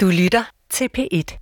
Du 0.00 0.06
lytter 0.06 0.42
til 0.70 0.88
P1. 0.98 1.38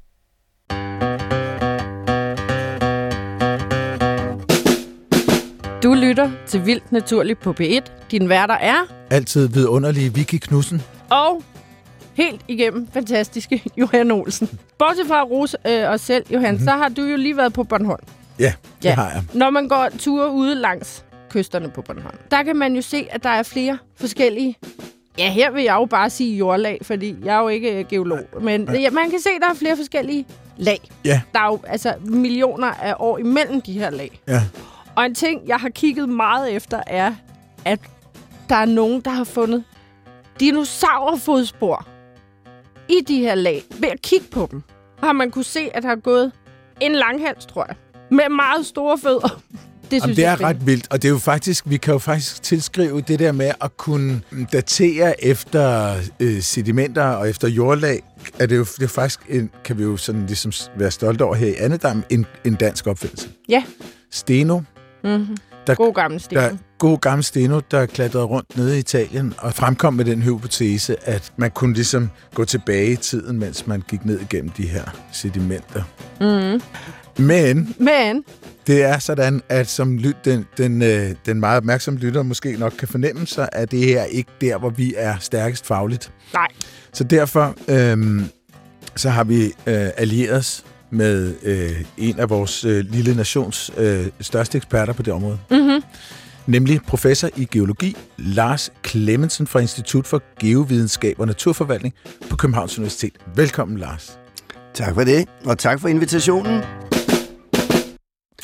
Du 5.82 5.94
lytter 5.94 6.30
til 6.46 6.66
Vildt 6.66 6.92
Naturligt 6.92 7.40
på 7.40 7.54
P1. 7.60 7.80
Din 8.10 8.28
værter 8.28 8.54
er, 8.54 8.76
Altid 9.10 9.48
vidunderlige 9.48 10.14
Vicky 10.14 10.34
Knudsen. 10.34 10.82
og 11.10 11.42
helt 12.14 12.40
igennem 12.48 12.88
fantastiske 12.92 13.62
Johan 13.80 14.10
Olsen. 14.10 14.58
Bortset 14.78 15.06
fra 15.06 15.22
rose 15.22 15.56
øh, 15.66 15.90
os 15.90 16.00
selv, 16.00 16.24
Johan, 16.30 16.50
mm-hmm. 16.50 16.64
så 16.66 16.70
har 16.70 16.88
du 16.88 17.02
jo 17.04 17.16
lige 17.16 17.36
været 17.36 17.52
på 17.52 17.64
Bornholm. 17.64 18.04
Ja, 18.38 18.52
det 18.82 18.84
Ja. 18.88 18.94
har 18.94 19.10
jeg. 19.10 19.24
Når 19.34 19.50
man 19.50 19.68
går 19.68 19.88
ture 19.98 20.30
ude 20.30 20.54
langs 20.54 21.04
kysterne 21.30 21.70
på 21.70 21.82
Bornholm, 21.82 22.18
der 22.30 22.42
kan 22.42 22.56
man 22.56 22.74
jo 22.76 22.82
se, 22.82 23.06
at 23.10 23.22
der 23.22 23.30
er 23.30 23.42
flere 23.42 23.78
forskellige... 23.96 24.56
Ja, 25.18 25.30
her 25.30 25.50
vil 25.50 25.62
jeg 25.64 25.74
jo 25.74 25.84
bare 25.84 26.10
sige 26.10 26.36
jordlag, 26.36 26.78
fordi 26.82 27.16
jeg 27.24 27.36
er 27.36 27.40
jo 27.40 27.48
ikke 27.48 27.78
øh, 27.78 27.86
geolog. 27.88 28.18
Men 28.40 28.68
ja, 28.74 28.90
man 28.90 29.10
kan 29.10 29.20
se, 29.20 29.28
at 29.36 29.40
der 29.42 29.50
er 29.50 29.54
flere 29.54 29.76
forskellige 29.76 30.26
lag. 30.56 30.90
Ja, 31.04 31.20
Der 31.34 31.40
er 31.40 31.46
jo 31.46 31.60
altså 31.66 31.94
millioner 32.04 32.66
af 32.66 32.94
år 32.98 33.18
imellem 33.18 33.60
de 33.60 33.72
her 33.72 33.90
lag. 33.90 34.20
ja. 34.28 34.42
Og 34.96 35.06
en 35.06 35.14
ting, 35.14 35.40
jeg 35.46 35.56
har 35.56 35.68
kigget 35.68 36.08
meget 36.08 36.52
efter, 36.52 36.80
er, 36.86 37.14
at 37.64 37.80
der 38.48 38.54
er 38.56 38.64
nogen, 38.64 39.00
der 39.00 39.10
har 39.10 39.24
fundet 39.24 39.64
dinosaurfodspor 40.40 41.86
i 42.88 43.00
de 43.08 43.20
her 43.20 43.34
lag. 43.34 43.62
Ved 43.80 43.88
at 43.88 44.02
kigge 44.02 44.26
på 44.32 44.48
dem, 44.50 44.62
har 45.02 45.12
man 45.12 45.30
kunne 45.30 45.44
se, 45.44 45.70
at 45.74 45.82
der 45.82 45.88
har 45.88 45.96
gået 45.96 46.32
en 46.80 46.92
langhals, 46.92 47.46
tror 47.46 47.64
jeg, 47.68 47.76
med 48.10 48.28
meget 48.28 48.66
store 48.66 48.98
fødder. 48.98 49.42
Det 49.90 50.02
synes 50.02 50.02
Jamen, 50.02 50.16
det 50.16 50.22
jeg 50.22 50.32
er 50.32 50.40
ret 50.40 50.66
vildt, 50.66 50.86
og 50.90 51.02
det 51.02 51.08
er 51.08 51.12
jo 51.12 51.18
faktisk, 51.18 51.64
vi 51.66 51.76
kan 51.76 51.92
jo 51.92 51.98
faktisk 51.98 52.42
tilskrive 52.42 53.00
det 53.00 53.18
der 53.18 53.32
med 53.32 53.52
at 53.60 53.76
kunne 53.76 54.20
datere 54.52 55.24
efter 55.24 55.94
øh, 56.20 56.42
sedimenter 56.42 57.02
og 57.02 57.28
efter 57.28 57.48
jordlag, 57.48 58.02
er 58.38 58.46
det 58.46 58.56
jo 58.56 58.64
det 58.64 58.82
er 58.82 58.88
faktisk 58.88 59.20
en, 59.28 59.50
kan 59.64 59.78
vi 59.78 59.82
jo 59.82 59.96
sådan 59.96 60.26
ligesom 60.26 60.52
være 60.76 60.90
stolte 60.90 61.22
over 61.22 61.34
her 61.34 61.46
i 61.46 61.54
Annedam, 61.58 62.04
en, 62.10 62.26
en 62.44 62.54
dansk 62.54 62.86
opfindelse. 62.86 63.28
Ja, 63.48 63.64
Steno, 64.10 64.60
mm-hmm. 65.04 65.36
der, 65.66 65.74
god 65.74 65.94
gammel 65.94 66.20
sten. 66.20 66.38
der 66.38 66.56
god 66.78 66.98
gammel 66.98 67.24
Steno, 67.24 67.60
der 67.70 67.86
klatrede 67.86 68.24
rundt 68.24 68.56
nede 68.56 68.76
i 68.76 68.78
Italien 68.78 69.34
og 69.38 69.54
fremkom 69.54 69.94
med 69.94 70.04
den 70.04 70.22
hypotese, 70.22 71.08
at 71.08 71.32
man 71.36 71.50
kunne 71.50 71.74
ligesom 71.74 72.10
gå 72.34 72.44
tilbage 72.44 72.92
i 72.92 72.96
tiden, 72.96 73.38
mens 73.38 73.66
man 73.66 73.82
gik 73.88 74.04
ned 74.04 74.20
igennem 74.20 74.50
de 74.50 74.66
her 74.66 74.84
sedimenter. 75.12 75.82
Mm-hmm. 76.20 76.62
Men 77.18 77.74
Men, 77.78 78.24
Det 78.66 78.82
er 78.82 78.98
sådan, 78.98 79.42
at 79.48 79.68
som 79.68 79.98
lyt, 79.98 80.16
den, 80.24 80.46
den, 80.58 80.82
øh, 80.82 81.10
den 81.26 81.40
meget 81.40 81.56
opmærksomme 81.56 82.00
lytter 82.00 82.22
måske 82.22 82.52
nok 82.58 82.72
kan 82.78 82.88
fornemme, 82.88 83.26
så 83.26 83.48
er 83.52 83.64
det 83.64 83.78
her 83.78 84.04
ikke 84.04 84.30
der, 84.40 84.58
hvor 84.58 84.70
vi 84.70 84.94
er 84.96 85.16
stærkest 85.20 85.66
fagligt. 85.66 86.12
nej, 86.34 86.46
Så 86.92 87.04
derfor 87.04 87.54
øhm, 87.68 88.24
så 88.96 89.10
har 89.10 89.24
vi 89.24 89.44
øh, 89.44 89.52
allieret 89.96 90.36
os 90.36 90.64
med 90.90 91.34
øh, 91.42 91.84
en 91.98 92.18
af 92.18 92.30
vores 92.30 92.64
øh, 92.64 92.84
lille 92.90 93.14
nations 93.16 93.70
øh, 93.76 94.06
største 94.20 94.56
eksperter 94.56 94.92
på 94.92 95.02
det 95.02 95.12
område. 95.12 95.38
mm-hmm. 95.50 95.82
Nemlig 96.46 96.80
professor 96.86 97.28
i 97.36 97.44
geologi, 97.52 97.96
Lars 98.18 98.72
Clemmensen 98.86 99.46
fra 99.46 99.60
Institut 99.60 100.06
for 100.06 100.22
Geovidenskab 100.40 101.20
og 101.20 101.26
Naturforvaltning 101.26 101.94
på 102.30 102.36
Københavns 102.36 102.78
Universitet. 102.78 103.12
Velkommen, 103.34 103.78
Lars. 103.78 104.18
Tak 104.74 104.94
for 104.94 105.04
det, 105.04 105.28
og 105.44 105.58
tak 105.58 105.80
for 105.80 105.88
invitationen. 105.88 106.62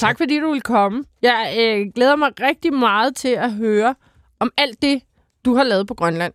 Tak 0.06 0.18
fordi 0.18 0.40
du 0.40 0.50
vil 0.52 0.60
komme. 0.60 1.04
Jeg 1.22 1.56
øh, 1.60 1.86
glæder 1.94 2.16
mig 2.16 2.30
rigtig 2.40 2.72
meget 2.74 3.16
til 3.16 3.28
at 3.28 3.52
høre 3.52 3.94
om 4.40 4.50
alt 4.56 4.82
det, 4.82 5.02
du 5.44 5.54
har 5.54 5.64
lavet 5.64 5.86
på 5.86 5.94
Grønland. 5.94 6.32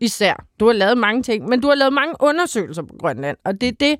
Især. 0.00 0.44
Du 0.60 0.66
har 0.66 0.72
lavet 0.72 0.98
mange 0.98 1.22
ting, 1.22 1.48
men 1.48 1.60
du 1.60 1.68
har 1.68 1.74
lavet 1.74 1.92
mange 1.92 2.14
undersøgelser 2.20 2.82
på 2.82 2.94
Grønland, 2.98 3.36
og 3.44 3.60
det 3.60 3.68
er 3.68 3.72
det, 3.80 3.96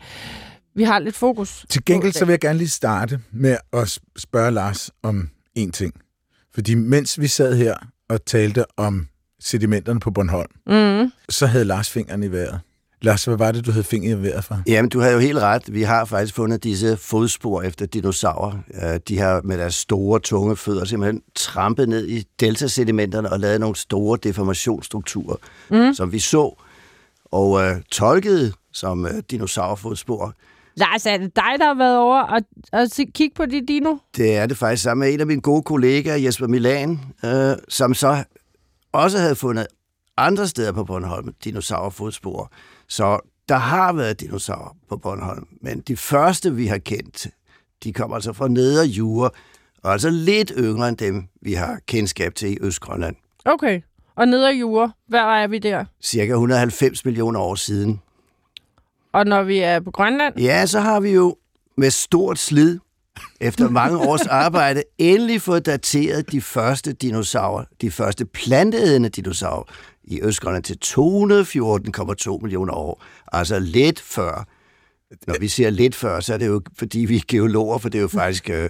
vi 0.75 0.83
har 0.83 0.99
lidt 0.99 1.17
fokus 1.17 1.67
Til 1.71 1.81
på 1.81 1.85
gengæld 1.87 2.11
i 2.11 2.13
dag. 2.13 2.19
så 2.19 2.25
vil 2.25 2.33
jeg 2.33 2.41
gerne 2.41 2.59
lige 2.59 2.69
starte 2.69 3.21
med 3.31 3.57
at 3.73 3.99
spørge 4.19 4.51
Lars 4.51 4.91
om 5.03 5.29
en 5.55 5.73
ting. 5.73 5.95
Fordi 6.55 6.75
mens 6.75 7.21
vi 7.21 7.27
sad 7.27 7.56
her 7.56 7.75
og 8.09 8.25
talte 8.25 8.65
om 8.77 9.09
sedimenterne 9.41 10.01
på 10.01 10.11
Bornholm, 10.11 10.51
Mm. 10.67 11.12
så 11.28 11.47
havde 11.47 11.65
Lars 11.65 11.91
fingeren 11.91 12.22
i 12.22 12.33
vejret. 12.33 12.61
Lars, 13.03 13.25
hvad 13.25 13.36
var 13.36 13.53
det, 13.53 13.66
du 13.66 13.70
havde 13.70 13.84
fingeren 13.84 14.20
i 14.20 14.22
vejret 14.22 14.44
for? 14.44 14.62
Jamen, 14.66 14.88
du 14.88 15.00
har 15.00 15.10
jo 15.10 15.19
helt 15.19 15.38
ret. 15.38 15.75
Vi 15.75 15.82
har 15.82 16.04
faktisk 16.04 16.34
fundet 16.34 16.64
disse 16.64 16.97
fodspor 16.97 17.62
efter 17.62 17.86
dinosaurer. 17.86 18.98
De 19.09 19.19
har 19.19 19.41
med 19.44 19.59
deres 19.59 19.75
store, 19.75 20.20
tunge 20.20 20.56
fødder 20.56 20.84
simpelthen 20.84 21.22
trampet 21.34 21.88
ned 21.88 22.09
i 22.09 22.25
deltasedimenterne 22.41 23.32
og 23.32 23.41
lavet 23.41 23.60
nogle 23.60 23.76
store 23.76 24.19
deformationsstrukturer, 24.22 25.36
mm. 25.70 25.94
som 25.94 26.12
vi 26.12 26.19
så 26.19 26.54
og 27.25 27.62
øh, 27.62 27.76
tolkede 27.91 28.53
som 28.72 29.06
øh, 29.06 29.12
dinosaurfodspor. 29.30 30.34
Lars, 30.76 31.06
er 31.06 31.16
det 31.16 31.36
dig, 31.36 31.53
der 31.59 31.65
har 31.65 31.75
været 31.75 31.98
over 31.98 32.22
og, 32.22 32.41
og 32.72 32.88
se, 32.88 33.04
kigge 33.04 33.34
på 33.34 33.47
de 33.47 33.66
dino? 33.69 33.97
Det 34.16 34.36
er 34.36 34.47
det 34.47 34.56
faktisk 34.56 34.82
sammen 34.82 35.06
med 35.06 35.15
en 35.15 35.20
af 35.20 35.26
mine 35.26 35.41
gode 35.41 35.62
kollegaer, 35.62 36.16
Jesper 36.16 36.47
Milan, 36.47 37.00
øh, 37.25 37.56
som 37.69 37.94
så 37.94 38.25
også 38.92 39.19
havde 39.19 39.36
fundet 39.36 39.66
andre 40.16 40.48
steder 40.48 40.72
på 40.72 40.84
Bornholm 40.84 41.34
dinosaurfodspor. 41.44 42.53
Så 42.88 43.21
der 43.49 43.56
har 43.56 43.93
været 43.93 44.21
dinosaurer 44.21 44.76
på 44.88 44.97
Bornholm, 44.97 45.47
men 45.60 45.81
de 45.81 45.97
første, 45.97 46.54
vi 46.54 46.66
har 46.66 46.78
kendt, 46.78 47.26
de 47.84 47.93
kommer 47.93 48.16
altså 48.16 48.32
fra 48.32 48.49
nedre 48.49 48.87
jure, 48.87 49.31
og 49.82 49.93
altså 49.93 50.10
lidt 50.10 50.53
yngre 50.59 50.88
end 50.88 50.97
dem, 50.97 51.28
vi 51.43 51.53
har 51.53 51.78
kendskab 51.87 52.34
til 52.34 52.53
i 52.53 52.59
Østgrønland. 52.60 53.16
Okay. 53.44 53.81
Og 54.16 54.28
nede 54.28 54.48
af 54.48 54.53
jure, 54.53 54.93
hvad 55.06 55.21
er 55.21 55.47
vi 55.47 55.59
der? 55.59 55.84
Cirka 56.03 56.32
190 56.32 57.04
millioner 57.04 57.41
år 57.41 57.54
siden. 57.54 58.00
Og 59.12 59.27
når 59.27 59.43
vi 59.43 59.59
er 59.59 59.81
på 59.81 59.91
Grønland? 59.91 60.38
Ja, 60.38 60.66
så 60.66 60.81
har 60.81 61.00
vi 61.00 61.10
jo 61.10 61.37
med 61.77 61.91
stort 61.91 62.38
slid, 62.38 62.78
efter 63.41 63.69
mange 63.71 63.98
års 64.09 64.27
arbejde, 64.27 64.82
endelig 64.98 65.43
fået 65.43 65.66
dateret 65.66 66.32
de 66.32 66.41
første 66.41 66.93
dinosaurer, 66.93 67.65
de 67.81 67.91
første 67.91 68.25
planteædende 68.25 69.09
dinosaurer 69.09 69.62
i 70.09 70.21
Østgrønland 70.23 70.65
til 70.65 70.79
214,2 70.85 72.43
millioner 72.43 72.73
år. 72.73 73.03
Altså 73.33 73.59
lidt 73.59 74.01
før. 74.01 74.47
Når 75.27 75.35
vi 75.41 75.49
siger 75.49 75.71
lidt 75.71 75.95
før, 75.95 76.21
så 76.21 76.35
er 76.35 76.39
det 76.39 76.47
jo 76.47 76.63
fordi, 76.79 76.99
vi 76.99 77.17
er 77.17 77.21
geologer, 77.29 77.79
for 77.79 77.89
det 77.89 77.99
er 77.99 78.03
jo 78.03 78.09
faktisk 78.09 78.51
øh, 78.51 78.69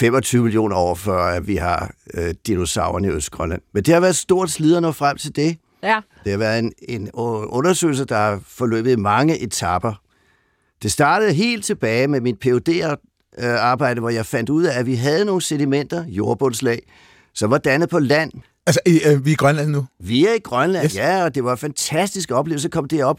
25 0.00 0.42
millioner 0.42 0.76
år 0.76 0.94
før, 0.94 1.24
at 1.24 1.46
vi 1.46 1.56
har 1.56 1.94
øh, 2.14 2.34
dinosaurerne 2.46 3.08
i 3.08 3.10
Østgrønland. 3.10 3.62
Men 3.72 3.82
det 3.82 3.94
har 3.94 4.00
været 4.00 4.10
et 4.10 4.16
stort 4.16 4.50
slid 4.50 4.76
at 4.76 4.82
nå 4.82 4.92
frem 4.92 5.16
til 5.16 5.36
det. 5.36 5.58
Ja. 5.82 6.00
Det 6.24 6.32
har 6.32 6.38
været 6.38 6.58
en, 6.58 6.72
en 6.88 7.10
undersøgelse, 7.12 8.04
der 8.04 8.16
har 8.16 8.40
forløbet 8.46 8.92
i 8.92 8.96
mange 8.96 9.38
etapper. 9.38 10.02
Det 10.82 10.92
startede 10.92 11.32
helt 11.32 11.64
tilbage 11.64 12.08
med 12.08 12.20
min 12.20 12.36
phd 12.36 12.96
arbejde 13.38 14.00
hvor 14.00 14.10
jeg 14.10 14.26
fandt 14.26 14.50
ud 14.50 14.64
af, 14.64 14.78
at 14.78 14.86
vi 14.86 14.94
havde 14.94 15.24
nogle 15.24 15.42
sedimenter, 15.42 16.04
jordbundslag, 16.06 16.82
som 17.34 17.50
var 17.50 17.58
dannet 17.58 17.88
på 17.88 17.98
land. 17.98 18.32
Altså, 18.66 18.80
i, 18.86 19.00
øh, 19.06 19.24
vi 19.24 19.30
er 19.30 19.32
i 19.32 19.36
Grønland 19.36 19.70
nu. 19.70 19.86
Vi 20.00 20.26
er 20.26 20.32
i 20.34 20.38
Grønland, 20.38 20.84
Yes. 20.84 20.96
ja, 20.96 21.24
og 21.24 21.34
det 21.34 21.44
var 21.44 21.52
en 21.52 21.58
fantastisk 21.58 22.30
oplevelse. 22.30 22.62
Så 22.62 22.68
kom 22.68 22.88
det 22.88 23.04
op. 23.04 23.18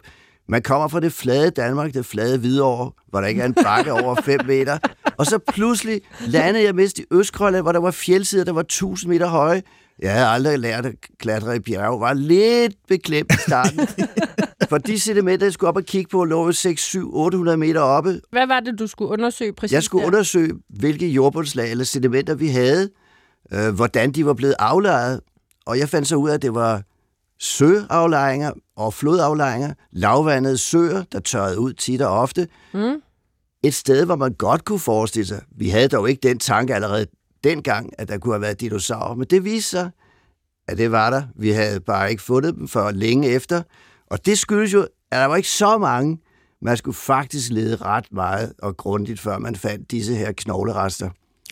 Man 0.50 0.62
kommer 0.62 0.88
fra 0.88 1.00
det 1.00 1.13
flade 1.13 1.50
Danmark, 1.52 1.94
det 1.94 2.06
flade 2.06 2.38
Hvidovre, 2.38 2.91
hvor 3.09 3.22
der 3.22 3.28
ikke 3.28 3.41
er 3.41 3.46
en 3.46 3.53
bakke 3.53 3.94
over 3.94 4.16
5 4.25 4.40
meter. 4.47 4.78
Og 5.18 5.25
så 5.25 5.40
pludselig 5.53 6.02
landede 6.28 6.63
jeg 6.63 6.75
mest 6.75 7.00
i 7.00 7.03
Østgrønland, 7.12 7.63
hvor 7.63 7.72
der 7.72 7.80
var 7.80 7.91
fjeldsider, 7.91 8.44
der 8.44 8.52
var 8.52 8.62
1000 8.62 9.12
meter 9.12 9.28
høje. 9.28 9.62
Jeg 10.02 10.13
havde 10.13 10.25
aldrig 10.28 10.59
lært 10.59 10.86
at 10.86 10.94
klatre 11.19 11.56
i 11.56 11.59
bjerge. 11.59 12.00
Var 12.00 12.13
lidt 12.13 12.74
beklemt 12.88 13.31
i 13.34 13.38
starten. 13.47 13.80
For 14.69 14.78
de 14.78 15.00
sedimenter, 15.00 15.46
jeg 15.46 15.53
skulle 15.53 15.68
op 15.69 15.75
og 15.78 15.84
kigge 15.84 16.09
på, 16.09 16.24
lå 16.24 16.46
jo 16.46 16.52
6, 16.52 16.81
7, 16.81 17.16
800 17.16 17.57
meter 17.57 17.81
oppe. 17.81 18.22
Hvad 18.31 18.47
var 18.47 18.59
det, 18.59 18.80
du 18.80 18.88
skulle 18.88 19.12
undersøge 19.12 19.53
præcis 19.53 19.74
Jeg 19.74 19.84
skulle 19.84 20.02
der? 20.02 20.07
undersøge, 20.07 20.53
hvilke 20.69 21.07
jordbundslag 21.07 21.72
eller 21.72 21.84
sedimenter 21.84 22.36
vi 22.36 22.47
havde, 22.47 22.90
øh, 23.53 23.75
hvordan 23.75 24.12
de 24.12 24.25
var 24.25 24.34
blevet 24.34 24.56
aflejret, 24.59 25.19
og 25.68 25.80
jeg 25.80 25.90
fandt 25.90 26.08
så 26.08 26.16
ud 26.16 26.30
af, 26.30 26.34
at 26.34 26.42
det 26.42 26.56
var 26.56 26.82
søaflejringer 27.40 28.52
og 28.76 28.94
flodaflejringer, 28.94 29.74
lavvandede 29.92 30.58
søer, 30.58 31.04
der 31.12 31.20
tørrede 31.20 31.60
ud 31.60 31.74
tit 31.74 32.02
og 32.02 32.19
ofte. 32.19 32.48
Mm. 32.74 33.02
Et 33.64 33.74
sted, 33.74 34.06
hvor 34.06 34.16
man 34.16 34.34
godt 34.34 34.66
kunne 34.66 34.80
forestille 34.80 35.28
sig, 35.28 35.42
vi 35.58 35.69
havde 35.69 35.88
dog 35.88 36.10
ikke 36.10 36.28
den 36.28 36.40
tanke 36.40 36.75
allerede 36.75 37.06
dengang, 37.44 37.94
at 37.98 38.08
der 38.08 38.18
kunne 38.18 38.34
have 38.34 38.42
været 38.42 38.62
dinosaurer, 38.62 39.16
men 39.16 39.28
det 39.30 39.44
viste 39.44 39.69
sig, 39.69 39.90
at 40.68 40.78
det 40.78 40.92
var 40.92 41.10
der. 41.10 41.24
Vi 41.36 41.50
havde 41.52 41.80
bare 41.80 42.12
ikke 42.12 42.24
fundet 42.24 42.56
dem 42.56 42.68
før 42.68 42.92
længe 42.92 43.28
efter, 43.28 43.63
og 44.12 44.25
det 44.25 44.40
skyldes 44.40 44.74
jo, 44.74 44.81
at 44.81 45.20
der 45.20 45.25
var 45.25 45.36
ikke 45.36 45.50
så 45.50 45.78
mange, 45.78 46.20
man 46.62 46.78
skulle 46.78 46.96
faktisk 46.96 47.52
lede 47.52 47.75
ret 47.75 48.06
meget 48.12 48.54
og 48.62 48.78
grundigt, 48.78 49.20
før 49.20 49.38
man 49.38 49.56
fandt 49.56 49.92
disse 49.92 50.16
her 50.16 50.31
knoglerester. 50.31 51.10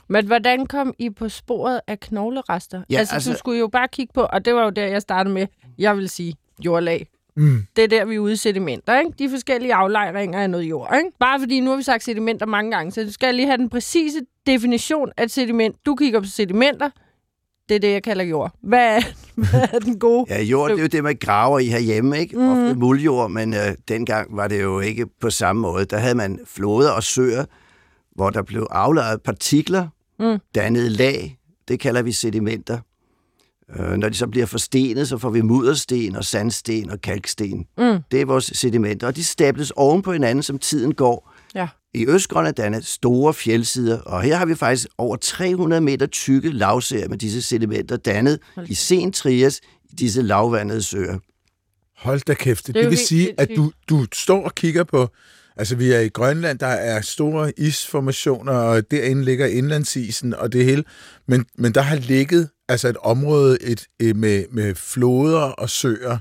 Men 0.10 0.26
hvordan 0.28 0.66
kom 0.66 0.94
I 1.00 1.10
på 1.10 1.30
sporet 1.30 1.82
af 1.88 2.00
knoglerester? 2.00 2.82
Ja, 2.90 3.00
altså, 3.00 3.16
altså- 3.16 3.32
du 3.32 3.38
skulle 3.38 3.60
jo 3.60 3.68
bare 3.68 3.88
kigge 3.88 4.14
på, 4.14 4.22
og 4.22 4.46
det 4.46 4.56
var 4.56 4.64
jo 4.64 4.70
der, 4.70 4.86
jeg 4.86 5.02
startede 5.02 5.34
med, 5.34 5.48
jeg 5.78 5.98
vil 5.98 6.10
sige, 6.10 6.36
jordlag. 6.66 7.08
Mm. 7.38 7.66
Det 7.76 7.84
er 7.84 7.88
der, 7.88 8.06
vi 8.06 8.16
er 8.16 8.20
ude 8.20 8.34
i 8.34 8.36
sedimenter, 8.36 9.00
ikke? 9.00 9.12
De 9.20 9.30
forskellige 9.30 9.74
aflejringer 9.74 10.40
af 10.40 10.50
noget 10.50 10.64
jord, 10.64 10.96
ikke? 10.98 11.18
Bare 11.20 11.40
fordi 11.40 11.60
nu 11.60 11.70
har 11.70 11.78
vi 11.78 11.84
sagt 11.84 12.04
sedimenter 12.04 12.46
mange 12.46 12.72
gange, 12.72 12.92
så 12.92 13.04
du 13.04 13.12
skal 13.12 13.36
lige 13.36 13.46
have 13.46 13.58
den 13.58 13.70
præcise 13.70 14.20
definition 14.46 15.12
af 15.18 15.30
sediment. 15.30 15.76
Du 15.86 15.96
kigger 15.96 16.20
på 16.20 16.26
sedimenter. 16.28 16.90
Det 17.70 17.76
er 17.76 17.80
det, 17.80 17.92
jeg 17.92 18.04
kalder 18.04 18.24
jord. 18.24 18.52
Hvad 18.64 18.96
er, 18.98 19.02
hvad 19.52 19.68
er 19.74 19.80
den 19.80 20.00
gode? 20.00 20.26
Ja, 20.30 20.42
jord, 20.42 20.70
det 20.72 20.78
er 20.78 20.82
jo 20.82 20.88
det, 20.88 21.04
man 21.04 21.16
graver 21.16 21.60
i 21.60 21.66
herhjemme, 21.66 22.20
ikke? 22.20 22.38
Mm. 22.38 22.50
Ofte 22.52 22.76
muldjord, 22.80 23.32
men 23.32 23.54
øh, 23.54 23.60
dengang 23.88 24.36
var 24.38 24.48
det 24.48 24.62
jo 24.62 24.80
ikke 24.80 25.06
på 25.22 25.30
samme 25.30 25.62
måde. 25.62 25.86
Der 25.86 25.98
havde 25.98 26.16
man 26.16 26.40
floder 26.46 26.92
og 26.92 27.04
søer, 27.04 27.46
hvor 28.16 28.30
der 28.30 28.42
blev 28.42 28.68
aflejet 28.72 29.22
partikler, 29.22 29.88
mm. 30.20 30.40
dannet 30.56 30.92
lag. 30.92 31.38
Det 31.68 31.80
kalder 31.80 32.02
vi 32.02 32.12
sedimenter. 32.12 32.80
Øh, 33.76 33.98
når 33.98 34.10
de 34.10 34.16
så 34.16 34.28
bliver 34.28 34.46
forstenet, 34.46 35.08
så 35.08 35.18
får 35.18 35.30
vi 35.30 35.42
muddersten 35.42 36.16
og 36.16 36.26
sandsten 36.26 36.90
og 36.90 37.02
kalksten. 37.02 37.66
Mm. 37.78 38.00
Det 38.12 38.22
er 38.22 38.26
vores 38.26 38.46
sedimenter, 38.46 39.08
og 39.08 39.16
de 39.16 39.24
stables 39.24 39.72
oven 39.72 40.02
på 40.02 40.14
hinanden, 40.14 40.44
som 40.44 40.60
tiden 40.60 40.94
går. 40.94 41.34
Ja. 41.56 41.68
I 41.94 42.08
Østgrønland 42.08 42.56
danner 42.56 42.80
store 42.80 43.34
fjeldsider, 43.34 44.02
og 44.02 44.22
her 44.22 44.36
har 44.36 44.46
vi 44.46 44.56
faktisk 44.56 44.88
over 44.98 45.16
300 45.16 45.82
meter 45.82 46.06
tykke 46.06 46.50
lavserier 46.50 47.10
med 47.10 47.18
disse 47.18 47.42
sedimenter 47.42 47.98
dannet 47.98 48.40
i 48.68 48.74
sen 48.74 49.12
trias 49.12 49.62
i 49.84 49.96
disse 49.96 50.22
lavvandede 50.22 50.82
søer. 50.84 51.18
Hold 51.98 52.22
da 52.28 52.34
kæft. 52.34 52.68
Det, 52.68 52.76
er 52.76 52.82
det 52.82 52.90
vil 52.90 52.98
sige, 52.98 53.34
at 53.38 53.50
du, 53.56 53.72
du 53.90 54.06
står 54.14 54.44
og 54.44 54.56
kigger 54.56 54.84
på... 54.84 55.10
Altså, 55.58 55.76
vi 55.76 55.92
er 55.92 56.00
i 56.00 56.08
Grønland, 56.08 56.60
der 56.60 56.68
er 56.68 57.02
store 57.02 57.60
isformationer, 57.60 58.54
og 58.54 58.92
derinde 58.92 59.24
ligger 59.24 59.46
indlandsisen 59.46 60.34
og 60.34 60.54
det 60.54 60.66
hele. 60.66 60.84
Men, 61.28 61.46
men 61.58 61.74
der 61.74 61.82
har 61.82 61.96
ligget 61.96 62.50
altså 62.70 62.88
et 62.88 62.98
område 62.98 63.58
et, 63.62 63.86
et 64.00 64.16
med, 64.16 64.44
med 64.52 64.76
floder 64.76 65.42
og 65.42 65.70
søer 65.70 66.18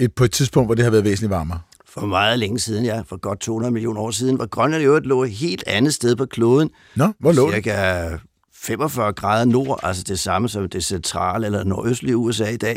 et, 0.00 0.14
på 0.14 0.24
et 0.24 0.32
tidspunkt, 0.32 0.68
hvor 0.68 0.74
det 0.74 0.84
har 0.84 0.90
været 0.90 1.04
væsentligt 1.04 1.30
varmere. 1.30 1.60
For 1.86 2.06
meget 2.06 2.38
længe 2.38 2.58
siden, 2.58 2.84
ja, 2.84 3.00
for 3.00 3.16
godt 3.16 3.40
200 3.40 3.72
millioner 3.72 4.00
år 4.00 4.10
siden, 4.10 4.36
hvor 4.36 4.46
Grønland 4.46 4.82
i 4.82 4.86
øvrigt 4.86 5.06
lå 5.06 5.24
et 5.24 5.30
helt 5.30 5.64
andet 5.66 5.94
sted 5.94 6.16
på 6.16 6.26
kloden. 6.26 6.70
Nå, 6.96 7.12
hvor 7.20 7.32
lå 7.32 7.46
det? 7.46 7.54
Cirka 7.54 8.16
45 8.54 9.12
grader 9.12 9.44
nord, 9.44 9.80
altså 9.82 10.04
det 10.08 10.18
samme 10.18 10.48
som 10.48 10.68
det 10.68 10.84
centrale 10.84 11.46
eller 11.46 11.64
nordøstlige 11.64 12.16
USA 12.16 12.48
i 12.48 12.56
dag. 12.56 12.76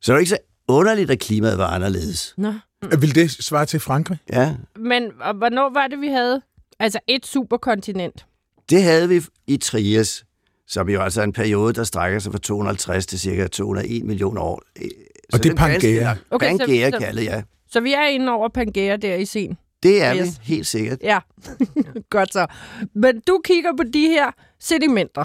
Så 0.00 0.12
det 0.12 0.14
er 0.14 0.14
jo 0.14 0.18
ikke 0.18 0.30
så 0.30 0.38
underligt, 0.68 1.10
at 1.10 1.18
klimaet 1.18 1.58
var 1.58 1.66
anderledes. 1.66 2.34
Nå. 2.38 2.52
Vil 2.82 3.14
det 3.14 3.30
svare 3.30 3.66
til 3.66 3.80
Frankrig? 3.80 4.18
Ja, 4.32 4.54
Men 4.76 5.10
og 5.20 5.34
hvornår 5.34 5.70
var 5.72 5.86
det, 5.86 6.00
vi 6.00 6.08
havde? 6.08 6.42
Altså 6.78 6.98
et 7.06 7.26
superkontinent. 7.26 8.26
det 8.70 8.82
havde 8.82 9.08
vi 9.08 9.20
i 9.46 9.56
Trias, 9.56 10.24
som 10.66 10.88
jo 10.88 11.00
altså 11.02 11.20
er 11.20 11.24
en 11.24 11.32
periode, 11.32 11.72
der 11.72 11.84
strækker 11.84 12.18
sig 12.18 12.32
fra 12.32 12.38
250 12.38 13.06
til 13.06 13.20
cirka 13.20 13.46
201 13.46 14.04
millioner 14.04 14.40
år. 14.42 14.62
Så 14.78 14.86
Og 15.32 15.42
det 15.42 15.52
er 15.52 15.56
Pangea. 15.56 16.14
Okay, 16.30 16.50
så- 16.52 16.58
Pangea 16.58 16.90
så- 16.90 16.98
kaldet, 16.98 17.24
ja. 17.24 17.42
Så 17.70 17.80
vi 17.80 17.92
er 17.92 18.06
inde 18.06 18.32
over 18.32 18.48
Pangea 18.48 18.96
der 18.96 19.14
i 19.14 19.24
sen. 19.24 19.58
Det 19.82 20.02
er 20.02 20.14
Yes. 20.16 20.26
vi 20.26 20.54
helt 20.54 20.66
sikkert. 20.66 20.98
Ja, 21.02 21.18
godt 22.10 22.32
så. 22.32 22.46
Men 22.94 23.20
du 23.20 23.40
kigger 23.44 23.70
på 23.76 23.82
de 23.92 24.06
her 24.08 24.30
sedimenter, 24.60 25.24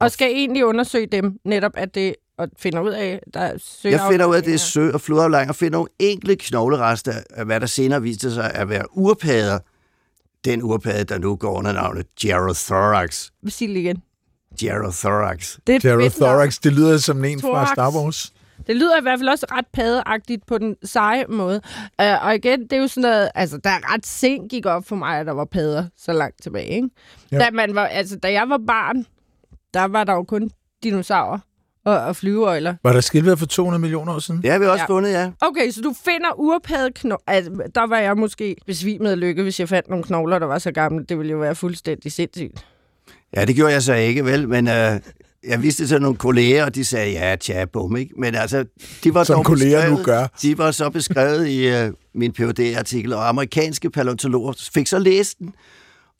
og 0.00 0.10
skal 0.10 0.30
egentlig 0.30 0.64
undersøge 0.64 1.06
dem, 1.06 1.38
netop 1.44 1.72
at 1.74 1.94
det 1.94 2.14
og 2.38 2.48
finder 2.58 2.80
ud 2.80 2.90
af, 2.90 3.22
der 3.34 3.40
er 3.40 3.52
Jeg 3.84 4.06
finder 4.10 4.26
ud 4.26 4.34
af, 4.34 4.38
at 4.38 4.44
det 4.44 4.54
er 4.54 4.58
sø- 4.58 4.90
og 4.92 5.00
flodaflejringer, 5.00 5.52
og 5.52 5.56
finder 5.56 5.78
nogle 5.78 5.88
enkle 5.98 6.36
knoglerester 6.36 7.12
af, 7.30 7.44
hvad 7.44 7.60
der 7.60 7.66
senere 7.66 8.02
viste 8.02 8.34
sig 8.34 8.54
at 8.54 8.68
være 8.68 8.84
urpadder. 8.96 9.58
Den 10.44 10.62
urpadde, 10.62 11.04
der 11.04 11.18
nu 11.18 11.36
går 11.36 11.52
under 11.52 11.72
navnet 11.72 12.06
Gerothrax. 12.20 13.30
Sig 13.48 13.68
det 13.68 13.76
igen. 13.76 14.02
Gerothrax. 14.60 15.58
Det 15.66 15.74
er. 15.74 15.80
Gerothrax, 15.80 16.58
det 16.58 16.72
lyder 16.72 16.98
som 16.98 17.24
en 17.24 17.40
fra 17.40 17.48
Thorax. 17.48 17.68
Star 17.68 17.90
Wars. 17.90 18.32
Det 18.66 18.76
lyder 18.76 18.98
i 18.98 19.02
hvert 19.02 19.18
fald 19.18 19.28
også 19.28 19.46
ret 19.50 19.66
paddeagtigt 19.72 20.46
på 20.46 20.58
den 20.58 20.76
seje 20.82 21.24
måde. 21.28 21.60
Uh, 22.02 22.26
og 22.26 22.34
igen, 22.34 22.62
det 22.62 22.72
er 22.72 22.76
jo 22.76 22.88
sådan 22.88 23.10
noget, 23.10 23.30
altså 23.34 23.58
der 23.64 23.70
er 23.70 23.94
ret 23.94 24.06
sent 24.06 24.50
gik 24.50 24.66
op 24.66 24.86
for 24.86 24.96
mig, 24.96 25.18
at 25.20 25.26
der 25.26 25.32
var 25.32 25.44
padder 25.44 25.86
så 25.96 26.12
langt 26.12 26.42
tilbage. 26.42 26.66
Ikke? 26.66 26.88
Ja. 27.32 27.38
Da, 27.38 27.50
man 27.50 27.74
var, 27.74 27.86
altså, 27.86 28.16
da 28.16 28.32
jeg 28.32 28.48
var 28.48 28.60
barn, 28.66 29.06
der 29.74 29.84
var 29.84 30.04
der 30.04 30.12
jo 30.12 30.22
kun 30.22 30.50
dinosaurer 30.82 31.38
og, 31.86 32.00
og 32.00 32.16
flyveøjler. 32.16 32.74
Var 32.84 32.92
der 32.92 33.00
skildværet 33.00 33.38
for 33.38 33.46
200 33.46 33.80
millioner 33.80 34.14
år 34.14 34.18
siden? 34.18 34.42
Det 34.42 34.50
har 34.50 34.58
vi 34.58 34.66
også 34.66 34.84
Ja. 34.88 34.94
fundet, 34.94 35.10
ja. 35.10 35.30
Okay, 35.40 35.70
så 35.70 35.80
du 35.80 35.94
finder 36.04 36.28
urpaddeknogler. 36.38 37.22
Altså, 37.26 37.50
der 37.74 37.86
var 37.86 37.98
jeg 37.98 38.16
måske 38.16 38.56
besvimet 38.66 39.10
af 39.10 39.20
lykke, 39.20 39.42
hvis 39.42 39.60
jeg 39.60 39.68
fandt 39.68 39.88
nogle 39.88 40.04
knogler, 40.04 40.38
der 40.38 40.46
var 40.46 40.58
så 40.58 40.72
gamle. 40.72 41.04
Det 41.08 41.18
ville 41.18 41.32
jo 41.32 41.38
være 41.38 41.54
fuldstændig 41.54 42.12
sindssygt. 42.12 42.66
Ja, 43.36 43.44
det 43.44 43.56
gjorde 43.56 43.72
jeg 43.72 43.82
så 43.82 43.94
ikke, 43.94 44.24
vel? 44.24 44.48
Men 44.48 44.68
øh, 44.68 45.00
jeg 45.48 45.62
viste 45.62 45.82
det 45.82 45.88
til 45.88 46.00
nogle 46.02 46.16
kolleger, 46.16 46.64
og 46.64 46.74
de 46.74 46.84
sagde, 46.84 47.12
ja, 47.12 47.36
tja, 47.36 47.64
bum, 47.64 47.96
ikke? 47.96 48.14
Men 48.18 48.34
altså, 48.34 48.64
de 49.04 49.14
var 49.14 49.24
Som 49.24 49.44
kolleger 49.44 49.90
nu 49.90 49.98
gør. 50.04 50.26
De 50.42 50.58
var 50.58 50.70
så 50.70 50.90
beskrevet 50.90 51.46
i 51.48 51.68
øh, 51.68 51.92
min 52.14 52.32
phd 52.32 52.74
artikel 52.78 53.12
og 53.12 53.28
amerikanske 53.28 53.90
paleontologer 53.90 54.52
fik 54.74 54.86
så 54.86 54.98
læst 54.98 55.38
den, 55.38 55.52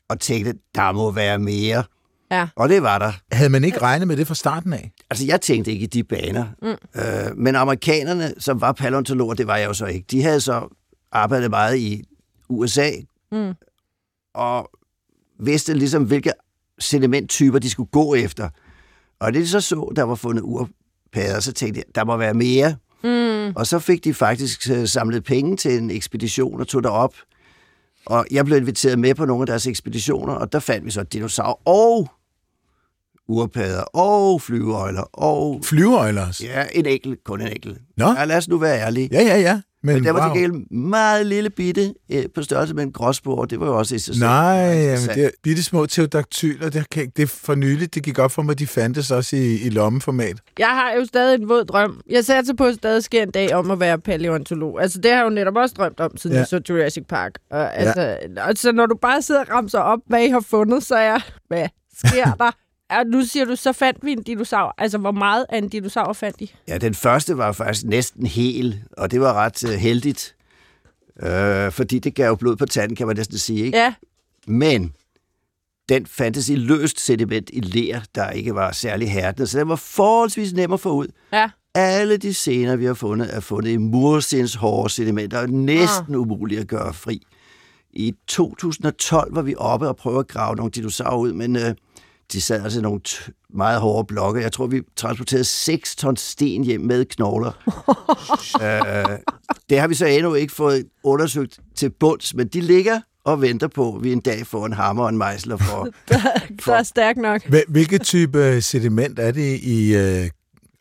og 0.09 0.19
tænkte, 0.19 0.53
der 0.75 0.91
må 0.91 1.11
være 1.11 1.39
mere. 1.39 1.83
Ja. 2.31 2.47
Og 2.55 2.69
det 2.69 2.83
var 2.83 2.97
der. 2.99 3.11
Havde 3.31 3.49
man 3.49 3.63
ikke 3.63 3.81
regnet 3.81 4.07
med 4.07 4.17
det 4.17 4.27
fra 4.27 4.35
starten 4.35 4.73
af? 4.73 4.91
Altså, 5.09 5.25
jeg 5.25 5.41
tænkte 5.41 5.71
ikke 5.71 5.83
i 5.83 5.87
de 5.87 6.03
baner. 6.03 6.45
Mm. 6.61 6.67
Øh, 7.01 7.37
men 7.37 7.55
amerikanerne, 7.55 8.33
som 8.37 8.61
var 8.61 8.71
paleontologer, 8.71 9.33
det 9.33 9.47
var 9.47 9.57
jeg 9.57 9.67
jo 9.67 9.73
så 9.73 9.85
ikke, 9.85 10.05
de 10.11 10.23
havde 10.23 10.41
så 10.41 10.75
arbejdet 11.11 11.49
meget 11.49 11.77
i 11.77 12.03
USA, 12.49 12.89
Mm. 13.31 13.53
og 14.33 14.69
vidste 15.39 15.73
ligesom, 15.73 16.03
hvilke 16.03 16.31
sedimenttyper 16.79 17.59
de 17.59 17.69
skulle 17.69 17.89
gå 17.91 18.15
efter. 18.15 18.49
Og 19.19 19.33
det 19.33 19.41
de 19.41 19.47
så 19.47 19.61
så, 19.61 19.93
der 19.95 20.03
var 20.03 20.15
fundet 20.15 20.41
urpadder, 20.41 21.39
så 21.39 21.53
tænkte 21.53 21.77
jeg, 21.77 21.95
der 21.95 22.05
må 22.05 22.17
være 22.17 22.33
mere. 22.33 22.75
Mm. 23.03 23.55
Og 23.55 23.67
så 23.67 23.79
fik 23.79 24.03
de 24.03 24.13
faktisk 24.13 24.69
øh, 24.69 24.87
samlet 24.87 25.23
penge 25.23 25.57
til 25.57 25.77
en 25.77 25.91
ekspedition 25.91 26.59
og 26.59 26.67
tog 26.67 26.83
derop. 26.83 27.13
Og 28.05 28.25
jeg 28.31 28.45
blev 28.45 28.57
inviteret 28.57 28.99
med 28.99 29.15
på 29.15 29.25
nogle 29.25 29.41
af 29.41 29.47
deres 29.47 29.67
ekspeditioner, 29.67 30.33
og 30.33 30.51
der 30.51 30.59
fandt 30.59 30.85
vi 30.85 30.91
så 30.91 31.03
dinosaurer 31.03 31.67
og 31.67 32.09
urpadder 33.27 33.81
og 33.81 34.41
flyveøjler 34.41 35.01
og... 35.13 35.61
Flyveøjler 35.63 36.27
også? 36.27 36.45
Ja, 36.45 36.65
en 36.73 36.85
enkelt, 36.85 37.23
kun 37.23 37.41
en 37.41 37.47
enkelt. 37.47 37.77
Nå. 37.97 38.13
Ja, 38.17 38.25
lad 38.25 38.37
os 38.37 38.47
nu 38.47 38.57
være 38.57 38.79
ærlige. 38.79 39.09
Ja, 39.11 39.21
ja, 39.21 39.39
ja. 39.39 39.61
Men, 39.83 39.95
Men 39.95 40.03
der 40.03 40.11
var 40.11 40.27
wow. 40.27 40.35
til 40.35 40.43
gengæld 40.43 40.71
meget 40.71 41.25
lille 41.25 41.49
bitte 41.49 41.93
øh, 42.11 42.23
på 42.35 42.41
størrelse 42.43 42.73
med 42.73 42.83
en 42.83 42.91
gråsbog, 42.91 43.37
og 43.39 43.49
det 43.49 43.59
var 43.59 43.65
jo 43.67 43.77
også 43.77 43.95
i 43.95 43.99
sig 43.99 44.15
selv. 44.15 44.25
Nej, 44.25 44.55
jamen, 44.55 45.07
det 45.15 45.25
er 45.25 45.29
bitte 45.43 45.63
små 45.63 45.85
pterodaktyler, 45.85 46.69
det, 46.69 46.89
kan, 46.89 47.11
det 47.15 47.23
er 47.23 47.27
for 47.27 47.55
nyligt, 47.55 47.95
det 47.95 48.03
gik 48.03 48.19
op 48.19 48.31
for 48.31 48.41
mig, 48.41 48.59
de 48.59 48.67
fandtes 48.67 49.11
også 49.11 49.35
i, 49.35 49.55
i 49.61 49.69
lommeformat. 49.69 50.37
Jeg 50.59 50.67
har 50.67 50.91
jo 50.99 51.05
stadig 51.05 51.41
en 51.41 51.49
våd 51.49 51.65
drøm. 51.65 52.01
Jeg 52.09 52.25
satser 52.25 52.53
på, 52.53 52.65
at 52.65 52.75
stadig 52.75 53.03
sker 53.03 53.23
en 53.23 53.31
dag 53.31 53.53
om 53.55 53.71
at 53.71 53.79
være 53.79 53.99
paleontolog. 53.99 54.81
Altså, 54.81 55.01
det 55.01 55.11
har 55.11 55.17
jeg 55.17 55.25
jo 55.25 55.29
netop 55.29 55.55
også 55.55 55.75
drømt 55.77 55.99
om, 55.99 56.17
siden 56.17 56.33
Ja. 56.33 56.37
ja. 56.37 56.39
jeg 56.39 56.47
så 56.47 56.61
Jurassic 56.69 57.03
Park. 57.09 57.31
Og, 57.51 57.75
altså, 57.77 58.17
og 58.37 58.51
så 58.55 58.71
når 58.71 58.85
du 58.85 58.95
bare 59.01 59.21
sidder 59.21 59.41
og 59.41 59.49
ramser 59.49 59.79
op, 59.79 59.99
hvad 60.07 60.23
I 60.23 60.29
har 60.29 60.39
fundet, 60.39 60.83
så 60.83 60.95
er 60.95 61.01
jeg, 61.03 61.21
hvad 61.47 61.67
sker 61.97 62.33
der? 62.43 62.51
Og 62.89 63.05
nu 63.07 63.21
siger 63.25 63.45
du, 63.45 63.55
så 63.55 63.73
fandt 63.73 64.05
vi 64.05 64.11
en 64.11 64.23
dinosaur. 64.23 64.75
Altså, 64.77 64.97
hvor 64.97 65.11
meget 65.11 65.45
af 65.49 65.57
en 65.57 65.69
dinosaur 65.69 66.13
fandt 66.13 66.41
I? 66.41 66.55
Ja, 66.67 66.77
den 66.77 66.93
første 66.93 67.37
var 67.37 67.51
faktisk 67.51 67.85
næsten 67.85 68.25
hel, 68.25 68.83
og 68.97 69.11
det 69.11 69.21
var 69.21 69.33
ret 69.33 69.63
uh, 69.63 69.69
heldigt. 69.69 70.35
Øh, 71.23 71.71
fordi 71.71 71.99
det 71.99 72.15
gav 72.15 72.27
jo 72.27 72.35
blod 72.35 72.55
på 72.55 72.65
tanden, 72.65 72.95
kan 72.95 73.07
man 73.07 73.15
næsten 73.15 73.37
sige. 73.37 73.65
Ikke? 73.65 73.77
Ja, 73.77 73.93
Men 74.47 74.93
den 75.89 76.05
fandtes 76.05 76.49
i 76.49 76.55
løst 76.55 76.99
sediment 76.99 77.49
i 77.53 77.59
ler, 77.59 78.01
der 78.15 78.29
ikke 78.29 78.55
var 78.55 78.71
særlig 78.71 79.11
hærdende, 79.11 79.47
så 79.47 79.59
den 79.59 79.69
var 79.69 79.75
forholdsvis 79.75 80.53
nem 80.53 80.73
at 80.73 80.79
få 80.79 80.91
ud. 80.91 81.07
ja. 81.33 81.49
Alle 81.75 82.17
de 82.17 82.33
scener, 82.33 82.75
vi 82.75 82.85
har 82.85 82.93
fundet, 82.93 83.35
er 83.35 83.39
fundet 83.39 83.71
i 83.71 83.77
murstens 83.77 84.55
hårde 84.55 84.89
sedimenter, 84.89 85.39
og 85.39 85.49
næsten 85.49 86.15
ah. 86.15 86.21
umuligt 86.21 86.61
at 86.61 86.67
gøre 86.67 86.93
fri. 86.93 87.21
I 87.93 88.13
2012 88.27 89.35
var 89.35 89.41
vi 89.41 89.55
oppe 89.57 89.87
og 89.87 89.95
prøvede 89.95 90.19
at 90.19 90.27
grave 90.27 90.55
nogle 90.55 90.71
dinosaurer 90.71 91.17
ud, 91.17 91.33
men 91.33 91.55
øh, 91.55 91.75
de 92.33 92.41
sad 92.41 92.63
altså 92.63 92.79
i 92.79 92.81
nogle 92.81 92.99
t- 93.07 93.29
meget 93.53 93.81
hårde 93.81 94.07
blokke. 94.07 94.41
Jeg 94.41 94.51
tror, 94.51 94.67
vi 94.67 94.81
transporterede 94.95 95.43
6 95.43 95.95
ton 95.95 96.17
sten 96.17 96.63
hjem 96.63 96.81
med 96.81 97.05
knogler. 97.05 97.51
øh, 98.63 99.17
det 99.69 99.79
har 99.79 99.87
vi 99.87 99.95
så 99.95 100.05
endnu 100.05 100.33
ikke 100.33 100.53
fået 100.53 100.85
undersøgt 101.03 101.59
til 101.75 101.89
bunds, 101.89 102.33
men 102.35 102.47
de 102.47 102.61
ligger 102.61 102.99
og 103.25 103.41
venter 103.41 103.67
på, 103.67 103.95
at 103.95 104.03
vi 104.03 104.11
en 104.11 104.19
dag 104.21 104.47
får 104.47 104.65
en 104.65 104.73
hammer 104.73 105.03
og 105.03 105.09
en 105.09 105.17
mejsel 105.17 105.51
og 105.51 105.59
får 105.61 105.87
Der 106.65 106.73
er 106.73 106.83
stærk 106.83 107.17
nok. 107.17 107.41
Hvil- 107.45 107.65
Hvilke 107.67 107.97
type 107.97 108.61
sediment 108.61 109.19
er 109.19 109.31
det, 109.31 109.59
I 109.63 109.95
øh, 109.95 110.29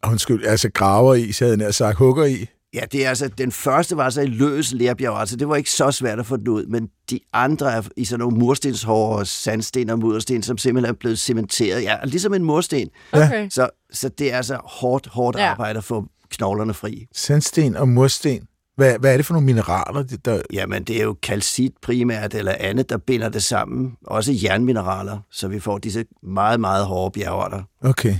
undskyld, 0.06 0.46
altså 0.46 0.70
graver 0.74 1.14
i, 1.14 1.32
så 1.32 1.44
havde 1.44 1.64
jeg 1.64 1.74
sagt, 1.74 1.96
hugger 1.98 2.24
i? 2.24 2.46
Ja, 2.74 2.80
det 2.92 3.04
er 3.04 3.08
altså, 3.08 3.28
den 3.28 3.52
første 3.52 3.96
var 3.96 4.04
altså 4.04 4.20
i 4.20 4.26
løs 4.26 4.72
lærbjerg, 4.72 5.18
altså 5.20 5.36
det 5.36 5.48
var 5.48 5.56
ikke 5.56 5.70
så 5.70 5.90
svært 5.90 6.18
at 6.18 6.26
få 6.26 6.36
den 6.36 6.48
ud, 6.48 6.66
men 6.66 6.88
de 7.10 7.20
andre 7.32 7.72
er 7.72 7.82
i 7.96 8.04
sådan 8.04 8.18
nogle 8.20 8.36
murstenshår, 8.38 9.24
sandsten 9.24 9.90
og 9.90 9.98
muddersten, 9.98 10.42
som 10.42 10.58
simpelthen 10.58 10.94
er 10.94 10.98
blevet 10.98 11.18
cementeret, 11.18 11.82
ja, 11.82 11.96
ligesom 12.04 12.34
en 12.34 12.44
mursten. 12.44 12.88
Okay. 13.12 13.48
Så, 13.50 13.68
så 13.92 14.08
det 14.08 14.32
er 14.32 14.36
altså 14.36 14.58
hårdt, 14.64 15.06
hårdt 15.06 15.38
Ja. 15.38 15.50
arbejde 15.50 15.76
at 15.78 15.84
få 15.84 16.04
knoglerne 16.30 16.74
fri. 16.74 17.06
Sandsten 17.14 17.76
og 17.76 17.88
mursten. 17.88 18.48
Hvad, 18.76 18.98
hvad 18.98 19.12
er 19.12 19.16
det 19.16 19.26
for 19.26 19.34
nogle 19.34 19.46
mineraler, 19.46 20.02
det 20.02 20.24
der... 20.24 20.42
Jamen, 20.52 20.84
det 20.84 20.98
er 21.00 21.02
jo 21.04 21.16
kalcit 21.22 21.72
primært 21.82 22.34
eller 22.34 22.54
andet, 22.60 22.90
der 22.90 22.96
binder 22.96 23.28
det 23.28 23.42
sammen. 23.42 23.96
Også 24.06 24.32
jernmineraler, 24.42 25.18
så 25.30 25.48
vi 25.48 25.60
får 25.60 25.78
disse 25.78 26.04
meget, 26.22 26.60
meget 26.60 26.86
hårde 26.86 27.12
bjergarter. 27.12 27.62
Okay. 27.80 28.14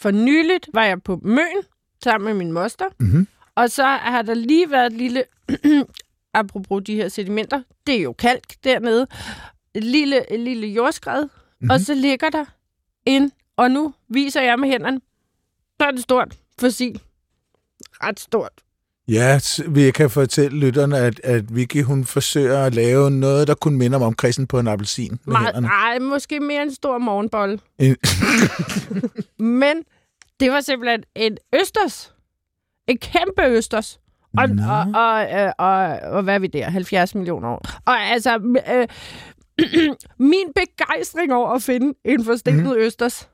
For 0.00 0.10
nyligt 0.10 0.68
var 0.74 0.84
jeg 0.84 1.02
på 1.02 1.20
Møn 1.24 1.46
sammen 2.04 2.26
med 2.26 2.34
min 2.44 2.52
moster. 2.52 2.84
Mhm. 3.00 3.26
Og 3.56 3.70
så 3.70 3.84
har 3.84 4.22
der 4.22 4.34
lige 4.34 4.70
været 4.70 4.86
et 4.86 4.92
lille... 4.92 5.24
apropos 6.34 6.82
de 6.86 6.94
her 6.94 7.08
sedimenter. 7.08 7.62
Det 7.86 7.94
er 7.96 8.02
jo 8.02 8.12
kalk 8.12 8.64
dernede. 8.64 9.06
Et 9.74 9.84
lille, 9.84 10.32
et 10.32 10.40
lille 10.40 10.66
jordskred. 10.66 11.22
Mhm. 11.22 11.30
Mm-hmm. 11.60 11.70
Og 11.70 11.80
så 11.80 11.94
ligger 11.94 12.30
der 12.30 12.44
en... 13.06 13.32
Og 13.56 13.70
nu 13.70 13.94
viser 14.08 14.42
jeg 14.42 14.58
med 14.58 14.68
hænderne 14.68 15.00
Så 15.80 15.86
er 15.86 15.90
det 15.90 16.00
stort. 16.00 16.36
Fossil. 16.60 17.00
Ret 18.02 18.20
stort. 18.20 18.52
Ja, 19.08 19.40
vi 19.68 19.90
kan 19.90 20.10
fortælle 20.10 20.58
lytterne, 20.58 20.98
at, 20.98 21.20
at 21.24 21.54
Vicky 21.56 21.82
hun 21.82 22.04
forsøger 22.04 22.64
at 22.64 22.74
lave 22.74 23.10
noget, 23.10 23.48
der 23.48 23.54
kunne 23.54 23.78
minde 23.78 23.96
om 23.96 24.02
omkredsen 24.02 24.46
på 24.46 24.58
en 24.58 24.68
appelsin 24.68 25.18
med 25.24 25.36
hænderne. 25.36 25.66
nej, 25.66 25.98
måske 25.98 26.40
mere 26.40 26.62
en 26.62 26.74
stor 26.74 26.98
morgenbolle. 26.98 27.58
En, 27.78 27.96
Men 29.60 29.82
det 30.40 30.50
var 30.52 30.60
simpelthen 30.60 31.04
en 31.14 31.38
østers. 31.54 32.12
En 32.86 32.98
kæmpe 32.98 33.42
østers. 33.42 34.00
Og, 34.38 34.48
Nå. 34.48 34.62
og, 34.62 35.02
og, 35.02 35.40
øh, 35.40 35.52
og, 35.58 35.76
og 36.16 36.22
hvad 36.22 36.34
er 36.34 36.38
vi 36.38 36.46
der? 36.46 36.70
70 36.70 37.14
millioner 37.14 37.48
år. 37.48 37.62
Og 37.86 38.00
altså, 38.00 38.40
øh, 38.72 38.88
min 40.32 40.52
begejstring 40.54 41.32
over 41.34 41.50
at 41.50 41.62
finde 41.62 41.94
en 42.04 42.24
forstenet 42.24 42.64
mm. 42.64 42.76
østers, 42.76 43.28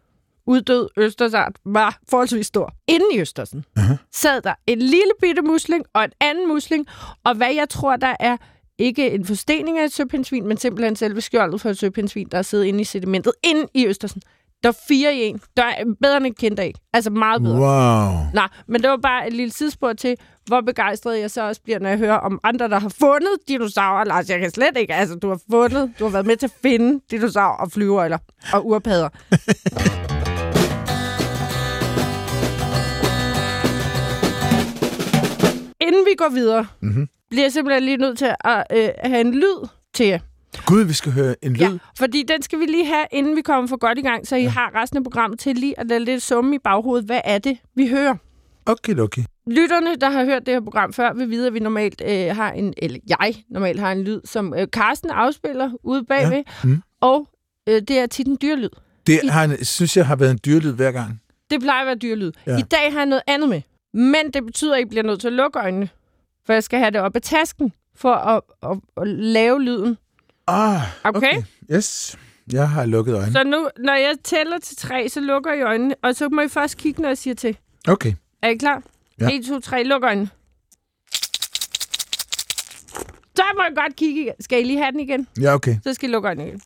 uddød 0.46 0.88
østersart, 0.96 1.52
var 1.64 1.98
forholdsvis 2.10 2.46
stor. 2.46 2.74
Inden 2.88 3.08
i 3.14 3.20
østersen 3.20 3.64
Aha. 3.76 3.94
sad 4.12 4.42
der 4.42 4.54
en 4.66 4.78
lille 4.78 5.12
bitte 5.20 5.42
musling 5.42 5.84
og 5.94 6.04
en 6.04 6.12
anden 6.20 6.48
musling, 6.48 6.86
og 7.24 7.34
hvad 7.34 7.54
jeg 7.54 7.68
tror, 7.68 7.96
der 7.96 8.16
er 8.20 8.36
ikke 8.78 9.10
en 9.10 9.24
forstening 9.24 9.78
af 9.78 9.84
et 9.84 9.92
søpindsvin, 9.92 10.46
men 10.46 10.56
simpelthen 10.56 10.96
selve 10.96 11.20
skjoldet 11.20 11.60
for 11.60 11.70
et 11.70 11.78
søpindsvin, 11.78 12.28
der 12.32 12.38
er 12.38 12.42
siddet 12.42 12.64
inde 12.64 12.80
i 12.80 12.84
sedimentet, 12.84 13.32
inde 13.42 13.66
i 13.74 13.86
østersen. 13.86 14.22
Der 14.62 14.68
er 14.68 14.76
fire 14.88 15.14
i 15.14 15.22
en. 15.22 15.40
Der 15.56 15.62
er 15.64 15.84
bedre 16.02 16.16
end 16.16 16.26
et 16.26 16.38
kendt 16.38 16.60
æg. 16.60 16.74
Altså 16.92 17.10
meget 17.10 17.42
bedre. 17.42 17.58
wow. 17.60 18.26
Nej, 18.34 18.48
men 18.68 18.82
det 18.82 18.90
var 18.90 18.96
bare 18.96 19.26
et 19.26 19.32
lille 19.32 19.52
sidespor 19.52 19.92
til, 19.92 20.16
hvor 20.46 20.60
begejstret 20.60 21.20
jeg 21.20 21.30
så 21.30 21.48
også 21.48 21.60
bliver, 21.62 21.78
når 21.78 21.88
jeg 21.88 21.98
hører 21.98 22.16
om 22.16 22.40
andre, 22.44 22.68
der 22.68 22.78
har 22.80 22.88
fundet 23.00 23.30
dinosaurer. 23.48 24.04
Lars, 24.04 24.30
jeg 24.30 24.40
kan 24.40 24.50
slet 24.50 24.76
ikke. 24.76 24.94
Altså, 24.94 25.14
du 25.14 25.28
har 25.28 25.40
fundet, 25.50 25.92
du 25.98 26.04
har 26.04 26.10
været 26.10 26.26
med 26.26 26.36
til 26.36 26.46
at 26.46 26.52
finde 26.62 27.00
dinosaurer 27.10 27.56
og 27.56 27.70
flyveøjler 27.72 28.18
og 28.52 28.66
urpadder. 28.66 29.08
Inden 35.80 36.04
vi 36.06 36.14
går 36.18 36.28
videre, 36.28 36.66
Mhm. 36.80 37.08
bliver 37.30 37.44
jeg 37.44 37.52
simpelthen 37.52 37.82
lige 37.84 37.96
nødt 37.96 38.18
til 38.18 38.30
at 38.44 38.64
øh, 38.72 38.88
have 39.04 39.20
en 39.20 39.34
lyd 39.34 39.68
til 39.94 40.06
jer. 40.06 40.18
Gud, 40.66 40.84
vi 40.84 40.92
skal 40.92 41.12
høre 41.12 41.34
en 41.44 41.52
lyd. 41.52 41.60
Ja, 41.60 41.70
fordi 41.98 42.22
den 42.28 42.42
skal 42.42 42.58
vi 42.58 42.64
lige 42.64 42.86
have, 42.86 43.04
inden 43.12 43.36
vi 43.36 43.42
kommer 43.42 43.68
for 43.68 43.76
godt 43.76 43.98
i 43.98 44.02
gang, 44.02 44.26
så 44.26 44.36
I 44.36 44.42
ja. 44.42 44.48
har 44.48 44.70
resten 44.82 44.96
af 44.98 45.02
programmet 45.04 45.38
til 45.38 45.56
lige 45.56 45.80
at 45.80 45.86
lade 45.86 46.00
lidt 46.04 46.22
summe 46.22 46.54
i 46.54 46.58
baghovedet. 46.58 47.06
Hvad 47.06 47.20
er 47.24 47.38
det, 47.38 47.58
vi 47.74 47.88
hører? 47.88 48.14
Okay, 48.66 48.98
okay. 48.98 49.22
Lytterne, 49.50 49.96
der 49.96 50.10
har 50.10 50.24
hørt 50.24 50.46
det 50.46 50.54
her 50.54 50.60
program 50.60 50.92
før, 50.92 51.12
vil 51.12 51.30
vide, 51.30 51.46
at 51.46 51.54
vi 51.54 51.58
normalt 51.58 52.02
øh, 52.06 52.36
har 52.36 52.52
en, 52.52 52.74
eller 52.76 52.98
jeg 53.08 53.34
normalt 53.50 53.80
har 53.80 53.92
en 53.92 54.04
lyd, 54.04 54.20
som 54.24 54.54
øh, 54.54 54.66
Carsten 54.66 55.10
afspiller 55.10 55.70
ude 55.82 56.04
bagved, 56.04 56.32
ja. 56.32 56.42
Mm. 56.64 56.82
og 57.00 57.28
øh, 57.68 57.82
det 57.88 57.98
er 57.98 58.06
tit 58.06 58.26
en 58.26 58.38
dyrlyd. 58.42 58.68
Det 59.06 59.30
har, 59.30 59.44
en- 59.44 59.64
synes 59.64 59.96
jeg 59.96 60.06
har 60.06 60.16
været 60.16 60.30
en 60.30 60.38
dyrlyd 60.46 60.72
hver 60.72 60.92
gang. 60.92 61.20
Det 61.50 61.60
plejer 61.60 61.80
at 61.80 61.86
være 61.86 61.94
dyrlyd. 61.96 62.32
Ja. 62.46 62.58
I 62.58 62.62
dag 62.62 62.92
har 62.92 62.98
jeg 62.98 63.06
noget 63.06 63.22
andet 63.26 63.48
med, 63.48 63.62
men 63.94 64.30
det 64.34 64.44
betyder, 64.46 64.74
at 64.74 64.80
I 64.80 64.84
bliver 64.84 65.02
nødt 65.02 65.20
til 65.20 65.26
at 65.28 65.32
lukke 65.32 65.58
øjnene, 65.58 65.88
for 66.46 66.52
jeg 66.52 66.62
skal 66.62 66.78
have 66.78 66.90
det 66.90 67.00
op 67.00 67.16
af 67.16 67.22
tasken 67.22 67.72
for 67.96 68.12
at, 68.14 68.40
at, 68.62 68.78
at 68.96 69.08
lave 69.08 69.62
lyden. 69.62 69.98
Ah, 70.46 70.80
Okay? 71.04 71.18
okay. 71.18 71.42
Yes. 71.72 72.16
Jeg 72.52 72.68
har 72.70 72.86
lukket 72.86 73.14
øjnene. 73.14 73.32
Så 73.32 73.44
nu, 73.44 73.68
når 73.78 73.94
jeg 73.94 74.14
tæller 74.24 74.58
til 74.58 74.76
tre, 74.76 75.08
så 75.08 75.20
lukker 75.20 75.52
I 75.52 75.62
øjnene, 75.62 75.94
og 76.02 76.14
så 76.14 76.28
må 76.28 76.40
I 76.40 76.48
først 76.48 76.76
kigge, 76.76 77.02
når 77.02 77.08
jeg 77.08 77.18
siger 77.18 77.34
til. 77.34 77.58
Okay. 77.88 78.12
Er 78.42 78.48
I 78.48 78.54
klar? 78.56 78.82
Ja. 79.20 79.28
1, 79.32 79.44
2, 79.46 79.60
3, 79.60 79.84
luk 79.84 80.02
øjnene. 80.02 80.28
Så 83.36 83.42
må 83.56 83.62
jeg 83.62 83.72
godt 83.76 83.96
kigge 83.96 84.20
igen. 84.22 84.32
Skal 84.40 84.60
I 84.60 84.64
lige 84.64 84.78
have 84.78 84.92
den 84.92 85.00
igen? 85.00 85.26
Ja, 85.40 85.54
okay. 85.54 85.76
Så 85.84 85.94
skal 85.94 86.08
I 86.08 86.12
lukke 86.12 86.28
øjnene 86.28 86.48
igen. 86.48 86.60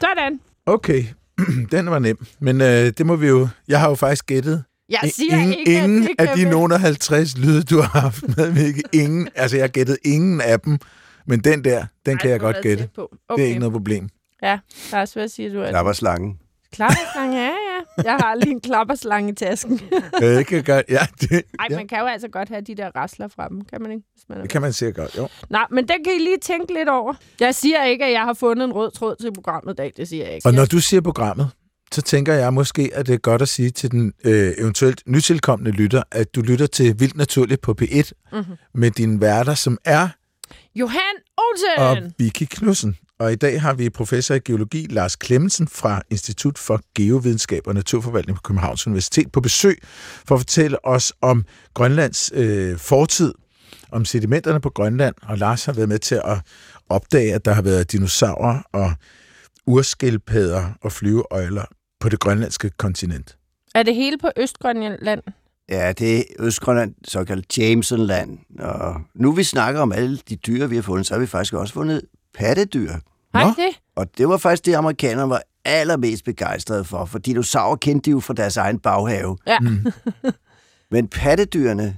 Sådan. 0.00 0.40
Okay. 0.66 1.04
Den 1.70 1.90
var 1.90 1.98
nem. 1.98 2.26
Men 2.38 2.60
øh, 2.60 2.68
det 2.98 3.06
må 3.06 3.16
vi 3.16 3.26
jo... 3.28 3.48
Jeg 3.68 3.80
har 3.80 3.88
jo 3.88 3.94
faktisk 3.94 4.26
gættet 4.26 4.64
Jeg 4.88 5.10
siger 5.16 5.36
ingen, 5.36 5.58
ikke, 5.58 5.78
at 5.78 5.84
ingen 5.84 6.02
det 6.02 6.10
af 6.18 6.26
kan 6.28 6.36
de 6.36 6.50
nogen 6.50 6.72
af 6.72 6.80
50 6.80 7.38
lyde, 7.38 7.62
du 7.62 7.80
har 7.80 8.00
haft 8.00 8.36
med, 8.36 8.50
Vicky. 8.50 8.80
Ingen. 8.92 9.28
Altså, 9.34 9.56
jeg 9.56 9.62
har 9.62 9.68
gættet 9.68 9.98
ingen 10.04 10.40
af 10.40 10.60
dem. 10.60 10.78
Men 11.26 11.40
den 11.40 11.64
der, 11.64 11.86
den 12.06 12.14
Ej, 12.16 12.20
kan 12.20 12.30
jeg 12.30 12.40
godt 12.40 12.56
gætte. 12.62 12.88
på. 12.94 13.08
Det 13.12 13.18
Okay. 13.28 13.42
er 13.42 13.46
ikke 13.46 13.58
noget 13.58 13.72
problem. 13.72 14.08
Ja, 14.42 14.58
Lars, 14.92 15.12
hvad 15.12 15.28
siger 15.28 15.52
du? 15.52 15.68
Klapper 15.68 15.92
slangen. 15.92 16.38
Klapperslange, 16.72 17.36
ja, 17.40 17.44
ja. 17.46 18.02
Jeg 18.04 18.16
har 18.20 18.34
lige 18.34 18.50
en 18.50 18.60
klapperslange 18.60 19.32
i 19.32 19.34
tasken. 19.34 19.80
Det 20.20 20.46
kan 20.46 20.64
godt... 20.64 20.84
Ja, 20.88 21.06
det, 21.20 21.30
Ej, 21.32 21.66
ja, 21.70 21.76
man 21.76 21.88
kan 21.88 21.98
jo 21.98 22.06
altså 22.06 22.28
godt 22.28 22.48
have 22.48 22.60
de 22.60 22.74
der 22.74 22.90
rasler 22.96 23.28
fra 23.28 23.48
dem, 23.48 23.60
kan 23.64 23.82
man 23.82 23.90
ikke? 23.90 24.02
Hvis 24.14 24.24
man 24.28 24.38
er... 24.38 24.42
det 24.42 24.50
kan 24.50 24.60
man 24.62 24.72
sikkert 24.72 24.96
godt, 24.96 25.16
jo. 25.18 25.28
Nej, 25.50 25.64
men 25.70 25.88
den 25.88 26.04
kan 26.04 26.12
I 26.16 26.18
lige 26.18 26.38
tænke 26.42 26.74
lidt 26.74 26.88
over. 26.88 27.14
Jeg 27.40 27.54
siger 27.54 27.84
ikke, 27.84 28.04
at 28.04 28.12
jeg 28.12 28.22
har 28.22 28.32
fundet 28.34 28.64
en 28.64 28.72
rød 28.72 28.90
tråd 28.90 29.16
til 29.20 29.32
programmet 29.34 29.72
i 29.72 29.76
dag. 29.76 29.92
Det 29.96 30.08
siger 30.08 30.24
jeg 30.24 30.34
ikke. 30.34 30.46
Og 30.48 30.54
når 30.54 30.64
du 30.64 30.80
siger 30.80 31.00
programmet, 31.00 31.50
så 31.94 32.02
tænker 32.02 32.34
jeg 32.34 32.54
måske, 32.54 32.90
at 32.94 33.06
det 33.06 33.12
er 33.14 33.18
godt 33.18 33.42
at 33.42 33.48
sige 33.48 33.70
til 33.70 33.90
den 33.90 34.12
øh, 34.24 34.52
eventuelt 34.58 35.02
nytilkommende 35.06 35.70
lytter, 35.70 36.02
at 36.10 36.34
du 36.34 36.40
lytter 36.40 36.66
til 36.66 37.00
Vildt 37.00 37.16
Naturligt 37.16 37.60
på 37.60 37.74
P1 37.82 38.10
Mhm. 38.32 38.44
med 38.74 38.90
dine 38.90 39.20
værter, 39.20 39.54
som 39.54 39.78
er 39.84 40.08
Johan 40.74 40.98
og 41.36 41.44
Olsen! 41.88 42.12
Vicky 42.18 42.44
Knudsen. 42.50 42.96
Og 43.18 43.32
i 43.32 43.34
dag 43.34 43.62
har 43.62 43.74
vi 43.74 43.90
professor 43.90 44.34
i 44.34 44.38
geologi 44.44 44.86
Lars 44.90 45.16
Klemmensen 45.16 45.68
fra 45.68 46.02
Institut 46.10 46.58
for 46.58 46.80
Geovidenskab 46.94 47.66
og 47.66 47.74
Naturforvaltning 47.74 48.36
på 48.36 48.42
Københavns 48.42 48.86
Universitet 48.86 49.32
på 49.32 49.40
besøg 49.40 49.78
for 50.28 50.34
at 50.34 50.40
fortælle 50.40 50.86
os 50.86 51.12
om 51.20 51.44
Grønlands 51.74 52.30
øh, 52.34 52.78
fortid, 52.78 53.34
om 53.92 54.04
sedimenterne 54.04 54.60
på 54.60 54.70
Grønland. 54.70 55.14
Og 55.22 55.38
Lars 55.38 55.64
har 55.64 55.72
været 55.72 55.88
med 55.88 55.98
til 55.98 56.20
at 56.24 56.38
opdage, 56.88 57.34
at 57.34 57.44
der 57.44 57.52
har 57.52 57.62
været 57.62 57.92
dinosaurer 57.92 58.60
og 58.72 58.92
urskildpadder 59.66 60.64
og 60.82 60.92
flyveøjler 60.92 61.64
på 62.04 62.08
det 62.08 62.20
grønlandske 62.20 62.70
kontinent. 62.70 63.36
Er 63.74 63.82
det 63.82 63.94
hele 63.94 64.18
på 64.18 64.28
Østgrønland? 64.36 65.22
Ja, 65.68 65.92
det 65.92 66.18
er 66.18 66.22
Østgrønland, 66.38 66.94
såkaldt 67.04 67.58
Jamesonland. 67.58 68.38
Og 68.58 69.00
nu 69.14 69.32
vi 69.32 69.42
snakker 69.42 69.80
om 69.80 69.92
alle 69.92 70.18
de 70.28 70.36
dyr, 70.36 70.66
vi 70.66 70.74
har 70.74 70.82
fundet, 70.82 71.06
så 71.06 71.14
har 71.14 71.20
vi 71.20 71.26
faktisk 71.26 71.54
også 71.54 71.74
fundet 71.74 72.02
pattedyr. 72.34 72.92
Har 73.34 73.54
det? 73.54 73.80
Og 73.96 74.18
det 74.18 74.28
var 74.28 74.36
faktisk 74.36 74.66
det, 74.66 74.74
amerikanerne 74.74 75.30
var 75.30 75.42
allermest 75.64 76.24
begejstrede 76.24 76.84
for, 76.84 77.04
for 77.04 77.18
dinosaurer 77.18 77.76
kendte 77.76 78.04
de 78.04 78.10
jo 78.10 78.20
fra 78.20 78.34
deres 78.34 78.56
egen 78.56 78.78
baghave. 78.78 79.36
Ja. 79.46 79.58
Mm. 79.58 79.86
Men 80.90 81.08
pattedyrene, 81.08 81.96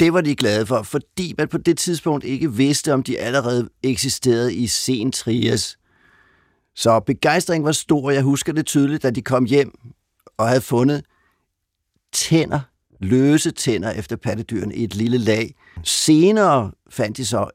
det 0.00 0.12
var 0.12 0.20
de 0.20 0.36
glade 0.36 0.66
for, 0.66 0.82
fordi 0.82 1.34
man 1.38 1.48
på 1.48 1.58
det 1.58 1.78
tidspunkt 1.78 2.24
ikke 2.24 2.52
vidste, 2.52 2.94
om 2.94 3.02
de 3.02 3.18
allerede 3.18 3.68
eksisterede 3.82 4.54
i 4.54 4.66
sen 4.66 5.12
trias. 5.12 5.78
Så 6.80 7.00
begejstringen 7.00 7.64
var 7.66 7.72
stor. 7.72 8.10
Jeg 8.10 8.22
husker 8.22 8.52
det 8.52 8.66
tydeligt, 8.66 9.02
da 9.02 9.10
de 9.10 9.22
kom 9.22 9.44
hjem 9.44 9.78
og 10.38 10.48
havde 10.48 10.60
fundet 10.60 11.04
tænder, 12.12 12.60
løse 13.00 13.50
tænder 13.50 13.90
efter 13.90 14.16
pattedyrene 14.16 14.74
i 14.74 14.84
et 14.84 14.94
lille 14.94 15.18
lag. 15.18 15.54
Senere 15.84 16.72
fandt 16.90 17.16
de 17.16 17.26
så 17.26 17.50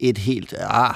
et 0.00 0.18
helt 0.18 0.54
ah, 0.58 0.94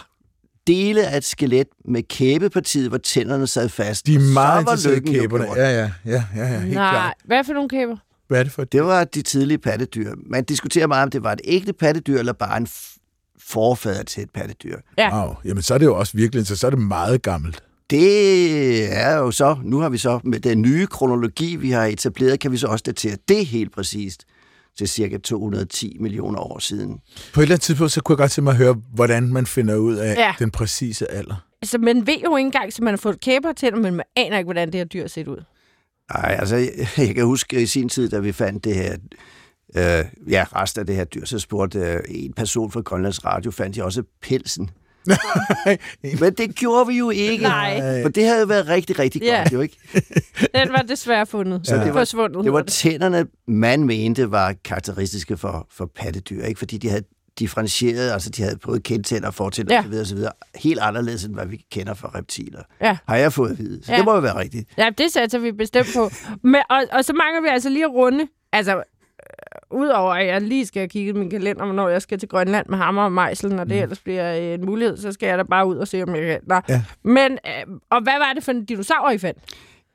dele 0.67 1.07
af 1.07 1.17
et 1.17 1.25
skelet 1.25 1.67
med 1.85 2.02
kæbepartiet, 2.02 2.88
hvor 2.88 2.99
tænderne 2.99 3.47
sad 3.47 3.69
fast. 3.69 4.07
De 4.07 4.14
er 4.14 4.19
Så 4.19 4.25
meget 4.35 4.67
var 4.67 4.73
interesserede 4.73 5.00
kæberne. 5.00 5.45
Ja, 5.57 5.71
ja, 5.81 5.90
ja, 6.07 6.25
ja, 6.37 6.43
ja 6.43 6.61
helt 6.61 6.75
Nej, 6.75 6.90
klart. 6.93 7.14
hvad 7.25 7.45
for 7.45 7.52
nogle 7.52 7.69
kæber? 7.69 7.97
Hvad 8.29 8.38
er 8.38 8.43
det 8.43 8.52
for 8.52 8.64
Det 8.64 8.83
var 8.83 9.05
de 9.05 9.23
tidlige 9.23 9.59
pattedyr. 9.59 10.14
Man 10.26 10.45
diskuterer 10.45 10.87
meget, 10.87 11.02
om 11.02 11.11
det 11.11 11.25
var 11.25 11.33
et 11.33 11.40
ægte 11.45 11.73
pattedyr, 11.73 12.19
eller 12.19 12.33
bare 12.33 12.57
en 12.57 12.69
forfader 13.50 14.02
til 14.02 14.23
et 14.23 14.30
pattedyr. 14.30 14.76
Ja. 14.99 15.25
Wow. 15.26 15.35
Jamen, 15.45 15.62
så 15.62 15.75
er 15.75 15.78
det 15.78 15.87
jo 15.87 15.99
også 15.99 16.12
virkelig, 16.16 16.47
så, 16.47 16.57
så 16.57 16.66
er 16.66 16.71
det 16.71 16.78
meget 16.78 17.23
gammelt. 17.23 17.62
Det 17.90 18.92
er 18.99 19.16
jo 19.16 19.30
så, 19.30 19.57
nu 19.64 19.78
har 19.78 19.88
vi 19.88 19.99
så 19.99 20.21
med 20.25 20.40
den 20.40 20.62
nye 20.62 20.87
kronologi, 20.87 21.57
vi 21.57 21.71
har 21.71 21.85
etableret, 21.85 22.40
kan 22.40 22.52
vi 22.52 22.57
så 22.57 22.66
også 22.66 22.83
datere 22.87 23.16
det 23.28 23.47
helt 23.47 23.73
præcist 23.75 24.25
til 24.78 24.88
cirka 24.88 25.19
210 25.19 25.97
millioner 26.00 26.38
år 26.40 26.59
siden. 26.59 27.00
På 27.35 27.40
et 27.40 27.42
eller 27.45 27.54
andet 27.54 27.62
tidspunkt, 27.62 27.92
så 27.92 28.00
kunne 28.02 28.12
jeg 28.14 28.19
godt 28.19 28.30
tænke 28.30 28.45
mig 28.45 28.50
at 28.50 28.57
høre, 28.57 28.76
hvordan 28.95 29.33
man 29.33 29.47
finder 29.47 29.76
ud 29.76 29.95
af 29.97 30.14
Ja. 30.14 30.35
den 30.38 30.50
præcise 30.50 31.11
alder. 31.11 31.45
Altså, 31.62 31.78
man 31.78 32.07
ved 32.07 32.14
jo 32.25 32.37
ikke 32.37 32.47
engang, 32.47 32.73
så 32.73 32.83
man 32.85 32.92
har 32.92 32.97
fået 32.99 33.21
kæber 33.21 33.52
til 33.52 33.76
men 33.76 33.95
man 33.95 34.07
aner 34.16 34.38
ikke, 34.38 34.47
hvordan 34.47 34.69
det 34.69 34.75
her 34.75 34.85
dyr 34.85 35.07
ser 35.07 35.28
ud. 35.28 35.45
Nej, 36.14 36.37
altså, 36.38 36.57
jeg, 36.57 36.69
jeg 36.99 37.14
kan 37.14 37.25
huske 37.25 37.62
i 37.62 37.66
sin 37.66 37.88
tid, 37.88 38.09
da 38.09 38.19
vi 38.19 38.33
fandt 38.33 38.64
det 38.64 38.75
her, 38.75 38.97
øh, 39.77 40.05
ja, 40.31 40.45
rest 40.55 40.79
af 40.79 40.87
det 40.87 40.97
her 40.97 41.05
dyr, 41.05 41.25
så 41.25 41.39
spurgte 41.39 41.79
øh, 41.79 42.00
en 42.09 42.33
person 42.33 42.71
fra 42.71 42.81
Grønlands 42.81 43.25
Radio, 43.25 43.50
fandt 43.50 43.77
jeg 43.77 43.85
også 43.85 44.03
pelsen. 44.23 44.71
Men 46.21 46.33
det 46.35 46.55
gjorde 46.55 46.87
vi 46.87 46.99
jo 46.99 47.11
ikke. 47.11 47.43
Nej. 47.43 48.03
For 48.03 48.09
det 48.09 48.25
havde 48.25 48.49
været 48.49 48.69
rigtig, 48.69 48.99
rigtig 48.99 49.23
Ja. 49.23 49.39
godt, 49.43 49.53
jo 49.53 49.61
ikke? 49.61 49.77
Den 50.55 50.73
var 50.73 50.83
desværre 50.89 51.27
fundet. 51.27 51.67
Så 51.67 51.75
Ja. 51.77 51.85
det 51.85 51.95
var- 51.95 52.00
Forsvundet. 52.00 52.45
Det 52.45 52.53
var 52.53 52.62
tænderne, 52.62 53.27
man 53.49 53.85
mente 53.85 54.31
var 54.31 54.55
karakteristiske 54.65 55.37
for, 55.37 55.67
for 55.71 55.91
pattedyr, 55.97 56.45
ikke? 56.45 56.59
fordi 56.59 56.79
de 56.79 56.89
havde 56.89 57.03
differentieret, 57.39 58.11
altså 58.12 58.31
de 58.31 58.43
havde 58.43 58.57
både 58.57 58.81
kendtænder, 58.81 59.31
fortænder 59.31 59.75
Ja. 59.75 59.85
ja. 59.93 60.00
osv., 60.00 60.15
osv., 60.17 60.25
helt 60.55 60.79
anderledes 60.81 61.25
end 61.25 61.35
hvad 61.35 61.47
vi 61.47 61.65
kender 61.73 61.95
fra 61.95 62.11
reptiler. 62.15 62.62
Ja. 62.83 62.97
Har 63.09 63.17
jeg 63.17 63.33
fået 63.33 63.50
at 63.50 63.59
vide, 63.59 63.85
så 63.85 63.93
Ja. 63.93 63.97
det 63.99 64.05
må 64.05 64.15
jo 64.15 64.21
være 64.21 64.39
rigtigt. 64.39 64.69
Ja, 64.79 64.91
det 64.99 65.12
satser 65.12 65.39
vi 65.39 65.53
bestemt 65.53 65.89
på. 65.97 66.11
Men, 66.43 66.62
og, 66.71 66.83
og 66.93 67.05
så 67.05 67.12
mangler 67.12 67.43
vi 67.43 67.49
altså 67.49 67.69
lige 67.69 67.85
at 67.85 67.91
runde. 67.91 68.27
Altså, 68.53 68.83
udover 69.71 70.14
at 70.14 70.26
jeg 70.26 70.40
lige 70.42 70.66
skal 70.66 70.88
kigge 70.88 71.11
i 71.11 71.12
min 71.12 71.30
kalender, 71.30 71.64
hvornår 71.64 71.88
jeg 71.88 72.02
skal 72.02 72.19
til 72.19 72.28
Grønland 72.28 72.66
med 72.69 72.78
hammer 72.78 73.02
og 73.02 73.12
mejsel, 73.12 73.54
når 73.54 73.64
det 73.64 73.76
mm. 73.76 73.83
ellers 73.83 74.00
bliver 74.00 74.37
øh, 74.37 74.54
en 74.54 74.64
mulighed, 74.64 74.97
så 74.97 75.12
skal 75.12 75.26
jeg 75.26 75.38
da 75.38 75.42
bare 75.42 75.66
ud 75.66 75.76
og 75.76 75.88
se, 75.88 76.02
om 76.02 76.14
jeg 76.14 76.23
kan. 76.26 76.40
Nå. 76.47 76.61
Ja. 76.69 76.83
Men, 77.02 77.33
øh, 77.33 77.76
og 77.90 78.02
hvad 78.02 78.19
var 78.19 78.33
det 78.35 78.45
for 78.45 78.52
en 78.52 78.64
dinosaur, 78.64 79.11
I 79.11 79.19
fandt? 79.19 79.38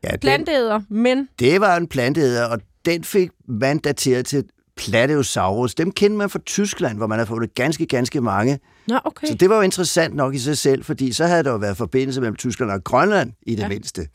Ja, 0.03 0.17
planteæder, 0.17 0.81
men... 0.89 1.29
det 1.39 1.61
var 1.61 1.77
en 1.77 1.87
planteæder, 1.87 2.45
og 2.45 2.59
den 2.85 3.03
fik 3.03 3.29
man 3.47 3.77
dateret 3.79 4.25
til 4.25 4.43
Plateosaurus. 4.77 5.75
Dem 5.75 5.91
kendte 5.91 6.17
man 6.17 6.29
fra 6.29 6.39
Tyskland, 6.39 6.97
hvor 6.97 7.07
man 7.07 7.19
har 7.19 7.25
fundet 7.25 7.55
ganske, 7.55 7.85
ganske 7.85 8.21
mange. 8.21 8.59
Nå, 8.87 8.99
okay. 9.03 9.27
Så 9.27 9.33
det 9.33 9.49
var 9.49 9.55
jo 9.55 9.61
interessant 9.61 10.15
nok 10.15 10.35
i 10.35 10.37
sig 10.39 10.57
selv, 10.57 10.83
fordi 10.83 11.13
så 11.13 11.25
havde 11.25 11.43
der 11.43 11.51
jo 11.51 11.57
været 11.57 11.77
forbindelse 11.77 12.21
mellem 12.21 12.35
Tyskland 12.35 12.71
og 12.71 12.83
Grønland 12.83 13.31
i 13.41 13.55
det 13.55 13.63
Ja. 13.63 13.67
mindste. 13.67 14.07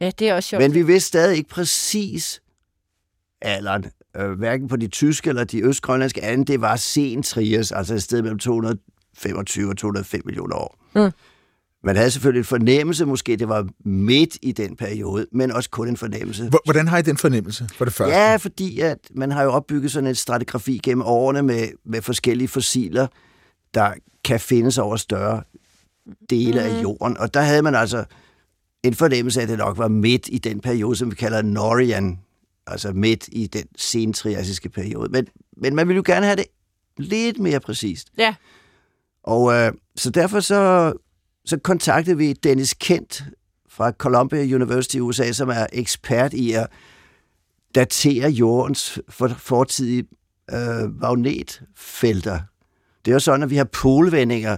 Ja, 0.00 0.10
det 0.18 0.28
er 0.28 0.34
også 0.34 0.48
sjovt. 0.48 0.62
Men 0.62 0.74
vi 0.74 0.82
vidste 0.82 1.08
stadig 1.08 1.36
ikke 1.36 1.48
præcis 1.50 2.42
alderen, 3.42 3.84
øh, 4.16 4.30
hverken 4.30 4.68
på 4.68 4.76
de 4.76 4.86
tyske 4.86 5.28
eller 5.28 5.44
de 5.44 5.62
østgrønlandske 5.62 6.22
anden. 6.24 6.46
Det 6.46 6.60
var 6.60 6.76
sen 6.76 7.22
Trias, 7.22 7.72
altså 7.72 7.94
et 7.94 8.02
sted 8.02 8.22
mellem 8.22 8.38
225 8.38 9.68
og 9.68 9.76
205 9.76 10.22
millioner 10.24 10.56
år. 10.56 10.78
Mm. 10.94 11.10
Man 11.84 11.96
havde 11.96 12.10
selvfølgelig 12.10 12.38
en 12.40 12.44
fornemmelse, 12.44 13.06
måske 13.06 13.36
det 13.36 13.48
var 13.48 13.68
midt 13.84 14.38
i 14.42 14.52
den 14.52 14.76
periode, 14.76 15.26
men 15.32 15.52
også 15.52 15.70
kun 15.70 15.88
en 15.88 15.96
fornemmelse. 15.96 16.48
Hvor- 16.48 16.60
Hvordan 16.64 16.88
har 16.88 16.98
I 16.98 17.02
den 17.02 17.16
fornemmelse, 17.16 17.68
for 17.76 17.84
det 17.84 17.94
første? 17.94 18.16
Ja, 18.16 18.36
fordi 18.36 18.80
at 18.80 18.98
man 19.14 19.30
har 19.32 19.42
jo 19.42 19.50
opbygget 19.50 19.92
sådan 19.92 20.06
en 20.08 20.14
stratigrafi 20.14 20.80
gennem 20.82 21.02
årene 21.06 21.42
med, 21.42 21.68
med 21.86 22.02
forskellige 22.02 22.48
fossiler, 22.48 23.06
der 23.74 23.92
kan 24.24 24.40
findes 24.40 24.78
over 24.78 24.96
større 24.96 25.42
dele 26.30 26.52
mm. 26.60 26.66
af 26.76 26.82
jorden. 26.82 27.16
Og 27.16 27.34
der 27.34 27.40
havde 27.40 27.62
man 27.62 27.74
altså 27.74 28.04
en 28.82 28.94
fornemmelse 28.94 29.40
af, 29.40 29.42
at 29.42 29.48
det 29.48 29.58
nok 29.58 29.78
var 29.78 29.88
midt 29.88 30.28
i 30.32 30.38
den 30.38 30.60
periode, 30.60 30.96
som 30.96 31.10
vi 31.10 31.14
kalder 31.16 31.42
Norian, 31.42 32.18
altså 32.70 32.92
midt 32.92 33.28
i 33.32 33.46
den 33.46 33.64
sentriasiske 33.76 34.68
periode. 34.68 35.12
Men, 35.12 35.26
men 35.56 35.74
man 35.74 35.88
ville 35.88 35.96
jo 35.96 36.02
gerne 36.06 36.26
have 36.26 36.36
det 36.36 36.46
lidt 36.98 37.38
mere 37.38 37.60
præcist. 37.60 38.08
Ja. 38.18 38.34
Og 39.22 39.52
øh, 39.52 39.72
så 39.96 40.10
derfor 40.10 40.40
så, 40.40 40.92
så 41.44 41.58
kontaktede 41.58 42.16
vi 42.16 42.32
Dennis 42.32 42.74
Kent 42.74 43.24
fra 43.68 43.90
Columbia 43.90 44.54
University 44.54 44.96
i 44.96 45.00
USA, 45.00 45.32
som 45.32 45.48
er 45.48 45.66
ekspert 45.72 46.34
i 46.34 46.52
at 46.52 46.66
datere 47.74 48.30
jordens 48.30 48.98
for, 49.08 49.28
fortidige 49.28 50.04
øh, 50.52 51.00
magnetfelter. 51.00 52.40
Det 53.04 53.10
er 53.10 53.14
jo 53.14 53.18
sådan, 53.20 53.42
at 53.42 53.50
vi 53.50 53.56
har 53.56 53.64
polvendinger. 53.64 54.56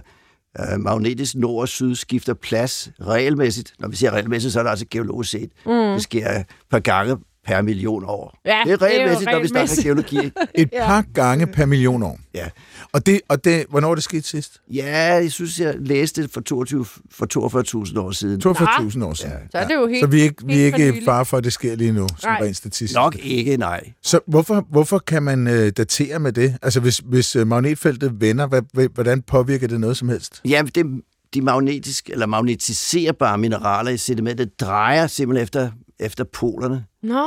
Øh, 0.59 0.79
magnetisk 0.79 1.35
nord 1.35 1.61
og 1.61 1.67
syd 1.67 1.95
skifter 1.95 2.33
plads 2.33 2.91
regelmæssigt. 3.01 3.73
Når 3.79 3.87
vi 3.87 3.95
siger 3.95 4.11
regelmæssigt, 4.11 4.53
så 4.53 4.59
er 4.59 4.63
det 4.63 4.69
altså 4.69 4.85
geologisk 4.89 5.31
set. 5.31 5.51
Mm. 5.65 5.71
Det 5.71 6.01
sker 6.01 6.29
et 6.29 6.45
par 6.69 6.79
gange 6.79 7.17
per 7.47 7.61
million 7.61 8.03
år. 8.07 8.39
Ja, 8.45 8.61
det 8.65 8.71
er 8.71 8.81
regelmæssigt, 8.81 9.31
når 9.31 9.39
vi 9.39 9.47
snakker 9.47 9.81
geologi. 9.83 10.31
Et 10.55 10.69
par 10.71 11.05
gange 11.13 11.47
per 11.47 11.65
million 11.65 12.03
år. 12.03 12.19
Ja. 12.33 12.47
Og, 12.91 13.05
det, 13.05 13.21
og 13.27 13.43
det, 13.45 13.65
hvornår 13.69 13.91
er 13.91 13.95
det 13.95 14.03
sket 14.03 14.25
sidst? 14.25 14.61
ja, 14.73 15.13
jeg 15.13 15.31
synes, 15.31 15.59
jeg 15.59 15.75
læste 15.79 16.21
det 16.23 16.31
for, 16.31 16.41
22, 16.41 16.85
for 17.11 17.85
42.000 17.85 17.99
år 17.99 18.11
siden. 18.11 18.41
42.000 18.45 19.05
år 19.05 19.13
siden. 19.13 19.33
Så 19.51 19.57
er 19.57 19.67
det 19.67 19.75
jo 19.75 19.87
helt... 19.87 19.99
Så 19.99 20.07
vi 20.07 20.19
er 20.19 20.23
ikke, 20.23 20.45
vi 20.45 20.61
er 20.61 20.65
ikke 20.65 21.01
far 21.05 21.23
for, 21.23 21.37
at 21.37 21.43
det 21.43 21.53
sker 21.53 21.75
lige 21.75 21.91
nu, 21.91 22.07
som 22.17 22.31
Nej. 22.31 22.43
rent 22.43 22.57
statistisk. 22.57 22.95
Nok 22.95 23.15
ikke, 23.23 23.57
nej. 23.57 23.91
Så 24.03 24.19
hvorfor, 24.27 24.65
hvorfor 24.69 24.97
kan 24.99 25.23
man 25.23 25.47
øh, 25.47 25.71
datere 25.77 26.19
med 26.19 26.31
det? 26.31 26.57
Altså, 26.61 26.79
hvis, 26.79 26.97
hvis 27.05 27.35
øh, 27.35 27.47
magnetfeltet 27.47 28.21
vender, 28.21 28.47
hvad, 28.47 28.61
hvad, 28.73 28.87
hvordan 28.93 29.21
påvirker 29.21 29.67
det 29.67 29.79
noget 29.79 29.97
som 29.97 30.09
helst? 30.09 30.41
Ja, 30.45 30.61
det, 30.75 30.85
de 31.33 31.41
magnetiske 31.41 32.11
eller 32.11 32.25
magnetiserbare 32.25 33.37
mineraler 33.37 33.91
i 33.91 33.97
sedimentet 33.97 34.59
drejer 34.59 35.07
simpelthen 35.07 35.43
efter, 35.43 35.71
efter 35.99 36.23
polerne. 36.23 36.85
Nå, 37.03 37.25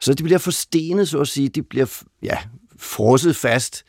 Så 0.00 0.14
de 0.14 0.22
bliver 0.22 0.38
forstenet, 0.38 1.08
så 1.08 1.18
at 1.20 1.28
sige. 1.28 1.48
De 1.48 1.62
bliver 1.62 2.02
ja, 2.22 2.38
frosset 2.78 3.36
fast. 3.36 3.84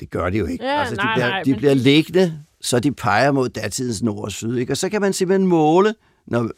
Det 0.00 0.10
gør 0.10 0.30
de 0.30 0.38
jo 0.38 0.46
ikke. 0.46 0.64
Ja, 0.64 0.80
altså, 0.80 0.94
de 0.94 0.96
nej, 0.96 1.14
bliver, 1.14 1.28
nej, 1.28 1.42
de 1.42 1.50
men- 1.50 1.58
bliver 1.58 1.74
liggende, 1.74 2.38
så 2.60 2.80
de 2.80 2.92
peger 2.92 3.32
mod 3.32 3.48
datidens 3.48 4.02
nord 4.02 4.24
og 4.24 4.32
syd. 4.32 4.56
Ikke? 4.56 4.72
Og 4.72 4.76
så 4.76 4.88
kan 4.88 5.00
man 5.00 5.12
simpelthen 5.12 5.46
måle, 5.48 5.94
når 6.26 6.50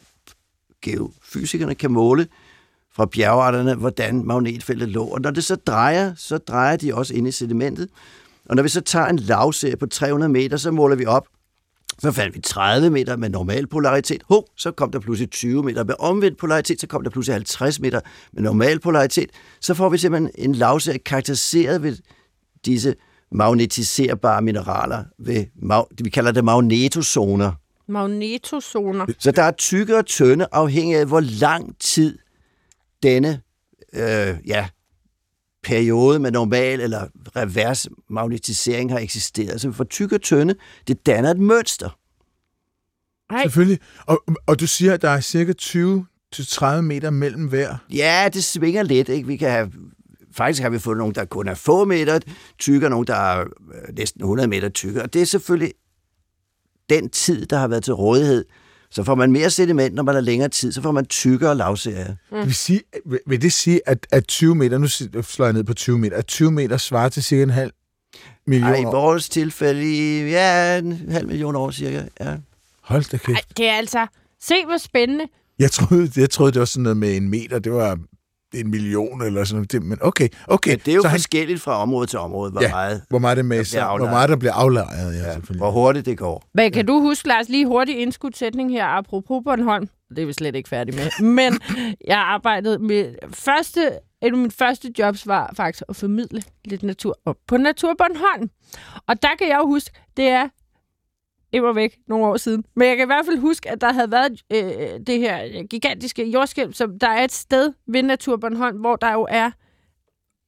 geofysikerne 0.81 1.75
kan 1.75 1.91
måle 1.91 2.27
fra 2.93 3.05
bjergarterne, 3.05 3.75
hvordan 3.75 4.23
magnetfeltet 4.25 4.89
lå. 4.89 5.05
Og 5.05 5.21
når 5.21 5.31
det 5.31 5.43
så 5.43 5.55
drejer, 5.55 6.13
så 6.17 6.37
drejer 6.37 6.75
de 6.77 6.93
også 6.95 7.13
ind 7.13 7.27
i 7.27 7.31
sedimentet. 7.31 7.89
Og 8.49 8.55
når 8.55 8.63
vi 8.63 8.69
så 8.69 8.81
tager 8.81 9.05
en 9.07 9.19
lavserie 9.19 9.75
på 9.77 9.85
300 9.85 10.31
meter, 10.31 10.57
så 10.57 10.71
måler 10.71 10.95
vi 10.95 11.05
op. 11.05 11.27
Så 11.99 12.11
fandt 12.11 12.35
vi 12.35 12.41
30 12.41 12.89
meter 12.89 13.15
med 13.15 13.29
normal 13.29 13.67
polaritet. 13.67 14.23
Ho, 14.29 14.45
så 14.57 14.71
kom 14.71 14.91
der 14.91 14.99
pludselig 14.99 15.29
20 15.31 15.63
meter 15.63 15.83
med 15.83 15.95
omvendt 15.99 16.37
polaritet. 16.37 16.81
Så 16.81 16.87
kom 16.87 17.03
der 17.03 17.09
pludselig 17.09 17.35
50 17.35 17.79
meter 17.79 17.99
med 18.33 18.43
normal 18.43 18.79
polaritet. 18.79 19.29
Så 19.61 19.73
får 19.73 19.89
vi 19.89 19.97
simpelthen 19.97 20.31
en 20.49 20.55
lavserie 20.55 20.99
karakteriseret 20.99 21.83
ved 21.83 21.97
disse 22.65 22.95
magnetiserbare 23.31 24.41
mineraler. 24.41 25.03
Ved, 25.19 25.45
vi 26.03 26.09
kalder 26.09 26.31
det 26.31 26.45
magnetozoner. 26.45 27.51
magnetozoner. 27.87 29.05
Så 29.19 29.31
der 29.31 29.43
er 29.43 29.51
tykke 29.51 29.97
og 29.97 30.05
tynde, 30.05 30.47
afhængig 30.51 30.97
af, 30.97 31.05
hvor 31.05 31.19
lang 31.19 31.79
tid 31.79 32.17
denne 33.03 33.41
øh, 33.93 34.35
ja, 34.47 34.67
periode 35.65 36.19
med 36.19 36.31
normal 36.31 36.81
eller 36.81 37.07
revers 37.35 37.87
magnetisering 38.09 38.91
har 38.91 38.99
eksisteret. 38.99 39.61
Så 39.61 39.71
for 39.71 39.83
tykke 39.83 40.15
og 40.15 40.21
tynde, 40.21 40.55
det 40.87 41.05
danner 41.05 41.31
et 41.31 41.39
mønster. 41.39 41.97
Nej, 43.31 43.43
Selvfølgelig. 43.43 43.79
Og, 44.05 44.23
og 44.45 44.59
du 44.59 44.67
siger, 44.67 44.93
at 44.93 45.01
der 45.01 45.09
er 45.09 45.19
cirka 45.19 45.53
20-30 45.61 46.81
meter 46.81 47.09
mellem 47.09 47.47
hver. 47.47 47.77
Ja, 47.93 48.29
det 48.33 48.43
svinger 48.43 48.83
lidt. 48.83 49.09
Ikke? 49.09 49.27
Vi 49.27 49.37
kan 49.37 49.51
have, 49.51 49.71
faktisk 50.31 50.61
har 50.61 50.69
vi 50.69 50.79
fået 50.79 50.97
nogle, 50.97 51.13
der 51.13 51.25
kun 51.25 51.47
er 51.47 51.53
få 51.53 51.85
meter 51.85 52.19
tykke, 52.59 52.85
og 52.85 52.89
nogle, 52.89 53.05
der 53.05 53.15
er 53.15 53.41
øh, 53.41 53.95
næsten 53.95 54.21
100 54.21 54.47
meter 54.47 54.69
tykke. 54.69 55.01
Og 55.01 55.13
det 55.13 55.21
er 55.21 55.25
selvfølgelig 55.25 55.73
den 56.89 57.09
tid, 57.09 57.45
der 57.45 57.57
har 57.57 57.67
været 57.67 57.83
til 57.83 57.93
rådighed. 57.93 58.45
Så 58.91 59.03
får 59.03 59.15
man 59.15 59.31
mere 59.31 59.49
sediment, 59.49 59.95
når 59.95 60.03
man 60.03 60.15
har 60.15 60.21
længere 60.21 60.49
tid, 60.49 60.71
så 60.71 60.81
får 60.81 60.91
man 60.91 61.05
tykkere 61.05 61.55
lavserier. 61.55 62.15
Mm. 62.31 62.37
Vil, 62.37 62.55
sige, 62.55 62.81
vil, 63.05 63.19
vil 63.27 63.41
det 63.41 63.53
sige, 63.53 63.81
at, 63.85 64.07
at 64.11 64.27
20 64.27 64.55
meter, 64.55 64.77
nu 64.77 64.87
slår 65.23 65.45
jeg 65.45 65.53
ned 65.53 65.63
på 65.63 65.73
20 65.73 65.99
meter, 65.99 66.17
at 66.17 66.25
20 66.27 66.51
meter 66.51 66.77
svarer 66.77 67.09
til 67.09 67.23
cirka 67.23 67.43
en 67.43 67.49
halv 67.49 67.71
million 68.47 68.69
Ej, 68.73 68.79
i 68.79 68.83
vores 68.83 69.29
tilfælde, 69.29 69.83
i- 69.83 70.29
ja, 70.29 70.77
en 70.77 71.05
halv 71.11 71.27
million 71.27 71.55
år 71.55 71.71
cirka. 71.71 72.03
Ja. 72.19 72.35
Hold 72.81 73.03
da 73.11 73.17
kæft. 73.17 73.29
Ej, 73.37 73.41
det 73.57 73.65
er 73.69 73.73
altså... 73.73 74.07
Se, 74.41 74.53
hvor 74.65 74.77
spændende. 74.77 75.25
Jeg 75.59 75.71
troede, 75.71 76.11
jeg 76.15 76.29
troede, 76.29 76.51
det 76.51 76.59
var 76.59 76.65
sådan 76.65 76.83
noget 76.83 76.97
med 76.97 77.17
en 77.17 77.29
meter, 77.29 77.59
det 77.59 77.71
var 77.71 77.99
en 78.55 78.69
million 78.71 79.21
eller 79.21 79.43
sådan 79.43 79.65
noget. 79.73 79.87
Men 79.87 79.97
okay, 80.01 80.27
okay. 80.47 80.71
Men 80.71 80.79
det 80.79 80.91
er 80.91 80.95
jo 80.95 81.01
så 81.01 81.07
han, 81.07 81.19
forskelligt 81.19 81.61
fra 81.61 81.81
område 81.81 82.07
til 82.07 82.19
område, 82.19 82.51
hvor 82.51 82.61
Ja, 82.61 82.69
meget, 82.69 83.01
hvor 83.09 83.19
meget 83.19 83.37
det 83.37 83.45
med, 83.45 83.57
der 83.57 83.63
sig, 83.63 83.79
bliver 83.79 83.97
hvor 83.97 84.07
meget 84.09 84.29
der 84.29 84.35
bliver 84.35 84.53
aflejret. 84.53 85.15
Ja, 85.17 85.29
ja, 85.31 85.37
hvor 85.57 85.71
hurtigt 85.71 86.05
det 86.05 86.17
går. 86.17 86.43
Men 86.53 86.71
kan 86.71 86.85
du 86.85 86.99
huske, 86.99 87.27
Lars, 87.27 87.49
lige 87.49 87.65
hurtigt 87.65 87.97
indskudt 87.97 88.37
sætning 88.37 88.71
her, 88.71 88.85
apropos 88.85 89.41
Bornholm. 89.45 89.89
Det 90.09 90.19
er 90.21 90.25
vi 90.25 90.33
slet 90.33 90.55
ikke 90.55 90.69
færdige 90.69 90.95
med. 90.97 91.23
Men 91.39 91.59
jeg 92.07 92.17
arbejdede 92.17 92.79
med... 92.79 93.15
Første, 93.33 93.81
et 94.21 94.31
af 94.31 94.33
mine 94.33 94.51
første 94.51 94.91
jobs 94.99 95.27
var 95.27 95.53
faktisk 95.57 95.83
at 95.89 95.95
formidle 95.95 96.43
lidt 96.65 96.83
natur 96.83 97.17
op 97.25 97.35
på 97.47 97.57
Natur 97.57 97.93
Bornholm. 97.97 98.49
Og 99.07 99.21
der 99.21 99.29
kan 99.39 99.47
jeg 99.49 99.57
jo 99.61 99.65
huske, 99.67 99.91
det 100.17 100.27
er 100.27 100.47
var 101.63 101.73
væk 101.73 101.97
nogle 102.07 102.25
år 102.25 102.37
siden. 102.37 102.65
Men 102.75 102.87
jeg 102.87 102.97
kan 102.97 103.05
i 103.05 103.11
hvert 103.13 103.25
fald 103.25 103.37
huske, 103.37 103.69
at 103.69 103.81
der 103.81 103.93
havde 103.93 104.11
været 104.11 104.43
øh, 104.53 104.99
det 105.07 105.19
her 105.19 105.63
gigantiske 105.63 106.29
jordskælv, 106.29 106.73
som 106.73 106.99
der 106.99 107.07
er 107.07 107.23
et 107.23 107.31
sted 107.31 107.73
ved 107.87 108.03
Naturbornholm, 108.03 108.77
hvor 108.77 108.95
der 108.95 109.13
jo 109.13 109.27
er, 109.29 109.51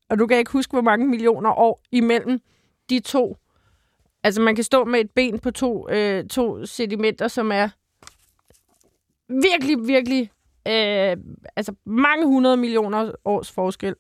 og 0.10 0.20
du 0.20 0.28
kan 0.28 0.38
ikke 0.38 0.52
huske, 0.52 0.72
hvor 0.72 0.82
mange 0.82 1.08
millioner 1.08 1.52
år 1.52 1.82
imellem 1.92 2.40
de 2.90 3.00
to. 3.00 3.38
Altså 4.24 4.42
man 4.42 4.56
kan 4.56 4.64
stå 4.64 4.86
med 4.86 5.00
et 5.00 5.12
ben 5.12 5.40
på 5.40 5.52
to, 5.52 5.90
øh, 5.90 6.28
to 6.28 6.66
sedimenter, 6.66 7.28
som 7.28 7.52
er 7.52 7.70
virkelig, 9.30 9.88
virkelig, 9.88 10.32
øh, 10.68 11.18
altså 11.56 11.74
mange 11.86 12.26
hundrede 12.26 12.58
millioner 12.58 13.12
års 13.26 13.52
forskel. 13.52 13.96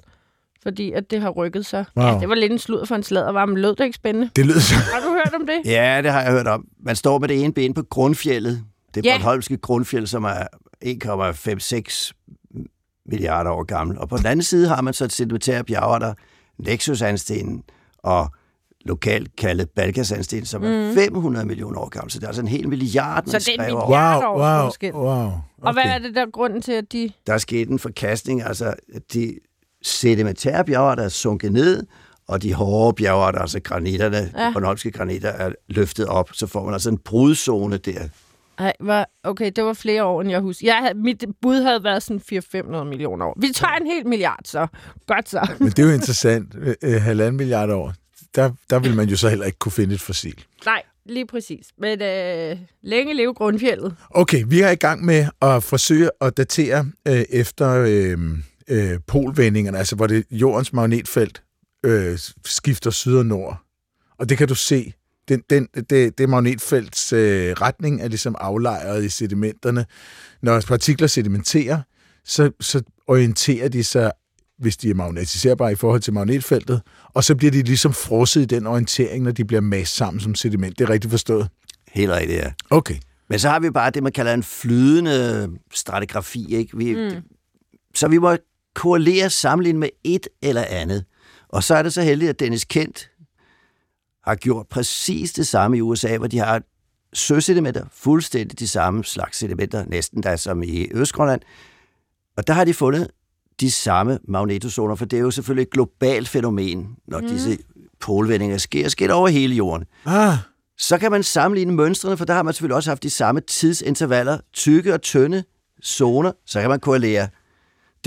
Fordi 0.67 0.91
at 0.91 1.11
det 1.11 1.21
har 1.21 1.29
rykket 1.29 1.65
sig. 1.65 1.85
Wow. 1.97 2.05
Ja, 2.05 2.19
det 2.19 2.29
var 2.29 2.35
lidt 2.35 2.51
en 2.51 2.59
slud 2.59 2.85
for 2.85 2.95
en 2.95 3.03
sladdervar, 3.03 3.45
men 3.45 3.57
lød 3.57 3.75
det 3.75 3.83
ikke 3.83 3.95
spændende? 3.95 4.29
Det 4.35 4.45
lyder 4.45 4.59
så... 4.59 4.75
Har 4.75 5.01
du 5.01 5.09
hørt 5.09 5.33
om 5.41 5.47
det? 5.47 5.61
Ja, 5.75 6.01
det 6.01 6.11
har 6.11 6.21
jeg 6.21 6.31
hørt 6.31 6.47
om. 6.47 6.65
Man 6.83 6.95
står 6.95 7.19
med 7.19 7.27
det 7.27 7.43
ene 7.43 7.53
ben 7.53 7.73
på 7.73 7.83
grundfjellet. 7.83 8.63
Det 8.95 9.05
Ja. 9.05 9.11
ja. 9.11 9.17
Bornholmske 9.17 9.57
grundfjeld, 9.57 10.07
som 10.07 10.23
er 10.23 10.43
1,56 10.85 12.11
milliarder 13.05 13.51
år 13.51 13.63
gammel. 13.63 13.99
Og 13.99 14.09
på 14.09 14.17
den 14.17 14.25
anden 14.25 14.43
side 14.43 14.67
har 14.67 14.81
man 14.81 14.93
så 14.93 15.05
et 15.05 15.11
sedimentære 15.11 15.63
bjergarter, 15.63 16.13
Nexus-sandstenen 16.59 17.63
og 17.97 18.27
lokalt 18.85 19.35
kaldet 19.35 19.69
Balkasandsten, 19.69 20.45
som 20.45 20.63
er 20.63 20.93
500 20.93 21.45
millioner 21.45 21.79
år 21.79 21.89
gammel. 21.89 22.11
Så 22.11 22.19
det 22.19 22.23
er 22.23 22.27
altså 22.27 22.41
en 22.41 22.47
hel 22.47 22.69
milliard, 22.69 23.15
man 23.15 23.23
Mm. 23.25 23.39
Så 23.39 23.39
det 23.39 23.59
er 23.59 23.63
en 23.63 23.75
milliard. 23.75 24.23
Wow, 24.23 24.31
års 24.31 24.39
wow, 24.39 24.65
forskel. 24.65 24.93
wow. 24.93 25.25
Okay. 25.25 25.31
Og 25.61 25.73
hvad 25.73 25.83
er 25.83 25.97
det 25.97 26.15
der 26.15 26.25
grunden 26.31 26.61
til, 26.61 26.71
at 26.71 26.91
de... 26.91 27.11
Der 27.27 27.33
er 27.33 27.37
sket 27.37 27.69
en 27.69 27.79
forkastning, 27.79 28.43
altså 28.43 28.73
de 29.13 29.39
sedimentære 29.83 30.65
bjergarter 30.65 31.03
er 31.03 31.09
sunket 31.09 31.51
ned, 31.51 31.83
og 32.27 32.41
de 32.43 32.53
hårde 32.53 32.95
bjergarter, 32.95 33.39
altså 33.39 33.59
granitterne, 33.59 34.31
Ja. 34.37 34.51
bornholmske 34.53 34.91
granitter, 34.91 35.29
er 35.29 35.51
løftet 35.67 36.05
op. 36.05 36.29
Så 36.33 36.47
får 36.47 36.65
man 36.65 36.73
altså 36.73 36.89
en 36.89 36.97
brudzone 36.97 37.77
der. 37.77 38.07
Ej, 38.59 38.73
var, 38.79 39.09
okay, 39.23 39.51
det 39.55 39.63
var 39.63 39.73
flere 39.73 40.03
år, 40.03 40.21
end 40.21 40.29
jeg 40.29 40.39
husker. 40.39 40.67
Jeg 40.67 40.75
havde, 40.75 40.93
mit 40.99 41.25
bud 41.41 41.61
havde 41.61 41.83
været 41.83 42.03
sådan 42.03 42.21
400-500 42.81 42.83
millioner 42.83 43.25
år. 43.25 43.37
Vi 43.41 43.47
tager 43.55 43.73
en 43.75 43.87
hel 43.87 44.07
milliard, 44.07 44.39
så. 44.45 44.67
Godt 45.07 45.29
så. 45.29 45.47
Men 45.59 45.67
det 45.69 45.79
er 45.79 45.83
jo 45.87 45.93
interessant. 45.93 46.55
Øh, 46.59 46.75
øh, 46.83 47.01
halvanden 47.01 47.37
milliard 47.37 47.69
år. 47.69 47.93
Der, 48.35 48.51
der 48.69 48.79
vil 48.79 48.95
man 48.95 49.09
jo 49.09 49.17
så 49.17 49.29
heller 49.29 49.45
ikke 49.45 49.59
kunne 49.59 49.71
finde 49.71 49.93
et 49.95 50.01
fossil. 50.01 50.43
Nej, 50.65 50.81
lige 51.05 51.27
præcis. 51.27 51.67
Men 51.77 52.01
øh, 52.01 52.57
længe 52.83 53.13
leve 53.13 53.33
grundfjeldet. 53.33 53.95
Okay, 54.09 54.43
vi 54.47 54.61
er 54.61 54.69
i 54.69 54.75
gang 54.75 55.05
med 55.05 55.25
at 55.41 55.63
forsøge 55.63 56.09
at 56.21 56.37
datere 56.37 56.85
øh, 57.07 57.23
efter 57.29 57.85
øh, 57.87 58.17
øh, 58.69 58.99
polvendingerne, 59.07 59.77
altså 59.77 59.95
hvor 59.95 60.07
det 60.07 60.25
jordens 60.31 60.73
magnetfelt 60.73 61.43
øh, 61.85 62.19
skifter 62.45 62.91
syd 62.91 63.15
og 63.15 63.25
nord. 63.25 63.61
Og 64.19 64.29
det 64.29 64.37
kan 64.37 64.47
du 64.47 64.55
se. 64.55 64.93
Den, 65.29 65.43
den, 65.49 65.67
det, 65.89 66.17
det 66.17 66.29
magnetfelts 66.29 67.13
øh, 67.13 67.51
retning 67.51 68.01
er 68.01 68.07
ligesom 68.07 68.35
aflejret 68.39 69.03
i 69.03 69.09
sedimenterne. 69.09 69.85
Når 70.41 70.61
partikler 70.67 71.07
sedimenterer, 71.07 71.81
så, 72.25 72.51
så 72.59 72.81
orienterer 73.07 73.69
de 73.69 73.83
sig 73.83 74.11
hvis 74.59 74.77
de 74.77 74.89
er 74.89 74.93
magnetiserbare 74.93 75.71
i 75.71 75.75
forhold 75.75 76.01
til 76.01 76.13
magnetfeltet, 76.13 76.81
og 77.13 77.23
så 77.23 77.35
bliver 77.35 77.51
de 77.51 77.63
ligesom 77.63 77.93
frosset 77.93 78.41
i 78.41 78.45
den 78.45 78.67
orientering, 78.67 79.23
når 79.23 79.31
de 79.31 79.45
bliver 79.45 79.61
masset 79.61 79.97
sammen 79.97 80.19
som 80.19 80.35
sediment. 80.35 80.79
Det 80.79 80.85
er 80.85 80.89
rigtigt 80.89 81.11
forstået? 81.11 81.49
Helt 81.87 82.11
rigtigt, 82.11 82.39
ja. 82.39 82.51
Okay. 82.69 82.95
Men 83.29 83.39
så 83.39 83.49
har 83.49 83.59
vi 83.59 83.69
bare 83.69 83.89
det, 83.89 84.03
man 84.03 84.11
kalder 84.11 84.33
en 84.33 84.43
flydende 84.43 85.49
stratigrafi. 85.73 86.55
Ikke? 86.55 86.77
Vi, 86.77 86.95
mm. 86.95 87.21
Så 87.95 88.07
vi 88.07 88.17
må 88.17 88.37
korrelere 88.77 89.29
sammenlignet 89.29 89.79
med 89.79 89.89
et 90.03 90.27
eller 90.41 90.63
andet. 90.69 91.05
Og 91.49 91.63
så 91.63 91.75
er 91.75 91.81
det 91.81 91.93
så 91.93 92.01
heldigt, 92.01 92.29
at 92.29 92.39
Dennis 92.39 92.65
Kent 92.65 93.09
har 94.23 94.35
gjort 94.35 94.67
præcis 94.67 95.33
det 95.33 95.47
samme 95.47 95.77
i 95.77 95.81
USA, 95.81 96.17
hvor 96.17 96.27
de 96.27 96.39
har 96.39 96.61
søsedimenter, 97.13 97.85
fuldstændig 97.93 98.59
de 98.59 98.67
samme 98.67 99.03
slags 99.03 99.37
sedimenter, 99.37 99.85
næsten 99.85 100.23
der 100.23 100.35
som 100.35 100.63
i 100.63 100.87
Østgrønland. 100.91 101.41
Og 102.37 102.47
der 102.47 102.53
har 102.53 102.63
de 102.63 102.73
fundet 102.73 103.07
de 103.59 103.71
samme 103.71 104.19
magnetozoner, 104.27 104.95
for 104.95 105.05
det 105.05 105.17
er 105.17 105.21
jo 105.21 105.31
selvfølgelig 105.31 105.61
et 105.61 105.71
globalt 105.71 106.29
fænomen, 106.29 106.95
når 107.07 107.19
mm. 107.19 107.27
disse 107.27 107.57
polvendinger 107.99 108.57
sker, 108.57 108.89
sker 108.89 109.13
over 109.13 109.27
hele 109.27 109.55
jorden. 109.55 109.85
Ah, 110.05 110.37
Så 110.77 110.97
kan 110.97 111.11
man 111.11 111.23
sammenligne 111.23 111.73
mønstrene, 111.73 112.17
for 112.17 112.25
der 112.25 112.33
har 112.33 112.43
man 112.43 112.53
selvfølgelig 112.53 112.75
også 112.75 112.89
haft 112.89 113.03
de 113.03 113.09
samme 113.09 113.41
tidsintervaller, 113.41 114.37
tykke 114.53 114.93
og 114.93 115.01
tynde 115.01 115.43
zoner, 115.83 116.31
så 116.45 116.61
kan 116.61 116.69
man 116.69 116.79
korrelere. 116.79 117.27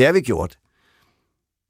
Det 0.01 0.07
har 0.07 0.13
vi 0.13 0.21
gjort. 0.21 0.59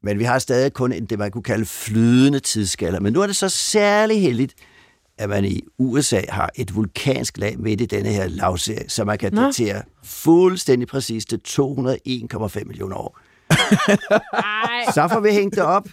Men 0.03 0.19
vi 0.19 0.25
har 0.25 0.39
stadig 0.39 0.73
kun 0.73 0.93
en, 0.93 1.05
det, 1.07 1.19
man 1.19 1.31
kunne 1.31 1.43
kalde 1.43 1.67
flydende 1.67 2.41
tidsskaller. 2.41 3.01
Men 3.01 3.13
nu 3.13 3.21
er 3.21 3.27
det 3.27 3.37
så 3.37 3.49
særlig 3.49 4.23
heldigt, 4.23 4.55
at 5.19 5.29
man 5.29 5.45
i 5.45 5.61
USA 5.79 6.21
har 6.29 6.51
et 6.57 6.75
vulkansk 6.77 7.39
lag 7.39 7.59
midt 7.59 7.81
i 7.81 7.87
denne 7.87 8.09
her 8.09 8.29
lavserie, 8.29 8.89
så 8.89 9.05
man 9.05 9.19
kan 9.19 9.33
Nå. 9.35 9.43
datere 9.43 9.83
fuldstændig 10.05 10.89
præcis 10.89 11.27
til 11.27 11.41
201,5 11.49 12.65
millioner 12.65 12.97
år. 12.97 13.19
Så 14.95 15.09
får 15.13 15.21
vi 15.21 15.31
hængt 15.31 15.55
det 15.55 15.63
op. 15.65 15.89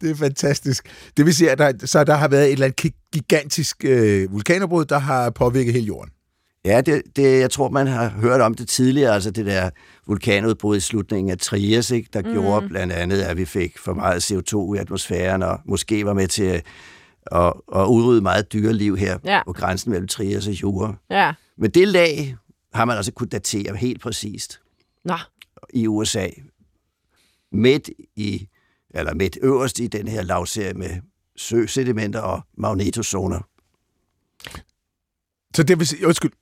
det 0.00 0.10
er 0.10 0.14
fantastisk. 0.14 0.86
Det 1.16 1.26
vil 1.26 1.34
sige, 1.34 1.50
at 1.50 1.58
der, 1.58 1.72
så 1.86 2.04
der 2.04 2.14
har 2.14 2.28
været 2.28 2.46
et 2.46 2.52
eller 2.52 2.66
andet 2.66 2.80
gi- 2.80 2.94
gigantisk 3.12 3.84
øh, 3.84 4.32
vulkanudbrud, 4.32 4.84
der 4.84 4.98
har 4.98 5.30
påvirket 5.30 5.72
hele 5.74 5.86
jorden. 5.86 6.10
Ja, 6.64 6.80
det, 6.80 7.02
det, 7.16 7.40
jeg 7.40 7.50
tror, 7.50 7.68
man 7.70 7.86
har 7.86 8.08
hørt 8.08 8.40
om 8.40 8.54
det 8.54 8.68
tidligere, 8.68 9.14
altså 9.14 9.30
det 9.30 9.46
der 9.46 9.70
vulkanudbrud 10.06 10.76
i 10.76 10.80
slutningen 10.80 11.30
af 11.30 11.38
Trias, 11.38 11.90
ikke, 11.90 12.08
der 12.12 12.22
mm. 12.22 12.32
gjorde 12.32 12.68
blandt 12.68 12.92
andet, 12.92 13.20
at 13.22 13.36
vi 13.36 13.44
fik 13.44 13.78
for 13.78 13.94
meget 13.94 14.32
CO2 14.32 14.74
i 14.74 14.78
atmosfæren, 14.78 15.42
og 15.42 15.60
måske 15.64 16.04
var 16.06 16.12
med 16.14 16.28
til 16.28 16.44
at, 16.44 16.66
at, 17.32 17.52
at 17.74 17.86
udrydde 17.86 18.20
meget 18.20 18.52
dyreliv 18.52 18.96
her 18.96 19.18
Ja. 19.24 19.42
på 19.46 19.52
grænsen 19.52 19.90
mellem 19.90 20.08
Trias 20.08 20.46
og 20.46 20.52
Jura. 20.52 20.94
Ja. 21.10 21.32
Men 21.58 21.70
det 21.70 21.88
lag 21.88 22.36
har 22.74 22.84
man 22.84 22.96
altså 22.96 23.12
kunnet 23.12 23.32
datere 23.32 23.76
helt 23.76 24.00
præcist 24.02 24.60
Nå. 25.04 25.14
i 25.72 25.86
USA. 25.86 26.28
Midt 27.52 27.90
i, 28.16 28.48
eller 28.90 29.14
midt 29.14 29.38
øverst 29.42 29.78
i 29.78 29.86
den 29.86 30.08
her 30.08 30.22
lavserie 30.22 30.74
med 30.74 30.90
søsedimenter 31.36 32.20
og 32.20 32.40
magnetozoner. 32.58 33.40
Så 35.56 35.62
det 35.62 35.78
vil 35.78 35.86
sige, 35.86 36.06
undskyld, 36.06 36.32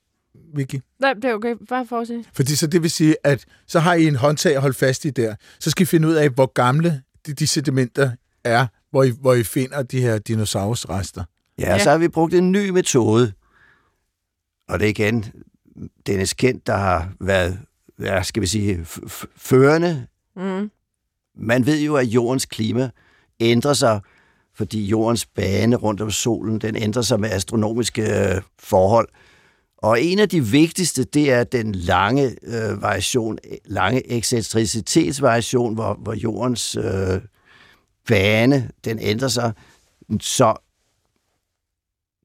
Vicky. 0.55 0.75
Nej, 0.99 1.13
det 1.13 1.25
er 1.25 1.33
okay. 1.33 1.55
Bare 1.69 1.85
fortsæt. 1.87 2.25
Fordi 2.33 2.55
så 2.55 2.67
det 2.67 2.81
vil 2.81 2.91
sige, 2.91 3.15
at 3.23 3.45
så 3.67 3.79
har 3.79 3.93
I 3.93 4.07
en 4.07 4.15
håndtag 4.15 4.55
at 4.55 4.61
holde 4.61 4.77
fast 4.77 5.05
i 5.05 5.09
der. 5.09 5.35
Så 5.59 5.69
skal 5.71 5.83
I 5.83 5.85
finde 5.85 6.07
ud 6.07 6.13
af, 6.13 6.29
hvor 6.29 6.45
gamle 6.45 7.01
de, 7.25 7.33
de 7.33 7.47
sedimenter 7.47 8.11
er, 8.43 8.67
hvor 8.91 9.03
I, 9.03 9.11
hvor 9.21 9.33
I 9.33 9.43
finder 9.43 9.83
de 9.83 10.01
her 10.01 10.17
dinosaurusrester. 10.17 11.23
Ja, 11.59 11.71
Ja. 11.71 11.83
så 11.83 11.89
har 11.89 11.97
vi 11.97 12.07
brugt 12.07 12.33
en 12.33 12.51
ny 12.51 12.69
metode. 12.69 13.33
Og 14.69 14.79
det 14.79 14.85
er 14.85 14.89
igen 14.89 15.25
Dennis 16.07 16.33
Kent, 16.33 16.67
der 16.67 16.77
har 16.77 17.11
været, 17.21 17.59
hvad 17.97 18.23
skal 18.23 18.41
vi 18.41 18.47
sige, 18.47 18.85
førende. 19.37 20.07
Mm. 20.35 20.71
Man 21.35 21.65
ved 21.65 21.81
jo, 21.81 21.95
at 21.95 22.05
jordens 22.05 22.45
klima 22.45 22.89
ændrer 23.39 23.73
sig, 23.73 24.01
fordi 24.55 24.85
jordens 24.85 25.25
bane 25.25 25.75
rundt 25.75 26.01
om 26.01 26.11
solen, 26.11 26.59
den 26.61 26.75
ændrer 26.75 27.01
sig 27.01 27.19
med 27.19 27.29
astronomiske 27.31 28.01
øh, 28.35 28.41
forhold. 28.59 29.07
Og 29.83 30.01
en 30.01 30.19
af 30.19 30.29
de 30.29 30.45
vigtigste, 30.45 31.03
det 31.03 31.31
er 31.31 31.43
den 31.43 31.75
lange 31.75 32.35
øh, 32.43 32.81
variation, 32.81 33.37
lange 33.65 34.11
ekscentricitetsvariation, 34.11 35.73
hvor, 35.73 35.93
hvor 35.93 36.13
jordens 36.13 36.75
øh, 36.75 37.21
bane, 38.07 38.69
den 38.85 38.99
ændrer 38.99 39.27
sig, 39.27 39.53
så 40.19 40.55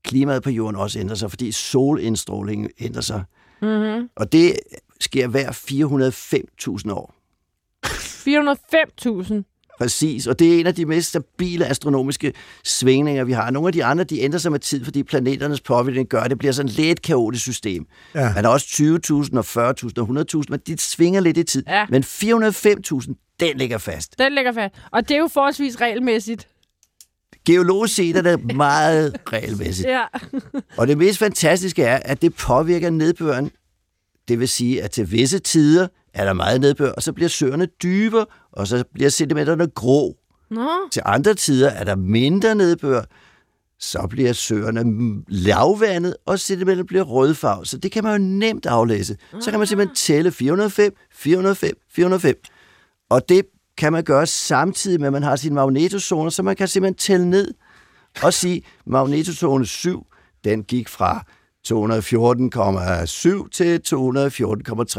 klimaet 0.04 0.42
på 0.42 0.50
jorden 0.50 0.76
også 0.76 0.98
ændrer 0.98 1.16
sig, 1.16 1.30
fordi 1.30 1.52
solindstrålingen 1.52 2.70
ændrer 2.80 3.02
sig. 3.02 3.24
Mm-hmm. 3.62 4.08
Og 4.16 4.32
det 4.32 4.60
sker 5.00 5.26
hver 5.26 5.50
405.000 6.86 6.92
år. 6.92 7.14
405.000. 7.86 9.57
Præcis, 9.78 10.26
og 10.26 10.38
det 10.38 10.54
er 10.54 10.60
en 10.60 10.66
af 10.66 10.74
de 10.74 10.86
mest 10.86 11.08
stabile 11.08 11.66
astronomiske 11.66 12.32
svingninger, 12.64 13.24
vi 13.24 13.32
har. 13.32 13.50
Nogle 13.50 13.68
af 13.68 13.72
de 13.72 13.84
andre, 13.84 14.04
de 14.04 14.20
ændrer 14.20 14.38
sig 14.38 14.52
med 14.52 14.60
tid, 14.60 14.84
fordi 14.84 15.02
planeternes 15.02 15.60
påvirkning 15.60 16.08
gør, 16.08 16.20
at 16.20 16.30
det 16.30 16.38
bliver 16.38 16.52
sådan 16.52 16.68
lidt 16.68 16.98
et 16.98 17.02
kaotisk 17.02 17.42
system. 17.42 17.86
Ja. 18.14 18.32
Man 18.34 18.44
har 18.44 18.50
også 18.50 18.66
20.000 18.66 19.38
og 19.38 19.70
40.000 19.70 19.92
og 19.96 20.08
100.000, 20.34 20.42
men 20.48 20.60
de 20.66 20.78
svinger 20.78 21.20
lidt 21.20 21.36
i 21.36 21.44
tid. 21.44 21.62
Ja. 21.68 21.86
Men 21.88 22.02
405.000, 22.02 23.36
den 23.40 23.56
ligger 23.56 23.78
fast. 23.78 24.18
Den 24.18 24.32
ligger 24.32 24.52
fast. 24.52 24.74
Og 24.92 25.08
det 25.08 25.14
er 25.14 25.18
jo 25.18 25.28
forholdsvis 25.28 25.80
regelmæssigt. 25.80 26.48
Geologisk 27.46 27.94
set 27.94 28.16
er 28.16 28.22
det 28.22 28.54
meget 28.54 29.16
regelmæssigt. 29.32 29.88
Ja. 29.88 30.04
Og 30.76 30.88
det 30.88 30.98
mest 30.98 31.18
fantastiske 31.18 31.82
er, 31.82 31.96
at 32.04 32.22
det 32.22 32.34
påvirker 32.34 32.90
nedbøren. 32.90 33.50
Det 34.28 34.40
vil 34.40 34.48
sige, 34.48 34.82
at 34.82 34.90
til 34.90 35.12
visse 35.12 35.38
tider 35.38 35.88
er 36.14 36.24
der 36.24 36.32
meget 36.32 36.60
nedbør, 36.60 36.92
og 36.92 37.02
så 37.02 37.12
bliver 37.12 37.28
søerne 37.28 37.66
dybere, 37.82 38.26
og 38.52 38.66
så 38.66 38.84
bliver 38.94 39.10
sedimenterne 39.10 39.66
grå. 39.66 40.16
Nå. 40.50 40.68
Til 40.92 41.02
andre 41.04 41.34
tider 41.34 41.70
er 41.70 41.84
der 41.84 41.96
mindre 41.96 42.54
nedbør, 42.54 43.02
så 43.80 44.06
bliver 44.10 44.32
søerne 44.32 45.22
lavvandet, 45.28 46.16
og 46.26 46.38
sedimentet 46.38 46.86
bliver 46.86 47.02
rødfarvet. 47.02 47.68
Så 47.68 47.78
det 47.78 47.92
kan 47.92 48.04
man 48.04 48.22
jo 48.22 48.28
nemt 48.28 48.66
aflæse. 48.66 49.16
Så 49.40 49.50
kan 49.50 49.60
man 49.60 49.66
simpelthen 49.66 49.96
tælle 49.96 50.30
405, 50.32 50.92
405, 51.12 51.74
405. 51.94 52.34
Og 53.10 53.28
det 53.28 53.42
kan 53.76 53.92
man 53.92 54.04
gøre 54.04 54.26
samtidig 54.26 55.00
med, 55.00 55.06
at 55.06 55.12
man 55.12 55.22
har 55.22 55.36
sine 55.36 55.54
magnetozoner, 55.54 56.30
så 56.30 56.42
man 56.42 56.56
kan 56.56 56.68
simpelthen 56.68 56.98
tælle 56.98 57.30
ned 57.30 57.54
og 58.22 58.34
sige, 58.34 58.62
magnetozone 58.86 59.66
7, 59.66 60.06
den 60.44 60.64
gik 60.64 60.88
fra 60.88 61.24
214,7 61.68 63.48
til 63.52 63.80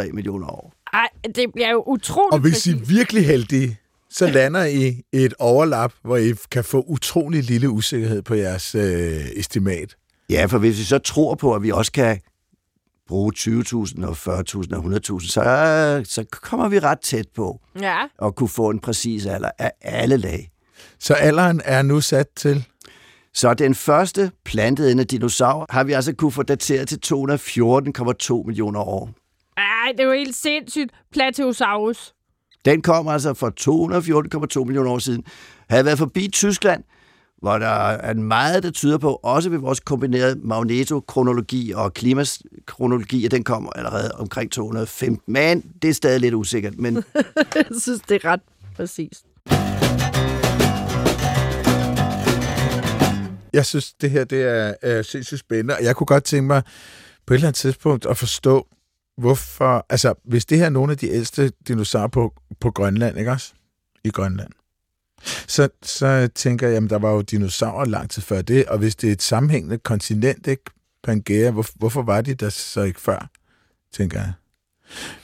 214,3 0.08 0.12
millioner 0.12 0.48
år. 0.48 0.74
Ej, 0.94 1.08
det 1.36 1.46
bliver 1.54 1.70
jo 1.72 1.84
utroligt 1.88 2.34
Og 2.34 2.40
hvis 2.40 2.68
I 2.68 2.72
er 2.72 2.76
virkelig 2.76 3.26
heldige, 3.26 3.78
så 4.10 4.28
lander 4.28 4.66
I 4.66 5.02
et 5.14 5.34
overlap, 5.40 5.94
hvor 6.04 6.18
I 6.18 6.34
kan 6.52 6.64
få 6.64 6.82
utrolig 6.88 7.44
lille 7.44 7.70
usikkerhed 7.70 8.22
på 8.22 8.34
jeres 8.36 8.76
øh, 8.76 9.26
estimat. 9.36 9.96
Ja, 10.30 10.46
for 10.46 10.58
hvis 10.58 10.78
vi 10.80 10.84
så 10.84 10.98
tror 10.98 11.36
på, 11.36 11.54
at 11.56 11.64
vi 11.64 11.72
også 11.72 11.92
kan 11.92 12.20
bruge 13.08 13.34
20.000 13.38 14.06
og 14.06 14.12
40.000 14.12 14.76
og 14.76 14.84
100.000, 15.20 15.32
så, 15.32 16.02
så 16.06 16.26
kommer 16.32 16.70
vi 16.70 16.80
ret 16.80 17.00
tæt 17.00 17.26
på 17.36 17.60
Ja. 17.82 17.98
at 18.22 18.36
kunne 18.36 18.50
få 18.50 18.70
en 18.70 18.80
præcis 18.80 19.26
alder 19.26 19.50
af 19.60 19.72
alle 19.82 20.18
lag. 20.18 20.50
Så 21.00 21.14
alderen 21.14 21.62
er 21.66 21.82
nu 21.82 22.02
sat 22.02 22.28
til... 22.36 22.66
Så 23.34 23.54
den 23.54 23.76
første 23.76 24.32
planteædende 24.46 25.04
dinosaur 25.04 25.66
har 25.70 25.84
vi 25.84 25.94
altså 25.94 26.14
kunne 26.14 26.32
få 26.32 26.44
dateret 26.44 26.88
til 26.88 27.00
214,2 27.06 28.44
millioner 28.46 28.80
år. 28.80 29.10
Ej, 29.60 29.92
det 29.92 30.00
er 30.00 30.04
jo 30.04 30.12
helt 30.12 30.36
sindssygt. 30.36 30.92
Plateosaurus. 31.12 32.14
Den 32.66 32.82
kom 32.82 33.08
altså 33.08 33.34
for 33.34 34.60
214,2 34.60 34.66
millioner 34.66 34.92
år 34.92 35.00
siden. 35.00 35.24
Havde 35.70 35.86
været 35.86 35.98
forbi 35.98 36.28
Tyskland, 36.34 36.84
hvor 37.42 37.58
der 37.58 37.68
er 37.68 38.14
meget, 38.14 38.64
der 38.64 38.72
tyder 38.72 38.98
på, 38.98 39.20
også 39.24 39.50
ved 39.50 39.58
vores 39.58 39.80
kombinerede 39.80 40.40
magnetokronologi 40.44 41.72
og 41.72 41.94
klimakronologi, 41.94 43.26
at 43.26 43.32
den 43.32 43.44
kommer 43.44 43.70
allerede 43.70 44.12
omkring 44.12 44.52
215. 44.52 45.22
Men 45.28 45.62
det 45.82 45.90
er 45.90 45.94
stadig 45.94 46.20
lidt 46.20 46.34
usikkert. 46.34 46.78
Men 46.78 46.96
Jeg 47.56 47.66
synes, 47.80 48.02
det 48.02 48.26
er 48.26 48.26
ret 48.26 48.42
præcist. 48.76 49.26
Jeg 53.54 53.66
synes, 53.66 53.94
det 53.94 54.12
her 54.12 54.24
det 54.24 54.44
er, 54.44 54.74
er 54.82 55.02
sindssygt 55.02 55.40
spændende, 55.40 55.76
og 55.76 55.84
jeg 55.84 55.96
kunne 55.96 56.08
godt 56.08 56.24
tænke 56.24 56.48
mig 56.48 56.64
på 57.26 57.34
et 57.34 57.36
eller 57.36 57.48
andet 57.48 57.60
tidspunkt 57.60 58.06
at 58.06 58.18
forstå, 58.18 58.68
hvorfor... 59.20 59.86
Altså, 59.90 60.14
hvis 60.24 60.46
det 60.46 60.58
her 60.58 60.66
er 60.66 60.70
nogle 60.70 60.92
af 60.92 60.98
de 60.98 61.10
ældste 61.10 61.52
dinosaurer 61.68 62.08
på, 62.08 62.34
på 62.60 62.72
Grønland, 62.72 63.18
ikke 63.18 63.32
også? 63.32 63.54
I 64.04 64.10
Grønland. 64.10 64.52
Så, 65.48 65.70
så 65.84 66.30
tænker 66.36 66.68
jeg, 66.68 66.74
jamen, 66.74 66.90
der 66.90 67.00
var 67.00 67.12
jo 67.12 67.22
dinosaurer 67.22 67.86
lang 67.86 68.10
tid 68.10 68.22
før 68.22 68.42
det, 68.42 68.66
og 68.66 68.78
hvis 68.78 68.96
det 68.96 69.08
er 69.08 69.12
et 69.12 69.22
sammenhængende 69.22 69.78
kontinent, 69.78 70.48
ikke? 70.48 70.64
Pangea. 71.04 71.52
Hvor, 71.52 71.66
hvorfor 71.76 72.02
var 72.02 72.22
de 72.22 72.34
der 72.34 72.50
så 72.50 72.82
ikke 72.82 73.02
før, 73.02 73.30
tænker 73.94 74.20
jeg. 74.20 74.34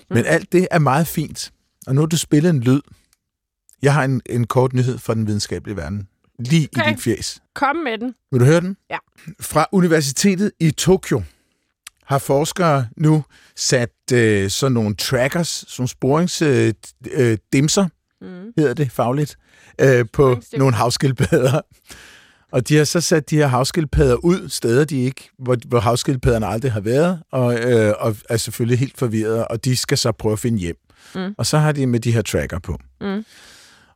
Men 0.09 0.25
alt 0.25 0.51
det 0.51 0.67
er 0.71 0.79
meget 0.79 1.07
fint. 1.07 1.51
Og 1.87 1.95
nu 1.95 2.01
har 2.01 2.05
du 2.05 2.17
spillet 2.17 2.49
en 2.49 2.59
lyd. 2.59 2.81
Jeg 3.81 3.93
har 3.93 4.03
en, 4.03 4.21
en 4.25 4.47
kort 4.47 4.73
nyhed 4.73 4.97
fra 4.97 5.13
den 5.13 5.27
videnskabelige 5.27 5.77
verden. 5.77 6.07
Lige 6.39 6.69
okay. 6.75 6.89
i 6.89 6.93
dit 6.93 7.03
fjes. 7.03 7.41
Kom 7.53 7.75
med 7.75 7.97
den. 7.97 8.15
Vil 8.31 8.39
du 8.39 8.45
høre 8.45 8.61
den? 8.61 8.77
Ja. 8.89 8.97
Fra 9.39 9.65
Universitetet 9.71 10.51
i 10.59 10.71
Tokyo 10.71 11.23
har 12.05 12.17
forskere 12.17 12.87
nu 12.97 13.23
sat 13.55 13.89
øh, 14.13 14.49
sådan 14.49 14.73
nogle 14.73 14.95
trackers, 14.95 15.65
sådan 15.67 15.87
sporingsdimser, 15.87 17.81
øh, 17.81 17.85
øh, 17.85 17.89
Mm. 18.21 18.51
hedder 18.57 18.73
det 18.73 18.91
fagligt, 18.91 19.37
øh, 19.81 20.05
på 20.13 20.39
nogle 20.57 20.75
havskildpadder. 20.75 21.61
Og 22.51 22.67
de 22.69 22.77
har 22.77 22.83
så 22.83 23.01
sat 23.01 23.29
de 23.29 23.35
her 23.35 23.47
havskildpadder 23.47 24.15
ud, 24.15 24.49
steder 24.49 24.85
de 24.85 25.03
ikke, 25.03 25.29
hvor, 25.39 25.57
hvor 25.67 25.79
havskildpadderne 25.79 26.47
aldrig 26.47 26.71
har 26.71 26.79
været, 26.79 27.19
og, 27.31 27.59
øh, 27.59 27.93
og 27.99 28.15
er 28.29 28.37
selvfølgelig 28.37 28.79
helt 28.79 28.97
forvirrede, 28.97 29.47
og 29.47 29.65
de 29.65 29.77
skal 29.77 29.97
så 29.97 30.11
prøve 30.11 30.33
at 30.33 30.39
finde 30.39 30.59
hjem. 30.59 30.75
Mm. 31.15 31.35
Og 31.37 31.45
så 31.45 31.57
har 31.57 31.71
de 31.71 31.87
med 31.87 31.99
de 31.99 32.11
her 32.11 32.21
tracker 32.21 32.59
på. 32.59 32.79
Mm. 33.01 33.25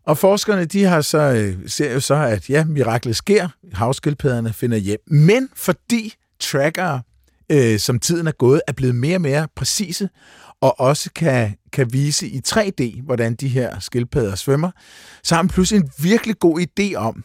Og 0.05 0.17
forskerne, 0.17 0.65
de 0.65 0.83
har 0.83 1.01
så, 1.01 1.17
øh, 1.17 1.69
ser 1.69 1.93
jo 1.93 1.99
så, 1.99 2.15
at 2.15 2.49
ja, 2.49 2.65
miraklet 2.65 3.15
sker, 3.15 3.47
havskildpadderne 3.73 4.53
finder 4.53 4.77
hjem. 4.77 4.99
Men 5.07 5.49
fordi 5.55 6.13
trackere, 6.39 7.01
øh, 7.51 7.79
som 7.79 7.99
tiden 7.99 8.27
er 8.27 8.31
gået, 8.31 8.61
er 8.67 8.71
blevet 8.71 8.95
mere 8.95 9.17
og 9.17 9.21
mere 9.21 9.47
præcise, 9.55 10.09
og 10.61 10.79
også 10.79 11.09
kan, 11.15 11.57
kan 11.73 11.93
vise 11.93 12.27
i 12.27 12.41
3D, 12.47 13.01
hvordan 13.01 13.35
de 13.35 13.47
her 13.47 13.79
skildpadder 13.79 14.35
svømmer, 14.35 14.71
så 15.23 15.35
har 15.35 15.41
man 15.41 15.49
pludselig 15.49 15.81
en 15.81 15.89
virkelig 15.99 16.39
god 16.39 16.61
idé 16.61 16.95
om, 16.95 17.23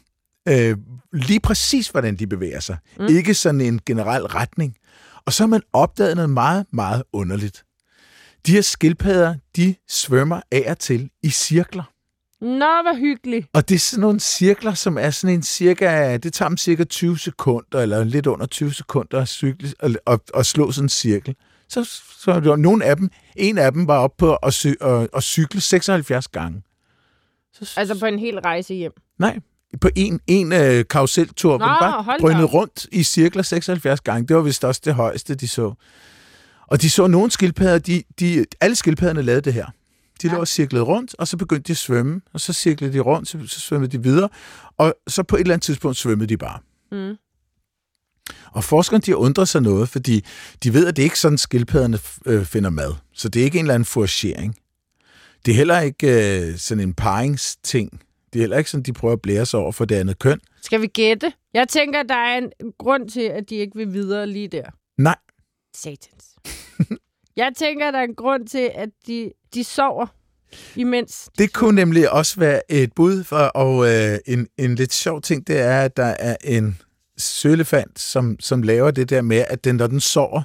øh, 0.49 0.77
lige 1.13 1.41
præcis, 1.41 1.89
hvordan 1.89 2.17
de 2.17 2.27
bevæger 2.27 2.61
sig. 2.61 2.77
Mm. 2.99 3.07
Ikke 3.07 3.35
sådan 3.35 3.61
en 3.61 3.81
generel 3.87 4.27
retning. 4.27 4.77
Og 5.27 5.33
så 5.33 5.43
har 5.43 5.49
man 5.49 5.63
opdaget 5.73 6.17
noget 6.17 6.31
meget, 6.31 6.67
meget 6.73 7.03
underligt. 7.13 7.65
De 8.47 8.53
her 8.53 8.61
skildpadder, 8.61 9.35
de 9.57 9.75
svømmer 9.89 10.41
af 10.53 10.65
og 10.71 10.79
til 10.79 11.11
i 11.23 11.31
cirkler. 11.31 11.94
Nå, 12.45 12.83
hvor 12.83 12.97
hyggeligt. 12.97 13.49
Og 13.53 13.69
det 13.69 13.75
er 13.75 13.79
sådan 13.79 14.01
nogle 14.01 14.21
cirkler, 14.21 14.75
som 14.75 14.99
er 14.99 15.11
sådan 15.11 15.35
en 15.35 15.43
cirka, 15.43 16.17
det 16.17 16.33
tager 16.33 16.49
dem 16.49 16.57
cirka 16.57 16.85
20 16.85 17.19
sekunder, 17.19 17.81
eller 17.81 18.05
lidt 18.05 18.27
under 18.27 18.47
20 18.47 18.73
sekunder 18.73 19.21
at, 19.21 19.29
cykle, 19.29 19.73
at, 19.81 19.99
at, 20.07 20.21
at 20.35 20.47
slå 20.47 20.73
sådan 20.73 20.85
en 20.85 20.89
cirkel. 20.89 21.37
Så, 21.69 21.85
så 22.19 22.33
er 22.33 22.41
der 22.41 22.57
nogle 22.57 22.85
af 22.85 22.97
dem, 22.97 23.11
en 23.37 23.59
af 23.59 23.73
dem 23.73 23.87
var 23.87 23.99
oppe 23.99 24.17
på 24.19 24.35
at, 24.35 24.55
cy, 24.55 24.67
at, 24.81 25.09
at 25.17 25.23
cykle 25.23 25.61
76 25.61 26.29
gange. 26.29 26.63
Så, 27.53 27.75
Altså 27.77 28.01
på 28.01 28.07
en 28.07 28.19
hel 28.19 28.39
rejse 28.39 28.75
hjem. 28.75 28.93
Nej, 29.19 29.39
på 29.81 29.89
en, 29.97 30.21
en 30.27 30.53
øh, 30.53 30.85
karuseltur, 30.91 31.57
hvor 31.57 31.67
bare 31.67 32.19
drønede 32.21 32.45
rundt 32.45 32.87
i 32.93 33.03
cirkler 33.03 33.43
76 33.43 34.01
gange. 34.01 34.29
Det 34.29 34.37
var 34.37 34.43
vist 34.43 34.65
også 34.65 34.81
det 34.85 34.95
højeste, 34.95 35.35
de 35.35 35.49
så. 35.49 35.75
Og 36.67 36.83
de 36.83 36.91
så 36.91 37.07
nogle 37.07 37.31
skildpadder, 37.31 37.79
de, 37.79 38.03
de, 38.21 38.45
alle 38.61 38.77
skildpadderne 38.77 39.23
lavede 39.23 39.41
det 39.41 39.53
her. 39.53 39.67
De 40.23 40.29
lå 40.29 40.37
og 40.37 40.49
cirklede 40.49 40.85
rundt, 40.85 41.15
og 41.19 41.29
så 41.29 41.37
begyndte 41.37 41.69
de 41.69 41.73
at 41.73 41.77
svømme, 41.77 42.21
og 42.33 42.41
så 42.41 42.53
cirklede 42.53 42.93
de 42.93 43.01
rundt, 43.01 43.29
så, 43.29 43.39
så 43.47 43.61
svømmede 43.61 43.93
de 43.93 44.03
videre, 44.03 44.29
og 44.77 44.95
så 45.07 45.23
på 45.23 45.37
et 45.37 45.41
eller 45.41 45.55
andet 45.55 45.65
tidspunkt 45.65 45.97
svømmede 45.97 46.29
de 46.29 46.37
bare. 46.37 46.59
Mm. 46.93 47.17
Og 48.53 48.65
forskerne, 48.65 49.01
de 49.01 49.17
undrer 49.17 49.45
sig 49.45 49.63
noget, 49.63 49.89
fordi 49.89 50.25
de 50.63 50.75
ved, 50.75 50.87
at 50.87 50.97
det 50.97 51.03
ikke 51.03 51.13
er 51.13 51.17
sådan, 51.17 51.39
skildpadderne 51.39 51.99
øh, 52.27 52.45
finder 52.45 52.71
mad. 52.71 52.95
Så 53.13 53.29
det 53.29 53.41
er 53.41 53.45
ikke 53.45 53.59
en 53.59 53.65
eller 53.65 53.75
anden 53.75 53.85
foragering. 53.85 54.57
Det 55.47 55.53
er 55.53 55.57
heller 55.57 55.81
ikke 55.81 56.07
øh, 56.51 56.59
sådan 56.59 56.89
en 56.89 56.95
paringsting. 56.95 58.01
Det 58.33 58.39
er 58.39 58.43
heller 58.43 58.59
ikke 58.59 58.71
sådan, 58.71 58.83
de 58.83 58.93
prøver 58.93 59.13
at 59.13 59.23
blære 59.23 59.47
sig 59.47 59.61
over 59.61 59.73
for 59.73 59.85
det 59.85 59.95
andet 59.95 60.19
køn. 60.19 60.41
Skal 60.63 60.81
vi 60.81 60.87
gætte? 60.87 61.33
Jeg 61.55 61.69
tænker, 61.69 62.03
der 62.03 62.15
er 62.15 62.39
en 62.39 62.73
grund 62.79 63.09
til, 63.09 63.21
at 63.21 63.51
de 63.51 63.55
ikke 63.55 63.77
vil 63.77 63.93
videre 63.93 64.27
lige 64.27 64.49
der. 64.49 64.71
Nej, 64.99 65.17
Satans. 65.77 66.25
jeg 67.37 67.53
tænker, 67.57 67.91
der 67.91 67.99
er 67.99 68.05
en 68.05 68.15
grund 68.15 68.47
til, 68.47 68.71
at 68.75 68.89
de, 69.07 69.33
de 69.55 69.65
sover 69.65 70.07
imens. 70.77 71.29
Det 71.39 71.53
kunne 71.53 71.75
nemlig 71.75 72.11
også 72.11 72.41
være 72.41 72.73
et 72.73 72.93
bud 72.93 73.25
for, 73.25 73.37
og 73.37 73.87
øh, 73.89 74.19
en, 74.27 74.49
en 74.59 74.75
lidt 74.75 74.93
sjov 74.93 75.21
ting, 75.21 75.47
det 75.47 75.61
er, 75.61 75.81
at 75.81 75.97
der 75.97 76.15
er 76.19 76.37
en 76.45 76.79
sølefant, 77.19 77.99
som, 77.99 78.37
som 78.41 78.63
laver 78.63 78.91
det 78.91 79.11
der 79.11 79.23
med, 79.23 79.45
at 79.49 79.65
den, 79.65 79.77
når 79.77 79.87
den 79.87 80.01
sover, 80.01 80.43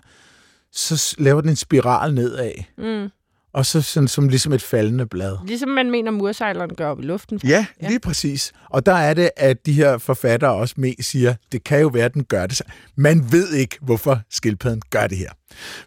så 0.72 1.16
laver 1.18 1.42
den 1.42 1.50
en 1.50 1.56
spiral 1.56 2.14
nedad, 2.14 2.52
Mm. 2.78 3.10
Og 3.54 3.66
så 3.66 3.82
sådan, 3.82 4.08
som 4.08 4.30
ligesom 4.30 4.54
et 4.54 4.62
faldende 4.62 5.06
blad. 5.06 5.38
Ligesom 5.48 5.70
man 5.70 5.92
mener, 5.92 6.12
mursejleren 6.12 6.76
gør 6.76 6.88
op 6.88 7.00
i 7.00 7.04
luften. 7.04 7.40
Ja, 7.44 7.66
lige 7.82 8.00
præcis. 8.00 8.52
Og 8.70 8.86
der 8.86 8.94
er 8.94 9.14
det, 9.14 9.30
at 9.38 9.66
de 9.66 9.74
her 9.74 9.98
forfattere 9.98 10.54
også 10.54 10.76
med 10.78 10.94
siger, 11.04 11.36
det 11.52 11.64
kan 11.64 11.82
jo 11.82 11.88
være, 11.88 12.06
at 12.06 12.14
den 12.14 12.24
gør 12.24 12.48
det. 12.48 12.62
Man 12.96 13.32
ved 13.32 13.54
ikke, 13.54 13.78
hvorfor 13.82 14.20
skildpadden 14.30 14.82
gør 14.90 15.08
det 15.08 15.18
her. 15.18 15.30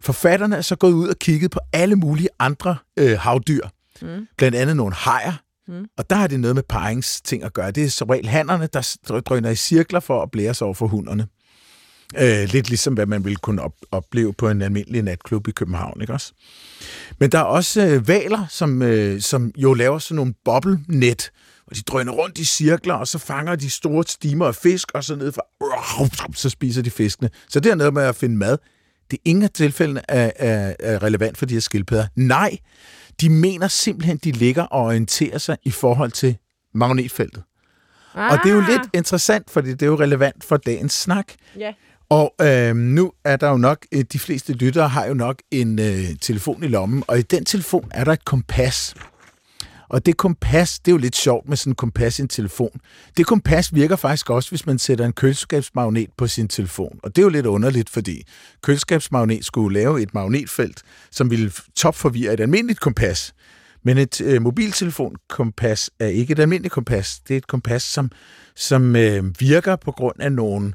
Forfatterne 0.00 0.56
er 0.56 0.60
så 0.60 0.76
gået 0.76 0.92
ud 0.92 1.08
og 1.08 1.16
kigget 1.18 1.50
på 1.50 1.60
alle 1.72 1.96
mulige 1.96 2.28
andre 2.38 2.76
øh, 2.96 3.18
havdyr. 3.18 3.66
Mm. 4.02 4.26
Blandt 4.36 4.56
andet 4.56 4.76
nogle 4.76 4.94
hajer. 4.94 5.32
Mm. 5.68 5.86
Og 5.98 6.10
der 6.10 6.16
har 6.16 6.26
det 6.26 6.40
noget 6.40 6.54
med 6.54 6.62
paringsting 6.62 7.42
at 7.42 7.52
gøre. 7.52 7.70
Det 7.70 7.84
er 7.84 7.88
som 7.90 8.08
regel 8.08 8.28
hannerne, 8.28 8.66
der 8.72 9.20
drøner 9.26 9.50
i 9.50 9.56
cirkler 9.56 10.00
for 10.00 10.22
at 10.22 10.30
blære 10.30 10.54
sig 10.54 10.64
over 10.64 10.74
for 10.74 10.86
hunderne. 10.86 11.26
Øh, 12.18 12.48
lidt 12.52 12.68
ligesom, 12.68 12.94
hvad 12.94 13.06
man 13.06 13.24
ville 13.24 13.36
kunne 13.36 13.62
op- 13.62 13.80
opleve 13.90 14.32
på 14.32 14.48
en 14.48 14.62
almindelig 14.62 15.02
natklub 15.02 15.48
i 15.48 15.50
København, 15.50 16.00
ikke 16.00 16.12
også? 16.12 16.32
Men 17.18 17.32
der 17.32 17.38
er 17.38 17.42
også 17.42 17.86
øh, 17.86 18.08
valer, 18.08 18.46
som, 18.50 18.82
øh, 18.82 19.20
som 19.20 19.52
jo 19.56 19.74
laver 19.74 19.98
sådan 19.98 20.16
nogle 20.16 20.34
boblenet, 20.44 21.30
hvor 21.66 21.74
de 21.74 21.82
drøner 21.82 22.12
rundt 22.12 22.38
i 22.38 22.44
cirkler, 22.44 22.94
og 22.94 23.08
så 23.08 23.18
fanger 23.18 23.56
de 23.56 23.70
store 23.70 24.04
stimer 24.06 24.46
af 24.46 24.54
fisk, 24.54 24.88
og 24.94 25.04
så 25.04 25.14
ned 25.16 25.32
fra, 25.32 25.42
så 26.34 26.48
spiser 26.48 26.82
de 26.82 26.90
fiskene. 26.90 27.30
Så 27.48 27.60
det 27.60 27.70
er 27.72 27.74
noget 27.74 27.94
med 27.94 28.02
at 28.02 28.16
finde 28.16 28.36
mad. 28.36 28.58
Det 29.10 29.16
er 29.16 29.22
ingen 29.24 29.42
af 29.44 29.50
tilfældene 29.50 30.00
er, 30.08 30.30
er, 30.36 30.74
er 30.80 31.02
relevant 31.02 31.38
for 31.38 31.46
de 31.46 31.54
her 31.54 31.60
skildpadder. 31.60 32.06
Nej, 32.16 32.58
de 33.20 33.30
mener 33.30 33.68
simpelthen, 33.68 34.16
de 34.16 34.32
ligger 34.32 34.62
og 34.62 34.82
orienterer 34.84 35.38
sig 35.38 35.56
i 35.64 35.70
forhold 35.70 36.10
til 36.10 36.36
magnetfeltet. 36.74 37.42
Ah, 38.14 38.32
Og 38.32 38.38
det 38.44 38.50
er 38.50 38.54
jo 38.54 38.60
lidt 38.68 38.82
interessant, 38.92 39.50
fordi 39.50 39.70
det 39.70 39.82
er 39.82 39.86
jo 39.86 40.00
relevant 40.00 40.44
for 40.44 40.56
dagens 40.56 40.92
snak. 40.92 41.26
Ja. 41.58 41.72
Og 42.12 42.34
øh, 42.40 42.76
nu 42.76 43.12
er 43.24 43.36
der 43.36 43.48
jo 43.50 43.56
nok, 43.56 43.86
øh, 43.92 44.04
de 44.12 44.18
fleste 44.18 44.52
lyttere 44.52 44.88
har 44.88 45.06
jo 45.06 45.14
nok 45.14 45.36
en 45.50 45.78
øh, 45.78 46.04
telefon 46.20 46.64
i 46.64 46.68
lommen, 46.68 47.04
og 47.08 47.18
i 47.18 47.22
den 47.22 47.44
telefon 47.44 47.88
er 47.90 48.04
der 48.04 48.12
et 48.12 48.24
kompas. 48.24 48.94
Og 49.88 50.06
det 50.06 50.16
kompas, 50.16 50.78
det 50.78 50.90
er 50.90 50.92
jo 50.92 50.98
lidt 50.98 51.16
sjovt 51.16 51.48
med 51.48 51.56
sådan 51.56 51.70
en 51.70 51.74
kompas 51.74 52.18
i 52.18 52.22
en 52.22 52.28
telefon. 52.28 52.80
Det 53.16 53.26
kompas 53.26 53.74
virker 53.74 53.96
faktisk 53.96 54.30
også, 54.30 54.50
hvis 54.50 54.66
man 54.66 54.78
sætter 54.78 55.04
en 55.06 55.12
køleskabsmagnet 55.12 56.08
på 56.16 56.26
sin 56.26 56.48
telefon. 56.48 57.00
Og 57.02 57.16
det 57.16 57.22
er 57.22 57.26
jo 57.26 57.28
lidt 57.28 57.46
underligt, 57.46 57.90
fordi 57.90 58.22
køleskabsmagnet 58.62 59.44
skulle 59.44 59.80
lave 59.80 60.02
et 60.02 60.14
magnetfelt, 60.14 60.82
som 61.10 61.30
ville 61.30 61.52
topforvirre 61.76 62.32
et 62.32 62.40
almindeligt 62.40 62.80
kompas. 62.80 63.34
Men 63.84 63.98
et 63.98 64.20
øh, 64.20 64.42
mobiltelefonkompas 64.42 65.90
er 65.98 66.06
ikke 66.06 66.32
et 66.32 66.38
almindeligt 66.38 66.74
kompas. 66.74 67.20
Det 67.28 67.34
er 67.34 67.38
et 67.38 67.46
kompas, 67.46 67.82
som, 67.82 68.10
som 68.56 68.96
øh, 68.96 69.40
virker 69.40 69.76
på 69.76 69.92
grund 69.92 70.20
af 70.20 70.32
nogle 70.32 70.72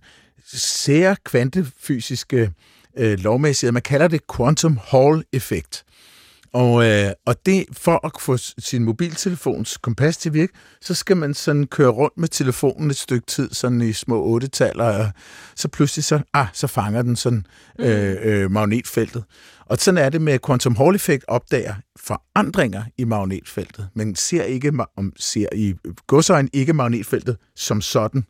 sære 0.53 1.15
kvantefysiske 1.25 2.51
øh, 2.97 3.19
lovmæssigheder. 3.19 3.73
Man 3.73 3.81
kalder 3.81 4.07
det 4.07 4.21
quantum 4.35 4.79
Hall-effekt. 4.83 5.83
Og, 6.53 6.85
øh, 6.85 7.11
og 7.25 7.35
det, 7.45 7.65
for 7.71 8.05
at 8.05 8.11
få 8.21 8.37
sin 8.57 8.83
mobiltelefons 8.83 9.77
kompas 9.77 10.17
til 10.17 10.33
virke, 10.33 10.53
så 10.81 10.93
skal 10.93 11.17
man 11.17 11.33
sådan 11.33 11.67
køre 11.67 11.89
rundt 11.89 12.17
med 12.17 12.27
telefonen 12.27 12.89
et 12.89 12.97
stykke 12.97 13.25
tid, 13.25 13.49
sådan 13.51 13.81
i 13.81 13.93
små 13.93 14.23
otte 14.23 14.73
og 14.79 15.11
så 15.55 15.67
pludselig 15.67 16.03
så, 16.03 16.19
ah, 16.33 16.47
så 16.53 16.67
fanger 16.67 17.01
den 17.01 17.15
sådan 17.15 17.45
øh, 17.79 18.15
øh, 18.21 18.51
magnetfeltet. 18.51 19.23
Og 19.65 19.77
sådan 19.77 19.97
er 19.97 20.09
det 20.09 20.21
med 20.21 20.39
quantum 20.45 20.75
Hall-effekt, 20.75 21.25
opdager 21.27 21.75
forandringer 21.99 22.83
i 22.97 23.03
magnetfeltet, 23.03 23.89
men 23.93 24.15
ser 24.15 24.43
ikke 24.43 24.71
om 24.95 25.13
ser 25.17 25.47
i 25.55 25.73
godsøjne 26.07 26.49
ikke 26.53 26.73
magnetfeltet 26.73 27.37
som 27.55 27.81
sådan. 27.81 28.25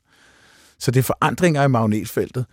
Så 0.79 0.91
det 0.91 0.99
er 0.99 1.03
forandringer 1.03 1.63
i 1.63 1.67
magnetfeltet. 1.67 2.45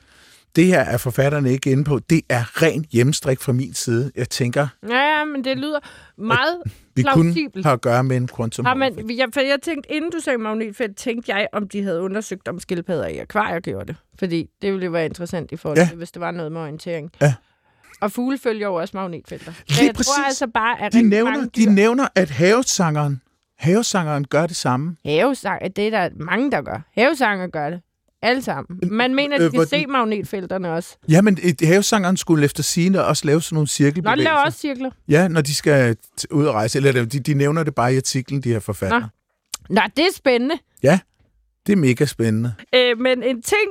Det 0.56 0.66
her 0.66 0.80
er 0.80 0.96
forfatterne 0.96 1.52
ikke 1.52 1.70
inde 1.70 1.84
på. 1.84 1.98
Det 2.10 2.22
er 2.28 2.62
ren 2.62 2.84
hjemmestrik 2.92 3.40
fra 3.40 3.52
min 3.52 3.74
side. 3.74 4.10
Jeg 4.16 4.28
tænker, 4.28 4.66
Ja, 4.88 5.18
ja, 5.18 5.24
men 5.24 5.44
det 5.44 5.56
lyder 5.58 5.78
meget 6.18 6.56
vi 6.94 7.02
kunne 7.02 7.32
plausibelt. 7.32 7.64
have 7.66 7.72
at 7.72 7.80
gøre 7.80 8.04
med 8.04 8.16
en 8.16 8.28
quantum 8.36 8.64
Har 8.64 8.74
Hall-effekt. 8.76 9.06
man, 9.06 9.16
jeg, 9.18 9.26
for 9.34 9.40
jeg 9.40 9.58
tænkte, 9.62 9.92
inden 9.92 10.10
du 10.10 10.18
sagde 10.20 10.38
magnetfelt, 10.38 10.96
tænkte 10.96 11.34
jeg, 11.34 11.46
om 11.52 11.68
de 11.68 11.82
havde 11.82 12.00
undersøgt, 12.00 12.48
om 12.48 12.60
skildpadder 12.60 13.06
i 13.06 13.18
akvarier 13.18 13.60
gjorde 13.60 13.86
det. 13.86 13.96
Fordi 14.18 14.50
det 14.62 14.72
ville 14.72 14.84
jo 14.84 14.90
være 14.90 15.04
interessant 15.04 15.52
i 15.52 15.56
forhold 15.56 15.78
Ja. 15.78 15.86
til, 15.88 15.96
hvis 15.96 16.10
det 16.12 16.20
var 16.20 16.30
noget 16.30 16.52
med 16.52 16.60
orientering. 16.60 17.10
Ja. 17.22 17.34
Og 18.00 18.12
fugle 18.12 18.38
følger 18.38 18.66
jo 18.66 18.74
også 18.74 18.96
magnetfelter. 18.96 19.52
Men 19.52 19.64
Lige 19.68 19.86
jeg 19.86 19.94
præcis. 19.94 20.06
tror 20.12 20.24
altså 20.24 20.46
bare, 20.46 20.82
at 20.82 20.92
De 20.92 21.02
nævner, 21.02 21.46
de 21.56 21.74
nævner, 21.74 22.08
at 22.14 22.30
havesangeren, 22.30 23.20
havesangeren 23.58 24.26
gør 24.26 24.46
det 24.46 24.56
samme. 24.56 24.96
Havesang, 25.04 25.76
det 25.76 25.86
er 25.86 25.90
der 25.90 26.08
mange, 26.16 26.50
der 26.50 26.62
gør. 26.62 26.80
Havesanger 26.94 27.46
gør 27.46 27.70
det. 27.70 27.80
Alle 28.24 28.42
sammen. 28.42 28.80
Man 28.92 29.14
mener, 29.14 29.36
at 29.36 29.42
øh, 29.42 29.46
de 29.46 29.50
kan 29.50 29.58
hvor 29.58 29.64
se 29.64 29.86
magnetfelterne 29.86 30.72
også. 30.72 30.96
Ja, 31.08 31.22
men 31.22 31.38
havesangeren 31.62 32.16
skulle 32.16 32.44
efter 32.44 32.62
sigende 32.62 33.06
også 33.06 33.26
lave 33.26 33.42
sådan 33.42 33.54
nogle 33.54 33.60
Nå, 33.62 33.64
de 33.64 33.68
cirkelbevægelser. 33.70 34.24
laver 34.24 34.38
også 34.44 34.58
cirkler. 34.58 34.90
Ja, 35.08 35.28
når 35.28 35.40
de 35.40 35.54
skal 35.54 35.96
ud 36.30 36.46
og 36.46 36.54
rejse. 36.54 36.78
Eller 36.78 36.92
de, 37.04 37.20
de 37.20 37.34
nævner 37.34 37.62
det 37.62 37.74
bare 37.74 37.94
i 37.94 37.96
artiklen, 37.96 38.40
de 38.40 38.48
her 38.48 38.58
forfattere. 38.60 39.00
Nå. 39.00 39.06
Nå, 39.74 39.80
det 39.96 40.04
er 40.04 40.12
spændende. 40.14 40.54
Ja, 40.82 40.98
det 41.66 41.72
er 41.72 41.76
mega 41.76 42.04
spændende. 42.04 42.54
Øh, 42.74 42.98
men 42.98 43.22
en 43.22 43.42
ting, 43.42 43.68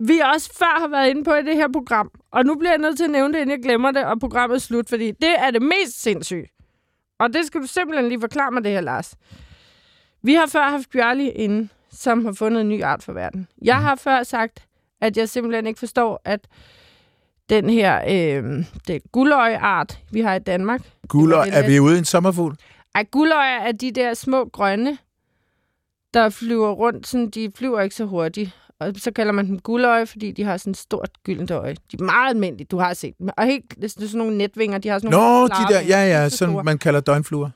vi 0.00 0.20
også 0.34 0.50
før 0.58 0.80
har 0.80 0.88
været 0.88 1.10
inde 1.10 1.24
på 1.24 1.34
i 1.34 1.42
det 1.42 1.54
her 1.54 1.68
program, 1.72 2.10
og 2.32 2.44
nu 2.44 2.54
bliver 2.54 2.70
jeg 2.70 2.78
nødt 2.78 2.96
til 2.96 3.04
at 3.04 3.10
nævne 3.10 3.34
det, 3.34 3.40
inden 3.40 3.56
jeg 3.56 3.62
glemmer 3.64 3.90
det, 3.90 4.04
og 4.04 4.20
programmet 4.20 4.56
er 4.56 4.60
slut, 4.60 4.88
fordi 4.88 5.06
det 5.10 5.34
er 5.38 5.50
det 5.50 5.62
mest 5.62 6.02
sindssyge. 6.02 6.46
Og 7.20 7.32
det 7.32 7.46
skal 7.46 7.60
du 7.60 7.66
simpelthen 7.66 8.08
lige 8.08 8.20
forklare 8.20 8.50
mig 8.50 8.64
det 8.64 8.72
her, 8.72 8.80
Lars. 8.80 9.14
Vi 10.22 10.34
har 10.34 10.46
før 10.46 10.68
haft 10.70 10.90
Bjørli 10.90 11.30
inde, 11.30 11.68
som 11.90 12.24
har 12.24 12.32
fundet 12.32 12.60
en 12.60 12.68
ny 12.68 12.82
art 12.82 13.02
for 13.02 13.12
verden. 13.12 13.48
Jeg 13.62 13.76
har 13.76 13.94
før 13.94 14.22
sagt, 14.22 14.66
at 15.00 15.16
jeg 15.16 15.28
simpelthen 15.28 15.66
ikke 15.66 15.78
forstår, 15.78 16.22
at 16.24 16.40
den 17.50 17.70
her 17.70 18.00
øh, 18.08 18.64
det 18.86 19.02
guldøjeart, 19.12 19.98
vi 20.10 20.20
har 20.20 20.34
i 20.34 20.38
Danmark. 20.38 20.80
Guldøj, 21.08 21.48
er 21.52 21.66
vi 21.66 21.80
ude 21.80 21.94
i 21.94 21.98
en 21.98 22.04
sommerfugl? 22.04 22.56
Ej, 22.94 23.04
guldøjer 23.10 23.60
er 23.60 23.72
de 23.72 23.90
der 23.90 24.14
små 24.14 24.48
grønne, 24.52 24.98
der 26.14 26.28
flyver 26.28 26.70
rundt. 26.70 27.06
Sådan, 27.06 27.30
de 27.30 27.52
flyver 27.56 27.80
ikke 27.80 27.96
så 27.96 28.04
hurtigt. 28.04 28.56
Og 28.80 28.92
så 28.96 29.10
kalder 29.10 29.32
man 29.32 29.46
dem 29.46 29.58
guldøje, 29.58 30.06
fordi 30.06 30.32
de 30.32 30.44
har 30.44 30.56
sådan 30.56 30.70
et 30.70 30.76
stort 30.76 31.10
gyldent 31.24 31.50
øje. 31.50 31.74
De 31.74 31.96
er 32.00 32.04
meget 32.04 32.30
almindelige, 32.30 32.66
du 32.70 32.78
har 32.78 32.94
set 32.94 33.18
dem. 33.18 33.28
Og 33.36 33.44
helt, 33.44 33.64
det 33.76 33.84
er 33.84 33.88
sådan 33.88 34.18
nogle 34.18 34.38
netvinger, 34.38 34.78
de 34.78 34.88
har 34.88 34.98
sådan 34.98 35.10
Nå, 35.10 35.18
nogle 35.20 35.44
de 35.44 35.48
klare 35.48 35.72
der, 35.72 35.80
ja, 35.80 36.20
ja, 36.22 36.28
så 36.28 36.36
sådan 36.36 36.64
man 36.64 36.78
kalder 36.78 37.00
døgnfluer. 37.00 37.50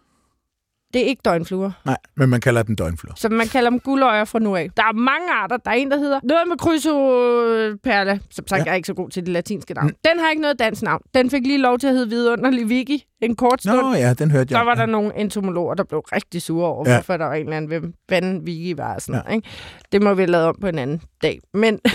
Det 0.92 1.02
er 1.02 1.06
ikke 1.06 1.20
døgnfluer. 1.24 1.70
Nej, 1.84 1.96
men 2.16 2.28
man 2.28 2.40
kalder 2.40 2.62
dem 2.62 2.76
døgnfluer. 2.76 3.12
Så 3.16 3.28
man 3.28 3.46
kalder 3.48 3.70
dem 3.70 3.80
guldøjer 3.80 4.24
fra 4.24 4.38
nu 4.38 4.56
af. 4.56 4.70
Der 4.76 4.82
er 4.82 4.92
mange 4.92 5.32
arter. 5.32 5.56
Der 5.56 5.70
er 5.70 5.74
en, 5.74 5.90
der 5.90 5.98
hedder 5.98 6.20
noget 6.22 6.42
med 6.48 6.56
chrysoperla. 6.62 8.18
Som 8.30 8.46
sagt, 8.48 8.58
Ja. 8.60 8.64
jeg 8.64 8.70
er 8.72 8.74
ikke 8.76 8.86
så 8.86 8.94
god 8.94 9.10
til 9.10 9.22
det 9.22 9.32
latinske 9.32 9.74
navn. 9.74 9.86
Mm. 9.86 9.94
Den 10.10 10.18
har 10.20 10.30
ikke 10.30 10.42
noget 10.42 10.58
dansk 10.58 10.82
navn. 10.82 11.02
Den 11.14 11.30
fik 11.30 11.42
lige 11.46 11.58
lov 11.58 11.78
til 11.78 11.86
at 11.86 11.92
hedde 11.94 12.08
vidunderlig 12.08 12.68
Vicky 12.68 12.98
en 13.20 13.36
kort 13.36 13.62
stund. 13.62 13.76
Nå 13.80 13.94
ja, 13.94 14.14
den 14.14 14.30
hørte 14.30 14.54
jeg. 14.54 14.60
Så 14.60 14.64
var 14.64 14.74
der 14.74 14.86
nogle 14.86 15.16
entomologer, 15.18 15.74
der 15.74 15.84
blev 15.84 16.00
rigtig 16.00 16.42
sure 16.42 16.66
over, 16.66 16.84
Ja. 16.90 16.94
hvorfor 16.96 17.16
der 17.16 17.24
var 17.24 17.34
en 17.34 17.42
eller 17.42 17.56
anden, 17.56 17.68
hvem 17.68 17.94
fanden 18.10 18.46
Vicky 18.46 18.76
var 18.76 18.98
sådan 18.98 19.14
ja. 19.14 19.20
noget. 19.22 19.36
Ikke? 19.36 19.48
Det 19.92 20.02
må 20.02 20.14
vi 20.14 20.22
have 20.22 20.30
lavet 20.30 20.46
om 20.46 20.56
på 20.60 20.66
en 20.66 20.78
anden 20.78 21.02
dag. 21.22 21.40
Men 21.54 21.78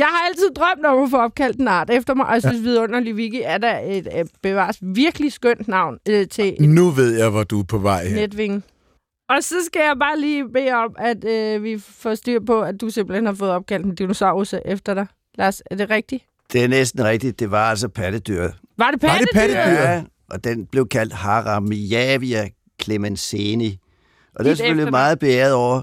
jeg 0.00 0.06
har 0.14 0.26
altid 0.28 0.50
drømt 0.56 0.86
om 0.86 1.02
at 1.04 1.10
få 1.10 1.16
opkaldt 1.16 1.56
en 1.60 1.68
art 1.68 1.90
efter 1.90 2.14
mig, 2.14 2.26
og 2.26 2.32
jeg 2.32 2.42
synes, 2.42 2.56
ja. 2.56 2.62
vidunderlig 2.62 3.16
Vicky 3.16 3.40
er 3.44 3.58
der 3.58 3.78
et 3.78 4.08
øh, 4.18 4.24
bevares 4.42 4.78
virkelig 4.82 5.32
skønt 5.32 5.68
navn 5.68 5.98
øh, 6.08 6.28
til 6.28 6.56
en 6.62 6.68
Nu 6.74 6.90
ved 6.90 7.18
jeg, 7.18 7.28
hvor 7.30 7.44
du 7.44 7.60
er 7.60 7.64
på 7.64 7.78
vej 7.78 8.04
her. 8.08 8.14
netvinge. 8.16 8.62
Og 9.28 9.42
så 9.42 9.54
skal 9.66 9.80
jeg 9.80 9.96
bare 10.00 10.20
lige 10.20 10.48
bede 10.48 10.72
om, 10.72 10.94
at 10.98 11.24
øh, 11.24 11.64
vi 11.64 11.78
får 11.78 12.14
styr 12.14 12.40
på, 12.46 12.60
at 12.62 12.80
du 12.80 12.90
simpelthen 12.90 13.26
har 13.26 13.34
fået 13.34 13.50
opkaldt 13.50 13.86
en 13.86 13.94
dinosaurus 13.94 14.54
efter 14.64 14.94
dig. 14.94 15.06
Lars, 15.34 15.62
er 15.70 15.74
det 15.76 15.90
rigtigt? 15.90 16.24
Det 16.52 16.64
er 16.64 16.68
næsten 16.68 17.04
rigtigt. 17.04 17.40
Det 17.40 17.50
var 17.50 17.70
altså 17.70 17.88
pattedyr. 17.88 18.40
Var 18.78 18.90
det 18.90 19.02
Var 19.02 19.18
det 19.18 19.28
pattedyr? 19.34 19.40
pattedyr? 19.40 19.80
Ja, 19.90 20.02
og 20.30 20.44
den 20.44 20.66
blev 20.66 20.88
kaldt 20.88 21.12
Haramiavia 21.12 22.48
clemenseni. 22.82 23.78
Og 24.34 24.44
det 24.44 24.50
er 24.50 24.54
selvfølgelig 24.54 24.90
meget 24.90 25.18
beæret 25.18 25.52
over. 25.54 25.82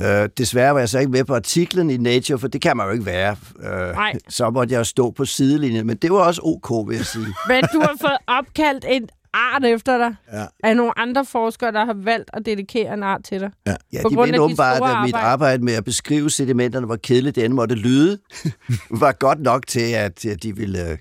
Øh, 0.00 0.28
desværre 0.38 0.72
var 0.74 0.78
jeg 0.80 0.88
så 0.88 0.98
ikke 0.98 1.12
med 1.12 1.24
på 1.24 1.34
artiklen 1.34 1.90
i 1.90 1.96
Nature, 1.96 2.38
for 2.38 2.48
det 2.48 2.60
kan 2.62 2.76
man 2.76 2.86
jo 2.86 2.92
ikke 2.92 3.06
være. 3.06 3.36
Øh, 3.60 3.92
Nej. 3.94 4.12
så 4.28 4.50
måtte 4.50 4.74
jeg 4.74 4.86
stå 4.86 5.10
på 5.10 5.24
sidelinjen, 5.24 5.86
men 5.86 5.96
det 5.96 6.10
var 6.12 6.18
også 6.18 6.40
ok, 6.44 6.88
vil 6.88 6.96
jeg 6.96 7.06
sige. 7.06 7.26
Men 7.48 7.64
du 7.72 7.80
har 7.80 7.94
fået 8.00 8.16
opkaldt 8.26 8.84
en 8.88 9.08
art 9.34 9.64
efter 9.64 9.98
dig 9.98 10.14
Ja. 10.32 10.44
af 10.64 10.76
nogle 10.76 10.98
andre 10.98 11.24
forskere, 11.24 11.72
der 11.72 11.84
har 11.84 11.94
valgt 11.94 12.30
at 12.32 12.46
dedikere 12.46 12.94
en 12.94 13.02
art 13.02 13.20
til 13.24 13.40
dig. 13.40 13.50
Ja, 13.66 13.74
På 14.02 14.08
de 14.08 14.16
mente 14.16 14.40
åbenbart, 14.40 14.82
at 14.82 15.04
mit 15.04 15.14
arbejde. 15.14 15.64
med 15.64 15.72
at 15.74 15.84
beskrive 15.84 16.30
sedimenterne, 16.30 16.86
hvor 16.86 16.96
kedeligt 16.96 17.36
det 17.36 17.44
end 17.44 17.54
måtte 17.54 17.74
lyde, 17.74 18.18
var 18.90 19.12
godt 19.12 19.40
nok 19.40 19.66
til, 19.66 19.80
at 19.92 20.24
at 20.26 20.42
de 20.42 20.56
ville 20.56 20.90
øh, 20.90 20.98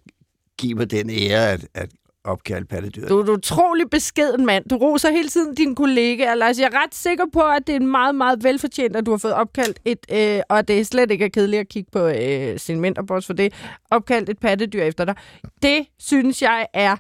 give 0.58 0.76
mig 0.76 0.92
den 0.92 1.10
ære 1.10 1.52
at, 1.52 1.66
at 1.74 1.90
opkalde 2.26 2.66
pattedyr. 2.66 3.08
Du 3.08 3.20
er 3.20 3.24
en 3.24 3.30
utrolig 3.30 3.90
beskeden 3.90 4.46
mand. 4.46 4.70
Du 4.70 4.76
roser 4.76 5.12
hele 5.12 5.30
tiden 5.30 5.56
dine 5.56 5.76
kollegaer, 5.76 6.36
Lars. 6.36 6.60
Jeg 6.60 6.70
er 6.74 6.84
ret 6.84 6.96
sikker 6.96 7.26
på, 7.34 7.42
at 7.42 7.68
det 7.68 7.76
er 7.76 7.80
meget, 7.80 8.16
meget 8.16 8.44
velfortjent, 8.44 8.96
at 8.96 9.06
du 9.06 9.12
har 9.12 9.18
fået 9.18 9.34
opkaldt 9.34 9.80
et, 9.86 10.06
øh, 10.12 10.42
og 10.50 10.68
det 10.68 10.80
er 10.80 10.84
slet 10.84 11.12
ikke 11.12 11.26
er 11.26 11.30
kedeligt 11.30 11.60
at 11.60 11.70
kigge 11.70 11.92
på 11.92 12.08
øh, 12.08 12.60
sedimenterboss 12.60 13.26
for 13.28 13.34
det, 13.34 13.54
opkaldt 13.92 14.30
et 14.30 14.40
pattedyr 14.40 14.84
efter 14.84 15.06
dig. 15.06 15.16
Det 15.62 15.86
synes 16.00 16.42
jeg 16.42 16.68
er 16.74 16.96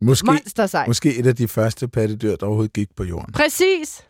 Måske, 0.00 0.30
måske 0.86 1.16
et 1.16 1.26
af 1.26 1.36
de 1.36 1.48
første 1.48 1.88
pattedyr, 1.88 2.36
der 2.36 2.46
overhovedet 2.46 2.72
gik 2.72 2.88
på 2.96 3.04
jorden. 3.04 3.32
Præcis. 3.32 4.02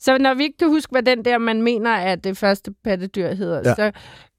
Så 0.00 0.18
når 0.18 0.34
vi 0.34 0.42
ikke 0.42 0.58
kan 0.58 0.68
huske, 0.68 0.90
hvad 0.90 1.02
den 1.02 1.24
der, 1.24 1.38
man 1.38 1.62
mener, 1.62 1.90
at 1.94 2.24
det 2.24 2.36
første 2.36 2.74
pattedyr 2.84 3.34
hedder, 3.34 3.62
ja. 3.64 3.74
så 3.74 3.92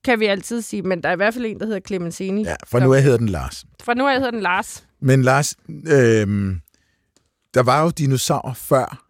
kan 0.06 0.20
vi 0.20 0.26
altid 0.26 0.62
sige, 0.62 0.82
men 0.82 1.04
der 1.04 1.10
er 1.10 1.14
i 1.14 1.16
hvert 1.16 1.34
fald 1.34 1.46
en, 1.46 1.60
der 1.60 1.66
hedder 1.66 1.80
Clementini. 1.88 2.44
Ja, 2.44 2.56
for 2.68 2.80
nu 2.80 2.94
af 2.94 3.04
hedder 3.04 3.18
den 3.18 3.30
Lars. 3.30 3.66
Fra 3.84 3.94
nu 3.94 4.08
af 4.08 4.16
hedder 4.16 4.32
den 4.32 4.42
Lars. 4.42 4.84
Men 5.02 5.22
Lars, 5.22 5.56
øhm, 5.88 6.60
der 7.54 7.64
var 7.64 7.84
jo 7.84 7.90
dinosaurer 7.90 8.54
før 8.54 9.06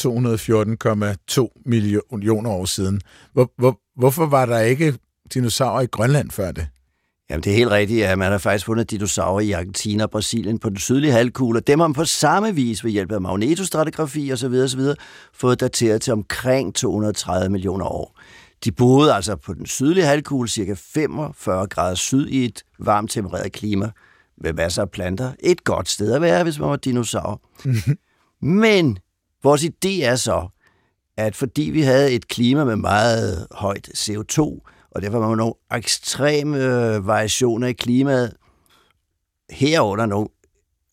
214,2 0.00 1.62
millioner 1.66 2.50
år 2.50 2.64
siden. 2.64 3.00
Hvor, 3.32 3.52
hvor, 3.58 3.80
hvorfor 3.96 4.26
var 4.26 4.46
der 4.46 4.58
ikke 4.58 4.94
dinosaurer 5.34 5.80
i 5.80 5.86
Grønland 5.86 6.30
før 6.30 6.52
det? 6.52 6.68
Jamen, 7.30 7.44
det 7.44 7.52
er 7.52 7.56
helt 7.56 7.70
rigtigt, 7.70 8.04
at 8.04 8.18
man 8.18 8.32
har 8.32 8.38
faktisk 8.38 8.66
fundet 8.66 8.90
dinosaurer 8.90 9.40
i 9.40 9.52
Argentina 9.52 10.04
og 10.04 10.10
Brasilien 10.10 10.58
på 10.58 10.68
den 10.68 10.78
sydlige 10.78 11.12
halvkugle, 11.12 11.58
og 11.58 11.66
dem 11.66 11.80
har 11.80 11.86
man 11.86 11.94
på 11.94 12.04
samme 12.04 12.54
vis 12.54 12.84
ved 12.84 12.90
hjælp 12.90 13.12
af 13.12 13.20
magnetostratigrafi 13.20 14.32
osv. 14.32 14.54
osv. 14.64 14.80
fået 15.34 15.60
dateret 15.60 16.02
til 16.02 16.12
omkring 16.12 16.74
230 16.74 17.48
millioner 17.48 17.86
år. 17.86 18.20
De 18.64 18.72
boede 18.72 19.14
altså 19.14 19.36
på 19.36 19.54
den 19.54 19.66
sydlige 19.66 20.04
halvkugle, 20.04 20.48
cirka 20.48 20.74
45 20.76 21.66
grader 21.66 21.94
syd 21.94 22.28
i 22.28 22.44
et 22.44 22.62
varmt 22.78 23.10
tempereret 23.10 23.52
klima, 23.52 23.90
med 24.36 24.52
masser 24.52 24.82
af 24.82 24.90
planter. 24.90 25.32
Et 25.40 25.64
godt 25.64 25.88
sted 25.88 26.12
at 26.12 26.22
være, 26.22 26.42
hvis 26.42 26.58
man 26.58 26.68
var 26.68 26.76
dinosaur. 26.76 27.40
Men 28.46 28.98
vores 29.42 29.64
idé 29.64 30.02
er 30.04 30.16
så, 30.16 30.48
at 31.16 31.36
fordi 31.36 31.62
vi 31.62 31.82
havde 31.82 32.12
et 32.12 32.28
klima 32.28 32.64
med 32.64 32.76
meget 32.76 33.46
højt 33.50 33.88
CO2, 33.88 34.40
og 34.90 35.02
derfor 35.02 35.18
var 35.18 35.28
der 35.28 35.36
nogle 35.36 35.54
ekstreme 35.74 36.56
øh, 36.56 37.06
variationer 37.06 37.66
i 37.66 37.72
klimaet, 37.72 38.32
herunder 39.50 40.06
nogle 40.06 40.28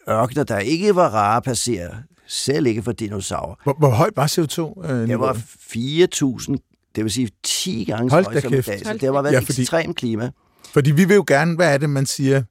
ørkener, 0.09 0.43
der 0.43 0.57
ikke 0.59 0.95
var 0.95 1.09
rare 1.09 1.37
at 1.37 1.43
passere, 1.43 2.03
selv 2.27 2.65
ikke 2.65 2.83
for 2.83 2.91
dinosaurer. 2.91 3.55
Hvor, 3.63 3.75
hvor 3.79 3.89
højt 3.89 4.13
var 4.15 4.27
CO2? 4.27 4.91
Øh, 4.91 5.07
Det 5.07 5.19
var 5.19 5.33
4.000, 5.33 6.68
det 6.95 7.03
vil 7.03 7.11
sige 7.11 7.29
10 7.43 7.83
gange 7.87 8.09
så 8.09 8.15
Hold 8.15 8.25
da 8.33 8.39
som 8.41 8.53
i 8.53 8.55
kæft. 8.55 8.67
dag, 8.67 8.79
så 8.85 8.93
det 8.93 9.09
var 9.09 9.15
da 9.15 9.21
været 9.21 9.33
Ja, 9.33 9.39
et 9.39 9.45
fordi- 9.45 9.61
ekstremt 9.61 9.97
klima. 9.97 10.31
Fordi 10.73 10.91
vi 10.91 11.05
vil 11.05 11.15
jo 11.15 11.23
gerne, 11.27 11.55
hvad 11.55 11.73
er 11.73 11.77
det, 11.77 11.89
man 11.89 12.05
siger? 12.05 12.43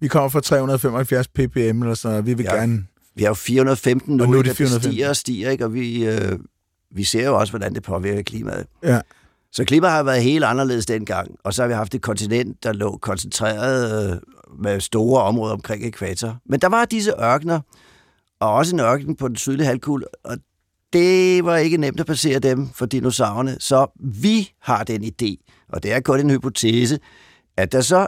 Vi 0.00 0.08
kommer 0.08 0.28
fra 0.28 0.40
375 0.40 1.28
ppm 1.28 1.82
eller 1.82 1.94
sådan 1.94 2.12
noget. 2.12 2.26
Vi 2.26 2.34
vil 2.34 2.44
Ja. 2.44 2.54
ja. 2.54 2.60
gerne... 2.60 2.86
Vi 3.14 3.22
har 3.22 3.28
jo 3.30 3.34
415 3.34 4.16
nu, 4.16 4.22
Og 4.24 4.28
nu 4.30 4.34
er 4.34 4.38
og 4.38 4.44
det 4.44 4.50
det 4.50 4.56
415. 4.56 4.92
stiger 4.92 5.08
og 5.08 5.16
stiger, 5.16 5.50
ikke? 5.50 5.64
og 5.64 5.74
vi, 5.74 6.06
øh, 6.06 6.38
vi 6.94 7.04
ser 7.04 7.24
jo 7.26 7.38
også, 7.38 7.52
hvordan 7.52 7.74
det 7.74 7.82
påvirker 7.82 8.22
klimaet. 8.22 8.66
Ja. 8.82 9.00
Så 9.52 9.64
klimaet 9.64 9.92
har 9.92 10.02
været 10.02 10.22
helt 10.22 10.44
anderledes 10.44 10.86
dengang, 10.86 11.30
og 11.44 11.54
så 11.54 11.62
har 11.62 11.68
vi 11.68 11.74
haft 11.74 11.94
et 11.94 12.02
kontinent, 12.02 12.64
der 12.64 12.72
lå 12.72 12.96
koncentreret 13.02 14.10
øh, 14.12 14.16
med 14.58 14.80
store 14.80 15.22
områder 15.22 15.54
omkring 15.54 15.84
ekvator. 15.86 16.36
Men 16.46 16.60
der 16.60 16.68
var 16.68 16.84
disse 16.84 17.12
ørkener, 17.22 17.60
og 18.40 18.54
også 18.54 18.76
en 18.76 18.80
ørken 18.80 19.16
på 19.16 19.28
den 19.28 19.36
sydlige 19.36 19.66
halvkugle, 19.66 20.04
og 20.24 20.36
det 20.96 21.44
var 21.44 21.56
ikke 21.56 21.76
nemt 21.76 22.00
at 22.00 22.06
passere 22.06 22.38
dem 22.38 22.68
for 22.68 22.86
dinosaurerne. 22.86 23.56
Så 23.60 23.86
vi 24.00 24.52
har 24.60 24.84
den 24.84 25.04
idé, 25.04 25.64
og 25.68 25.82
det 25.82 25.92
er 25.92 26.00
kun 26.00 26.20
en 26.20 26.30
hypotese, 26.30 26.98
at 27.56 27.72
der 27.72 27.80
så 27.80 28.06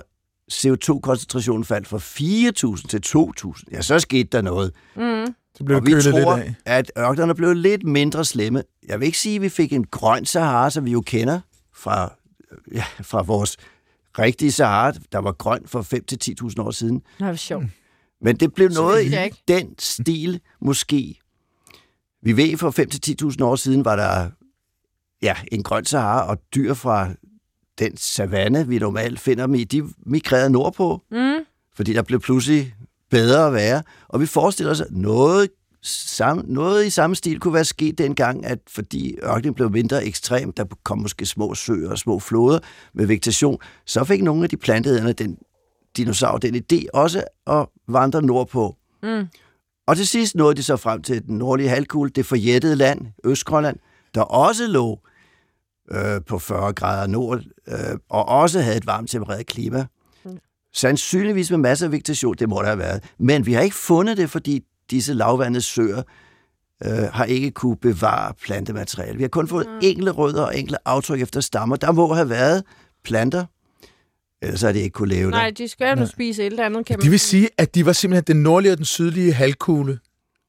CO2-koncentrationen 0.53 1.65
faldt 1.65 1.89
fra 1.89 1.99
4.000 1.99 2.87
til 2.89 3.03
2.000, 3.07 3.63
ja, 3.73 3.83
så 3.83 3.99
skete 3.99 4.29
der 4.33 4.43
noget. 4.43 4.73
Mm. 4.97 5.35
Så 5.55 5.65
blev 5.65 5.77
Og 5.77 5.83
det 5.83 5.87
vi 5.87 5.93
kølet 5.93 6.15
lidt 6.15 6.25
tror, 6.25 6.37
af. 6.37 6.55
at 6.65 6.93
ørkenerne 6.99 7.35
blev 7.35 7.53
lidt 7.53 7.85
mindre 7.85 8.25
slemme. 8.25 8.63
Jeg 8.89 9.01
vil 9.01 9.07
ikke 9.07 9.19
sige, 9.19 9.37
at 9.37 9.43
vi 9.43 9.49
fik 9.49 9.73
en 9.73 9.87
grøn 9.87 10.25
Sahara, 10.25 10.71
som 10.71 10.85
vi 10.85 10.91
jo 10.91 11.01
kender 11.01 11.41
fra, 11.75 12.13
ja, 12.73 12.85
fra 13.03 13.23
vores 13.23 13.57
rigtige 14.19 14.53
Sahara, 14.53 14.93
der 15.13 15.19
var 15.19 15.33
grøn 15.33 15.63
for 15.67 15.83
5-10.000 16.51 16.63
år 16.63 16.71
siden. 16.71 17.03
Nå, 17.21 17.27
hvor 17.27 17.35
sjovt. 17.35 17.65
Men 18.21 18.37
det 18.37 18.55
blev 18.55 18.69
noget 18.69 19.11
jeg 19.13 19.27
i 19.27 19.43
den 19.49 19.75
stil, 19.79 20.41
måske. 20.61 21.21
Vi 22.23 22.37
ved, 22.37 22.57
for 22.57 23.31
5-10.000 23.35 23.45
år 23.45 23.57
siden 23.57 23.85
var 23.85 23.97
der 23.97 24.31
ja, 25.23 25.37
en 25.53 25.63
grøn 25.63 25.85
Sahara, 25.85 26.29
og 26.29 26.39
dyr 26.55 26.75
fra 26.75 27.09
den 27.79 27.97
savanne, 27.97 28.69
vi 28.69 28.79
normalt 28.79 29.21
finder 29.21 29.47
dem 29.47 29.55
i, 29.55 29.65
de 29.65 29.85
migrerede 30.07 30.51
nordpå 30.51 31.03
Mm. 31.11 31.45
fordi 31.77 31.93
der 31.93 32.03
blev 32.03 32.21
pludselig 32.21 32.75
bedre 33.11 33.47
at 33.47 33.53
være. 33.53 33.83
Og 34.09 34.21
vi 34.21 34.27
forestiller 34.27 34.71
os, 34.71 34.81
at 34.81 34.91
noget, 34.91 35.51
sam, 35.83 36.45
noget 36.47 36.87
i 36.87 36.91
samme 36.91 37.17
stil 37.17 37.41
kunne 37.41 37.55
være 37.55 37.65
sket 37.65 37.99
dengang, 37.99 38.47
at 38.47 38.59
fordi 38.69 39.17
ørkenen 39.25 39.55
blev 39.55 39.71
mindre 39.71 40.05
ekstrem, 40.05 40.53
der 40.53 40.65
kom 40.85 40.99
måske 40.99 41.27
små 41.27 41.55
søer 41.55 41.91
og 41.91 41.99
små 41.99 42.19
floder 42.19 42.59
med 42.95 43.07
vegetation, 43.07 43.59
så 43.87 44.05
fik 44.05 44.23
nogle 44.23 44.43
af 44.43 44.49
de 44.49 44.57
planteæderne, 44.57 45.13
den 45.13 45.39
dinosaur, 45.97 46.39
den 46.39 46.63
idé 46.73 46.85
også 46.93 47.25
at 47.47 47.67
vandre 47.89 48.23
nordpå. 48.23 48.77
Mm. 49.03 49.27
Og 49.89 49.97
til 49.97 50.07
sidst 50.07 50.35
nåede 50.35 50.55
de 50.55 50.63
så 50.63 50.77
frem 50.77 51.03
til 51.03 51.27
den 51.27 51.39
nordlige 51.39 51.69
halvkugle, 51.69 52.11
det 52.11 52.27
forjættede 52.27 52.77
land, 52.77 53.01
Østgrønland, 53.25 53.77
der 54.15 54.21
også 54.21 54.67
lå 54.67 55.01
øh, 55.91 56.21
på 56.29 56.39
40 56.39 56.73
grader 56.73 57.07
nord, 57.07 57.41
øh, 57.69 57.75
og 58.09 58.29
også 58.29 58.61
havde 58.61 58.77
et 58.77 58.87
varmt 58.87 59.11
tempereret 59.11 59.47
klima. 59.47 59.87
Sandsynligvis 60.75 61.51
med 61.51 61.59
masser 61.59 61.87
af 61.87 61.93
vegetation, 61.93 62.35
det 62.35 62.49
må 62.49 62.59
der 62.59 62.67
have 62.67 62.79
været. 62.79 63.05
Men 63.19 63.47
vi 63.47 63.53
har 63.53 63.61
ikke 63.61 63.77
fundet 63.77 64.17
det, 64.17 64.31
fordi 64.31 64.61
disse 64.91 65.15
lavvandede 65.15 65.63
søer 65.65 66.03
øh, 66.85 66.93
har 67.13 67.25
ikke 67.25 67.51
kunne 67.51 67.77
bevare 67.77 68.35
plantemateriale. 68.43 69.17
Vi 69.17 69.23
har 69.23 69.29
kun 69.29 69.49
fået 69.49 69.67
Mm. 69.67 69.79
enkelte 69.83 70.11
rødder 70.13 70.43
og 70.43 70.59
enkelte 70.59 70.89
aftryk 70.89 71.21
efter 71.21 71.41
stammer. 71.41 71.77
Der 71.77 71.93
må 71.93 72.15
have 72.15 72.31
været 72.31 72.65
planter, 73.05 73.45
ellers 74.43 74.63
har 74.63 74.73
de 74.73 74.79
ikke 74.79 74.95
kunne 74.95 75.09
leve 75.09 75.31
Nej, 75.31 75.45
der. 75.45 75.51
de 75.51 75.69
skal 75.69 75.99
jo 75.99 76.07
spise 76.07 76.43
et 76.43 76.47
eller 76.47 76.65
andet, 76.65 76.87
kan 76.87 76.99
man 76.99 77.03
Det 77.03 77.11
vil 77.11 77.21
sige, 77.21 77.49
at 77.59 77.75
de 77.75 77.87
var 77.87 77.93
simpelthen 77.93 78.37
den 78.37 78.43
nordlige 78.43 78.73
og 78.73 78.77
den 78.79 78.85
sydlige 78.85 79.33
halvkugle 79.33 79.99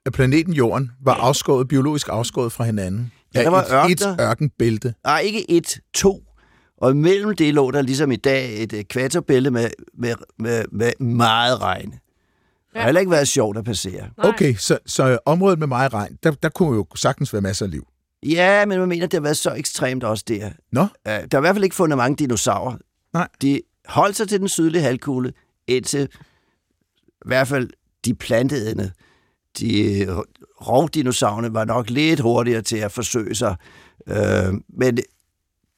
af 0.06 0.12
planeten 0.14 0.54
Jorden 0.54 0.92
var 1.02 1.14
afskåret, 1.14 1.68
biologisk 1.68 2.08
afskåret 2.10 2.52
fra 2.52 2.64
hinanden. 2.64 3.12
Ja, 3.36 3.44
der 3.44 3.50
var 3.50 3.64
et, 3.64 3.92
et 3.92 4.02
ørkener. 4.02 4.30
ørkenbælte. 4.30 4.94
Nej, 5.04 5.20
ikke 5.20 5.52
et, 5.52 5.80
to. 5.94 6.24
Og 6.78 6.92
imellem 6.92 7.36
det 7.36 7.54
lå 7.54 7.72
der 7.72 7.82
ligesom 7.82 8.12
i 8.12 8.16
dag 8.16 8.64
et 8.64 8.74
ekvatorbælte 8.74 9.52
med, 9.52 9.70
med, 9.98 10.14
med, 10.40 10.64
med 10.72 10.92
meget 11.00 11.62
regn. 11.62 11.92
Det 11.92 12.78
har 12.82 12.84
heller 12.86 13.00
ikke 13.00 13.12
været 13.12 13.28
sjovt 13.28 13.58
at 13.58 13.66
passere. 13.66 14.10
Nej. 14.18 14.30
Okay, 14.30 14.56
så, 14.56 14.78
så 14.86 15.18
området 15.26 15.60
med 15.60 15.68
meget 15.68 15.94
regn, 15.94 16.18
der, 16.24 16.32
der 16.32 16.50
kunne 16.50 16.76
jo 16.76 16.86
sagtens 16.96 17.34
være 17.34 17.42
masser 17.42 17.66
af 17.66 17.72
liv. 17.72 17.88
Ja, 18.26 18.66
men 18.66 18.80
man 18.80 18.90
mener, 18.90 19.06
det 19.08 19.14
har 19.14 19.22
været 19.22 19.38
så 19.38 19.54
ekstremt 19.54 20.04
også 20.04 20.24
der. 20.28 20.50
Nå, 20.72 20.88
der 21.06 21.12
er 21.12 21.38
i 21.38 21.40
hvert 21.40 21.56
fald 21.56 21.64
ikke 21.64 21.76
fundet 21.76 21.98
mange 21.98 22.16
dinosaurer. 22.16 22.78
Nej. 23.14 23.28
De 23.42 23.62
holdt 23.90 24.16
sig 24.16 24.30
til 24.30 24.40
den 24.40 24.48
sydlige 24.48 24.82
halvkugle, 24.82 25.34
indtil 25.68 26.10
i 27.06 27.26
hvert 27.26 27.48
fald 27.48 27.70
de 28.06 28.14
planteædende, 28.14 28.92
de 29.60 30.02
øh, 30.02 30.08
rovdinosaurerne 30.62 31.54
var 31.54 31.66
nok 31.66 31.90
lidt 31.90 32.20
hurtigere 32.20 32.62
til 32.62 32.78
at 32.78 32.92
forsøge 32.92 33.36
sig. 33.36 33.56
Uh, 34.08 34.54
men 34.70 34.98
det, 34.98 35.06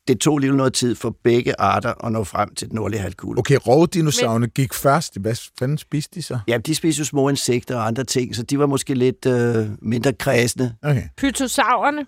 det 0.08 0.20
tog 0.20 0.38
lige 0.38 0.58
noget 0.58 0.74
tid 0.74 0.96
for 0.96 1.16
begge 1.24 1.62
arter 1.62 2.06
at 2.06 2.12
nå 2.12 2.24
frem 2.24 2.56
til 2.56 2.68
den 2.68 2.76
nordlige 2.76 3.02
halvkugle. 3.02 3.40
okay, 3.40 3.58
rovdinosaurerne 3.68 4.48
gik 4.48 4.74
først. 4.74 5.18
Hvad 5.20 5.36
fanden 5.60 5.78
spiste 5.78 6.16
de 6.16 6.22
så? 6.22 6.40
Ja, 6.48 6.58
de 6.58 6.76
spiste 6.76 7.00
jo 7.00 7.06
små 7.06 7.30
insekter 7.30 7.76
og 7.76 7.88
andre 7.88 8.04
ting, 8.04 8.36
så 8.36 8.44
de 8.44 8.60
var 8.60 8.66
måske 8.66 8.94
lidt 8.94 9.26
øh, 9.26 9.70
mindre 9.82 10.14
kredsende. 10.14 10.76
Okay. 10.84 11.04
Pytosaurerne. 11.18 12.06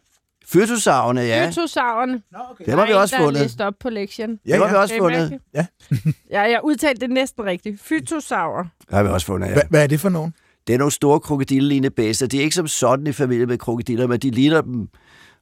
Fyrtosaurerne, 0.48 1.22
ja, 1.22 1.48
Pytosaurerne. 1.50 2.14
det 2.66 2.74
har 2.74 2.86
vi 2.86 2.92
er 2.92 2.96
også 2.96 3.16
en, 3.16 3.22
der 3.22 3.28
er 3.28 3.34
fundet. 3.48 3.62
op 3.62 3.74
på 3.80 3.90
lektien. 3.90 4.40
Ja, 4.48 4.52
Det 4.54 4.60
har 4.62 4.68
vi 4.68 4.74
ja. 4.76 4.82
også 4.82 4.94
Det 4.96 5.02
fundet. 5.02 5.40
Ja. 5.54 5.66
ja, 6.32 6.42
jeg 6.42 6.60
udtalte 6.64 7.02
det 7.02 7.10
næsten 7.10 7.46
rigtigt. 7.46 7.82
Fytosaurer. 7.82 8.64
Det 8.64 8.94
har 8.96 9.04
vi 9.04 9.10
også 9.10 9.28
fundet, 9.28 9.48
ja. 9.48 9.54
Hva, 9.54 9.62
hvad 9.70 9.84
er 9.84 9.88
det 9.88 10.00
for 10.00 10.10
nogen? 10.10 10.34
Det 10.68 10.74
er 10.74 10.78
nogle 10.78 10.92
store 10.92 11.20
krokodillelignende 11.20 11.90
bæster. 11.90 12.28
De 12.28 12.38
er 12.38 12.42
ikke 12.44 12.56
som 12.56 12.68
sådan 12.68 13.08
i 13.08 13.12
familie 13.12 13.46
med 13.46 13.58
krokodiller, 13.58 14.08
men 14.08 14.20
de 14.20 14.30
ligner 14.30 14.62
dem 14.62 14.88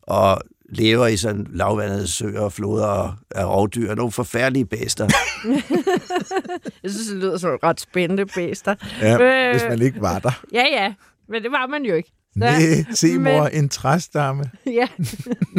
og 0.02 0.42
lever 0.70 1.08
i 1.08 1.18
sådan 1.18 1.48
lavvandede 1.50 2.08
søer 2.08 2.42
og 2.42 2.54
floder 2.54 2.86
og 2.86 3.14
er 3.32 3.46
rovdyr. 3.46 3.96
Nogle 3.96 4.12
forfærdelige 4.12 4.66
bæster. 4.66 5.06
Jeg 6.84 6.92
synes, 6.92 7.08
det 7.08 7.18
lyder 7.18 7.38
som 7.38 7.58
ret 7.64 7.80
spændende 7.80 8.26
bæster. 8.26 8.76
Ja, 9.02 9.22
Øh. 9.46 9.52
hvis 9.52 9.64
man 9.70 9.82
ikke 9.82 10.02
var 10.02 10.20
der. 10.20 10.32
Ja, 10.54 10.64
ja. 10.72 10.94
Men 11.30 11.44
det 11.44 11.52
var 11.52 11.68
man 11.68 11.84
jo 11.84 11.94
ikke. 11.96 12.12
Nej, 12.36 12.60
se 12.94 13.18
mor, 13.20 13.44
men- 13.44 13.54
en 13.64 13.70
træstamme. 13.70 14.44
Ja, 14.66 14.88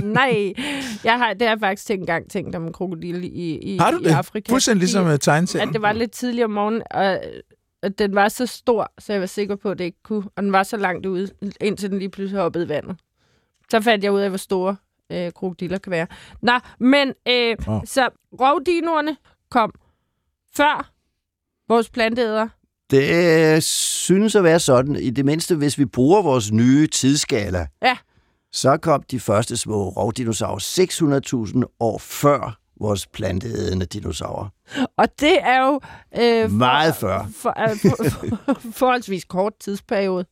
nej. 0.02 0.52
Jeg 1.04 1.18
har, 1.18 1.32
det 1.34 1.42
har 1.42 1.48
jeg 1.48 1.60
faktisk 1.60 1.86
tænkt 1.86 2.00
engang 2.00 2.30
tænkt 2.30 2.54
om 2.56 2.66
en 2.66 2.72
krokodille 2.72 3.26
i, 3.26 3.58
i, 3.58 3.76
Har 3.78 3.90
du 3.90 3.98
i 3.98 4.04
det? 4.04 4.10
Afrika. 4.10 4.52
Fuldstændig 4.52 4.78
ligesom 4.80 5.06
uh, 5.06 5.16
tegneserien. 5.16 5.68
At 5.68 5.72
det 5.72 5.82
var 5.82 5.92
lidt 5.92 6.10
tidligere 6.10 6.44
om 6.44 6.50
morgenen, 6.50 6.82
og 6.90 7.04
at 7.82 7.98
den 7.98 8.14
var 8.14 8.28
så 8.28 8.46
stor, 8.46 8.92
så 8.98 9.12
jeg 9.12 9.20
var 9.20 9.26
sikker 9.26 9.56
på, 9.56 9.70
at 9.70 9.78
det 9.78 9.84
ikke 9.84 10.02
kunne. 10.02 10.24
Og 10.36 10.42
den 10.42 10.52
var 10.52 10.62
så 10.62 10.76
langt 10.76 11.06
ude, 11.06 11.28
indtil 11.60 11.90
den 11.90 11.98
lige 11.98 12.08
pludselig 12.10 12.42
hoppede 12.42 12.64
i 12.64 12.68
vandet. 12.68 12.96
Så 13.70 13.80
fandt 13.80 14.04
jeg 14.04 14.12
ud 14.12 14.20
af, 14.20 14.28
hvor 14.28 14.36
store 14.38 14.76
øh, 15.12 15.32
krokodiller 15.32 15.78
kan 15.78 15.90
være. 15.90 16.06
Nå, 16.42 16.52
men 16.78 17.08
øh, 17.28 17.56
Wow. 17.68 17.80
så 17.84 18.08
rovdinoerne 18.40 19.16
kom 19.50 19.72
før 20.56 20.90
vores 21.68 21.90
planteæder. 21.90 22.48
Det 22.93 23.55
øh, 23.55 23.61
synes 23.62 24.34
at 24.34 24.45
være 24.45 24.61
sådan, 24.61 24.97
i 24.97 25.11
det 25.11 25.24
mindste 25.24 25.55
hvis 25.57 25.78
vi 25.78 25.84
bruger 25.84 26.22
vores 26.22 26.53
nye 26.53 26.86
tidsskala, 26.86 27.66
Ja. 27.82 27.97
så 28.53 28.76
kom 28.76 29.03
de 29.11 29.20
første 29.20 29.57
små 29.57 29.88
rovdinosaurer 29.88 30.59
600.000 31.57 31.62
år 31.80 31.99
før 31.99 32.59
vores 32.80 33.07
planteædende 33.07 33.86
dinosaurer. 33.86 34.49
Og 34.97 35.09
det 35.20 35.38
er 35.43 35.66
jo... 35.66 35.80
Øh, 36.20 36.49
for- 36.51 36.57
Meget 36.57 36.95
før. 36.97 37.26
For, 37.36 37.55
for, 37.82 38.05
for, 38.11 38.70
forholdsvis 38.72 39.24
kort 39.24 39.53
tidsperiode. 39.61 40.24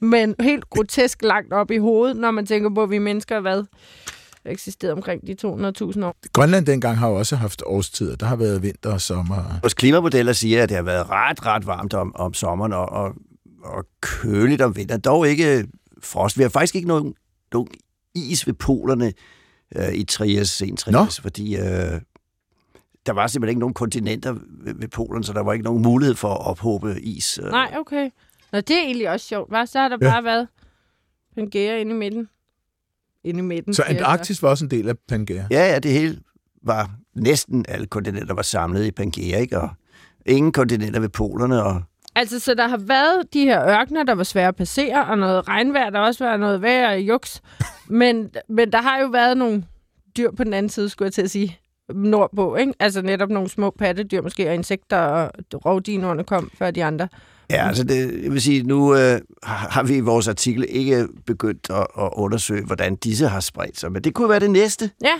Men 0.00 0.34
helt 0.40 0.70
grotesk 0.70 1.22
langt 1.22 1.52
op 1.52 1.70
i 1.70 1.76
hovedet, 1.76 2.16
når 2.16 2.30
man 2.30 2.46
tænker 2.46 2.70
på, 2.74 2.82
at 2.82 2.90
vi 2.90 2.98
mennesker 2.98 3.40
hvad 3.40 3.64
eksisteret 4.50 4.92
omkring 4.92 5.26
de 5.26 5.32
200.000 5.32 6.04
år. 6.04 6.16
Grønland 6.32 6.66
dengang 6.66 6.98
har 6.98 7.08
jo 7.08 7.14
også 7.14 7.36
haft 7.36 7.62
årstider. 7.66 8.16
Der 8.16 8.26
har 8.26 8.36
været 8.36 8.62
vinter 8.62 8.92
og 8.92 9.00
sommer. 9.00 9.58
Vores 9.62 9.74
klimamodeller 9.74 10.32
siger, 10.32 10.62
at 10.62 10.68
det 10.68 10.76
har 10.76 10.82
været 10.84 11.10
ret, 11.10 11.46
ret 11.46 11.66
varmt 11.66 11.94
om, 11.94 12.16
om 12.16 12.34
sommeren 12.34 12.72
og, 12.72 12.86
og, 12.88 13.14
og 13.64 13.84
køligt 14.00 14.60
om 14.62 14.76
vinteren. 14.76 15.00
Dog 15.00 15.28
ikke 15.28 15.66
frost. 16.02 16.38
Vi 16.38 16.42
har 16.42 16.50
faktisk 16.50 16.74
ikke 16.74 16.88
nogen, 16.88 17.14
nogen 17.52 17.68
is 18.14 18.46
ved 18.46 18.54
polerne 18.54 19.12
øh, 19.76 19.94
i 19.94 20.04
Trias, 20.04 20.48
sen 20.48 20.76
Trias, 20.76 21.20
fordi 21.20 21.56
øh, 21.56 22.00
der 23.06 23.12
var 23.12 23.26
simpelthen 23.26 23.48
ikke 23.50 23.60
nogen 23.60 23.74
kontinenter 23.74 24.32
ved, 24.64 24.74
ved 24.74 24.88
polerne, 24.88 25.24
så 25.24 25.32
der 25.32 25.40
var 25.42 25.52
ikke 25.52 25.64
nogen 25.64 25.82
mulighed 25.82 26.14
for 26.14 26.28
at 26.28 26.46
ophobe 26.46 27.00
is. 27.00 27.38
Øh. 27.42 27.50
Nej, 27.50 27.74
okay. 27.78 28.10
Nå, 28.52 28.60
det 28.60 28.70
er 28.76 28.82
egentlig 28.82 29.10
også 29.10 29.26
sjovt, 29.26 29.52
hva'? 29.52 29.66
Så 29.66 29.78
har 29.78 29.88
der 29.88 29.98
Ja. 30.02 30.10
bare 30.10 30.24
været 30.24 30.48
Pangea 31.34 31.76
inde 31.80 31.90
i 31.92 31.98
midten. 31.98 32.28
Inde 33.26 33.38
i 33.38 33.42
midten. 33.42 33.74
Så 33.74 33.82
Antarktis 33.82 34.42
var 34.42 34.48
også 34.48 34.64
en 34.64 34.70
del 34.70 34.88
af 34.88 34.94
Pangea. 35.08 35.44
Ja, 35.50 35.72
ja, 35.72 35.78
det 35.78 35.90
hele 35.90 36.18
var 36.62 36.90
næsten 37.14 37.64
alle 37.68 37.86
kontinenter 37.86 38.34
var 38.34 38.42
samlet 38.42 38.84
i 38.84 38.90
Pangea, 38.90 39.38
ikke? 39.38 39.60
Og 39.60 39.70
ingen 40.26 40.52
kontinenter 40.52 41.00
ved 41.00 41.08
polerne, 41.08 41.62
og 41.62 41.82
Altså, 42.14 42.40
så 42.40 42.54
der 42.54 42.68
har 42.68 42.76
været 42.76 43.32
de 43.32 43.44
her 43.44 43.68
ørkener, 43.68 44.02
der 44.02 44.14
var 44.14 44.24
svære 44.24 44.48
at 44.48 44.56
passere, 44.56 45.06
og 45.06 45.18
noget 45.18 45.48
regnvejr, 45.48 45.90
der 45.90 46.00
også 46.00 46.24
var 46.24 46.36
noget 46.36 46.62
vejr 46.62 46.90
og 46.90 47.00
juks. 47.00 47.42
Men, 47.88 48.30
men 48.48 48.72
der 48.72 48.82
har 48.82 48.98
jo 49.00 49.06
været 49.06 49.36
nogle 49.36 49.64
dyr 50.16 50.30
på 50.30 50.44
den 50.44 50.54
anden 50.54 50.70
side, 50.70 50.88
skulle 50.88 51.06
jeg 51.06 51.12
til 51.12 51.22
at 51.22 51.30
sige, 51.30 51.58
nordpå, 51.94 52.56
ikke? 52.56 52.72
Altså 52.80 53.02
netop 53.02 53.28
nogle 53.28 53.48
små 53.48 53.70
pattedyr 53.70 54.22
måske, 54.22 54.48
og 54.48 54.54
insekter, 54.54 54.96
og 54.96 55.30
rovdinoerne 55.54 56.24
kom 56.24 56.50
før 56.58 56.70
de 56.70 56.84
andre. 56.84 57.08
Ja, 57.50 57.68
altså 57.68 57.84
det, 57.84 58.22
jeg 58.22 58.32
vil 58.32 58.40
sige, 58.42 58.62
nu 58.62 58.94
øh, 58.96 59.20
har 59.44 59.82
vi 59.82 59.96
i 59.96 60.00
vores 60.00 60.28
artikel 60.28 60.66
ikke 60.68 61.08
begyndt 61.26 61.70
at, 61.70 61.86
at 61.98 62.08
undersøge, 62.12 62.64
hvordan 62.64 62.96
disse 62.96 63.28
har 63.28 63.40
spredt 63.40 63.80
sig, 63.80 63.92
men 63.92 64.04
det 64.04 64.14
kunne 64.14 64.28
være 64.28 64.40
det 64.40 64.50
næste. 64.50 64.90
Ja, 65.04 65.14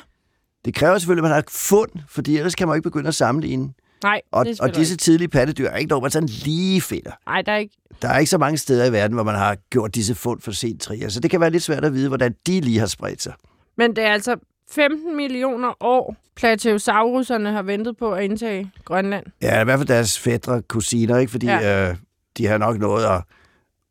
Det 0.64 0.74
kræver 0.74 0.98
selvfølgelig, 0.98 1.24
at 1.24 1.30
man 1.30 1.34
har 1.34 1.44
fund, 1.48 1.90
fordi 2.08 2.36
ellers 2.36 2.54
kan 2.54 2.68
man 2.68 2.72
jo 2.72 2.76
ikke 2.76 2.88
begynde 2.90 3.08
at 3.08 3.14
sammenligne. 3.14 3.68
nej, 4.02 4.20
Og, 4.32 4.44
det 4.46 4.60
og 4.60 4.74
disse 4.76 4.94
ikke. 4.94 5.02
tidlige 5.02 5.28
pattedyr 5.28 5.68
er 5.68 5.76
ikke 5.76 5.88
noget, 5.88 6.02
man 6.02 6.10
sådan 6.10 6.28
lige 6.28 6.80
finder. 6.80 7.10
Nej, 7.26 7.42
der 7.42 7.52
er 7.52 7.56
ikke... 7.56 7.74
Der 8.02 8.08
er 8.08 8.18
ikke 8.18 8.30
så 8.30 8.38
mange 8.38 8.58
steder 8.58 8.84
i 8.84 8.92
verden, 8.92 9.14
hvor 9.14 9.22
man 9.24 9.34
har 9.34 9.56
gjort 9.70 9.94
disse 9.94 10.14
fund 10.14 10.40
for 10.40 10.52
sent 10.52 10.80
trier, 10.80 11.08
så 11.08 11.20
det 11.20 11.30
kan 11.30 11.40
være 11.40 11.50
lidt 11.50 11.62
svært 11.62 11.84
at 11.84 11.94
vide, 11.94 12.08
hvordan 12.08 12.34
de 12.46 12.60
lige 12.60 12.78
har 12.78 12.86
spredt 12.86 13.22
sig. 13.22 13.32
Men 13.76 13.96
det 13.96 14.04
er 14.04 14.12
altså 14.12 14.36
15 14.70 15.16
millioner 15.16 15.72
år, 15.84 16.16
plateosauruserne 16.36 17.52
har 17.52 17.62
ventet 17.62 17.96
på 17.96 18.12
at 18.12 18.24
indtage 18.24 18.70
Grønland. 18.84 19.26
Ja, 19.42 19.60
i 19.60 19.64
hvert 19.64 19.78
fald 19.78 19.88
deres 19.88 20.18
fædre, 20.18 20.62
kusiner, 20.62 21.16
ikke? 21.18 21.30
fordi 21.32 21.46
ja. 21.46 21.90
øh, 21.90 21.96
de 22.38 22.46
har 22.46 22.58
nok 22.58 22.78
nået 22.78 23.04
at, 23.04 23.22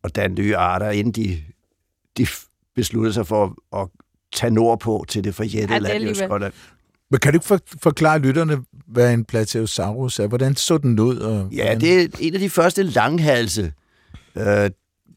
at 0.04 0.16
danne 0.16 0.36
nye 0.42 0.56
arter, 0.58 0.90
inden 0.90 1.14
de, 1.14 1.44
de 2.18 2.28
besluttede 2.76 3.14
sig 3.14 3.28
for 3.28 3.56
at, 3.74 3.80
at 3.82 3.88
tage 4.34 4.52
nordpå 4.54 5.06
til 5.08 5.24
det 5.24 5.36
forjættede 5.36 5.74
Ja, 5.74 5.80
land 5.80 6.04
i. 6.04 6.08
Østgrønland. 6.10 6.54
Men 7.12 7.20
kan 7.20 7.34
du 7.34 7.36
ikke 7.36 7.46
for, 7.46 7.60
forklare 7.84 8.20
lytterne, 8.20 8.64
hvad 8.88 9.14
en 9.14 9.26
plateosaurus 9.26 10.20
er? 10.20 10.28
Hvordan 10.28 10.56
så 10.56 10.78
den 10.78 11.00
ud? 11.00 11.18
Og, 11.18 11.48
Ja, 11.52 11.64
hvordan- 11.64 11.82
det 11.82 12.02
er 12.02 12.08
en 12.20 12.34
af 12.34 12.40
de 12.40 12.50
første 12.50 12.84
langhalse. 12.84 13.74
Øh, 14.36 14.70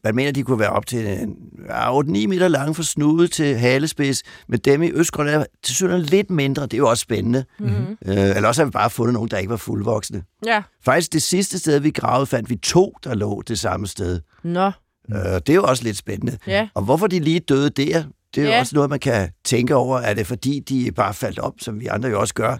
man 0.03 0.15
mener, 0.15 0.31
de 0.31 0.43
kunne 0.43 0.59
være 0.59 0.69
op 0.69 0.85
til 0.85 1.07
en- 1.07 1.35
ja, 1.69 1.99
8-9 1.99 2.27
meter 2.27 2.47
lange 2.47 2.75
fra 2.75 2.83
snude 2.83 3.27
til 3.27 3.57
halespids, 3.57 4.23
men 4.47 4.59
dem 4.59 4.83
i 4.83 4.91
Østgrønland 4.91 5.41
er 5.41 5.45
til 5.63 5.75
synligheden 5.75 6.05
lidt 6.05 6.29
mindre. 6.29 6.63
Det 6.63 6.73
er 6.73 6.77
jo 6.77 6.89
også 6.89 7.01
spændende. 7.01 7.45
Mm-hmm. 7.59 7.97
Øh, 8.05 8.17
eller 8.35 8.47
også 8.47 8.61
har 8.61 8.65
vi 8.65 8.71
bare 8.71 8.89
fundet 8.89 9.13
nogen, 9.13 9.29
der 9.31 9.37
ikke 9.37 9.49
var 9.49 9.57
fuldvoksne. 9.57 10.23
Ja. 10.45 10.63
Faktisk 10.85 11.13
det 11.13 11.21
sidste 11.21 11.59
sted, 11.59 11.79
vi 11.79 11.89
gravede, 11.91 12.25
fandt 12.25 12.49
vi 12.49 12.55
to, 12.55 12.93
der 13.03 13.13
lå 13.15 13.41
det 13.47 13.59
samme 13.59 13.87
sted. 13.87 14.19
Nå, 14.43 14.71
Øh, 15.15 15.17
det 15.17 15.49
er 15.49 15.53
jo 15.53 15.63
også 15.63 15.83
lidt 15.83 15.97
spændende. 15.97 16.37
ja. 16.47 16.67
Og 16.73 16.83
hvorfor 16.83 17.07
de 17.07 17.19
lige 17.19 17.39
døde 17.39 17.69
der, 17.69 18.03
det 18.35 18.41
er 18.41 18.45
jo 18.45 18.51
Ja. 18.51 18.59
også 18.59 18.75
noget, 18.75 18.89
man 18.89 18.99
kan 18.99 19.29
tænke 19.45 19.75
over. 19.75 19.97
Er 19.99 20.13
det 20.13 20.27
fordi, 20.27 20.59
de 20.69 20.91
bare 20.91 21.13
faldt 21.13 21.39
op, 21.39 21.53
som 21.61 21.79
vi 21.79 21.87
andre 21.87 22.09
jo 22.09 22.19
også 22.19 22.33
gør? 22.33 22.51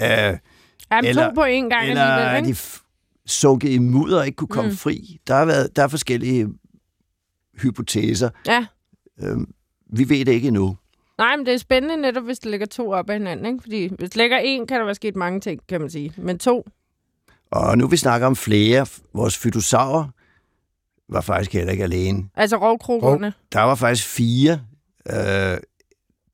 øh, 0.00 0.36
Jamen, 0.92 1.04
Eller- 1.04 1.28
to 1.28 1.32
på 1.34 1.44
en 1.44 1.70
gang 1.70 1.88
eller 1.88 2.02
er 2.02 2.06
alligevel, 2.28 2.44
de 2.44 2.48
ikke? 2.48 2.60
f- 2.60 2.80
sunket 3.26 3.68
i 3.70 3.78
mudder 3.78 4.18
og 4.18 4.26
ikke 4.26 4.36
kunne 4.36 4.48
komme 4.48 4.68
Mm. 4.68 4.72
mm. 4.72 4.76
fri? 4.76 5.18
Der, 5.26 5.34
har 5.34 5.44
været, 5.44 5.76
der 5.76 5.82
er 5.82 5.88
forskellige 5.88 6.46
hypoteser. 7.62 8.30
Ja. 8.46 8.66
Øh, 9.22 9.36
vi 9.92 10.08
ved 10.08 10.24
det 10.24 10.32
ikke 10.32 10.48
endnu. 10.48 10.76
Nej, 11.18 11.36
men 11.36 11.46
det 11.46 11.54
er 11.54 11.58
spændende 11.58 11.96
netop, 11.96 12.24
hvis 12.24 12.38
der 12.38 12.50
ligger 12.50 12.66
to 12.66 12.90
op 12.90 13.10
ad 13.10 13.14
hinanden, 13.14 13.46
ikke? 13.46 13.58
Fordi 13.62 13.90
hvis 13.98 14.10
der 14.10 14.20
ligger 14.22 14.38
en, 14.38 14.66
kan 14.66 14.78
der 14.78 14.84
være 14.84 14.94
sket 14.94 15.16
mange 15.16 15.40
ting, 15.40 15.60
kan 15.68 15.80
man 15.80 15.90
sige. 15.90 16.12
Men 16.16 16.38
to, 16.38 16.66
Og 17.50 17.78
nu 17.78 17.86
vi 17.86 17.96
snakker 17.96 18.26
om 18.26 18.36
flere. 18.36 18.86
Vores 19.14 19.38
fytosaurer 19.38 20.04
var 21.08 21.20
faktisk 21.20 21.52
heller 21.52 21.72
ikke 21.72 21.84
alene. 21.84 22.28
altså 22.34 22.56
rovkrogerne. 22.56 23.32
Der 23.52 23.60
var 23.60 23.74
faktisk 23.74 24.06
fire. 24.08 24.60
Øh, 25.10 25.58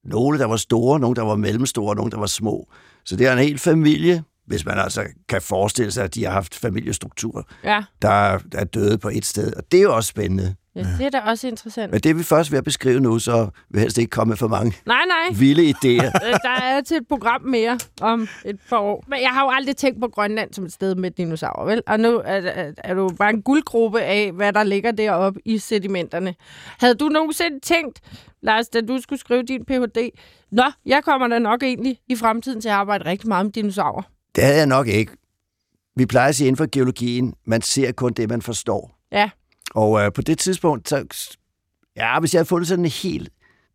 nogle, 0.05 0.39
der 0.39 0.45
var 0.47 0.57
store, 0.57 1.01
nogle, 1.01 1.17
der 1.17 1.23
var 1.23 1.37
mellemstore, 1.37 1.97
nogle, 1.97 2.11
der 2.11 2.19
var 2.19 2.27
små. 2.27 2.69
Så 3.05 3.17
det 3.17 3.27
er 3.27 3.33
en 3.33 3.39
hel 3.39 3.59
familie, 3.59 4.25
hvis 4.47 4.65
man 4.65 4.79
altså 4.79 5.07
kan 5.29 5.43
forestille 5.43 5.91
sig, 5.91 6.05
at 6.05 6.15
de 6.15 6.25
har 6.25 6.33
haft 6.33 6.55
familiestrukturer, 6.55 7.43
Ja. 7.65 7.85
der 8.03 8.09
er, 8.09 8.39
der 8.39 8.59
er 8.59 8.65
døde 8.65 8.99
på 8.99 9.09
et 9.09 9.25
sted. 9.27 9.53
Og 9.57 9.63
det 9.73 9.79
er 9.79 9.83
jo 9.83 9.97
også 9.97 10.09
spændende. 10.09 10.55
Ja, 10.75 10.81
det 10.99 11.07
er 11.07 11.11
da 11.11 11.21
også 11.21 11.49
interessant. 11.49 11.93
Men 11.93 12.01
det 12.01 12.11
er 12.11 12.15
vi 12.15 12.23
først 12.23 12.51
ved 12.51 12.59
at 12.59 12.65
beskrive 12.65 13.01
nu, 13.01 13.19
så 13.19 13.49
vil 13.71 13.81
helst 13.81 13.99
ikke 13.99 14.11
komme 14.11 14.37
for 14.37 14.49
mange 14.49 14.75
Nej, 14.87 15.03
nej. 15.09 15.39
vilde 15.39 15.63
idéer. 15.71 16.07
Øh, 16.27 16.33
Der 16.43 16.61
er 16.63 16.81
til 16.81 16.97
et 16.97 17.09
program 17.09 17.43
mere 17.43 17.79
om 18.01 18.29
et 18.45 18.59
par 18.71 18.79
år. 18.79 19.05
Men 19.09 19.21
jeg 19.21 19.31
har 19.31 19.43
jo 19.45 19.51
aldrig 19.51 19.77
tænkt 19.77 20.01
på 20.01 20.09
Grønland 20.09 20.53
som 20.53 20.65
et 20.65 20.73
sted 20.73 20.95
med 20.95 21.11
dinosaurer, 21.11 21.65
vel? 21.67 21.83
Og 21.87 22.01
nu 22.01 22.09
er, 22.09 22.23
er, 22.25 22.73
er 22.79 22.95
du 22.95 23.09
bare 23.19 23.31
en 23.31 23.43
guldgruppe 23.43 24.01
af, 24.01 24.33
hvad 24.33 24.53
der 24.53 24.63
ligger 24.63 24.91
deroppe 24.91 25.41
i 25.45 25.59
sedimenterne. 25.59 26.35
Havde 26.81 26.95
du 26.95 27.09
nogensinde 27.09 27.61
tænkt, 27.61 28.01
Lars, 28.43 28.69
da 28.69 28.81
du 28.81 28.99
skulle 29.01 29.21
skrive 29.21 29.43
din 29.43 29.65
Ph.D., 29.65 30.11
Nå, 30.53 30.63
jeg 30.87 31.03
kommer 31.05 31.29
da 31.29 31.39
nok 31.39 31.63
egentlig 31.63 31.99
i 32.09 32.17
fremtiden 32.17 32.61
til 32.61 32.69
at 32.69 32.75
arbejde 32.75 33.05
rigtig 33.07 33.29
meget 33.29 33.47
med 33.47 33.53
dinosaurer. 33.53 34.03
Det 34.37 34.45
havde 34.45 34.59
jeg 34.59 34.67
nok 34.67 34.87
ikke. 34.89 35.13
Vi 35.97 36.07
plejer 36.07 36.29
at 36.29 36.35
sige 36.35 36.49
inden 36.49 36.57
for 36.57 36.67
geologien, 36.73 37.35
man 37.47 37.63
ser 37.63 37.93
kun 37.93 38.13
det, 38.13 38.29
man 38.29 38.43
forstår. 38.43 38.97
Ja, 39.13 39.31
Og 39.75 40.01
øh, 40.03 40.13
på 40.13 40.23
det 40.23 40.39
tidspunkt, 40.39 40.89
så, 40.89 41.05
ja, 41.97 42.21
hvis 42.21 42.35
jeg 42.35 42.39
havde 42.39 42.49
fundet 42.49 42.69
sådan 42.69 42.85
en 42.85 42.91
helt 42.91 43.29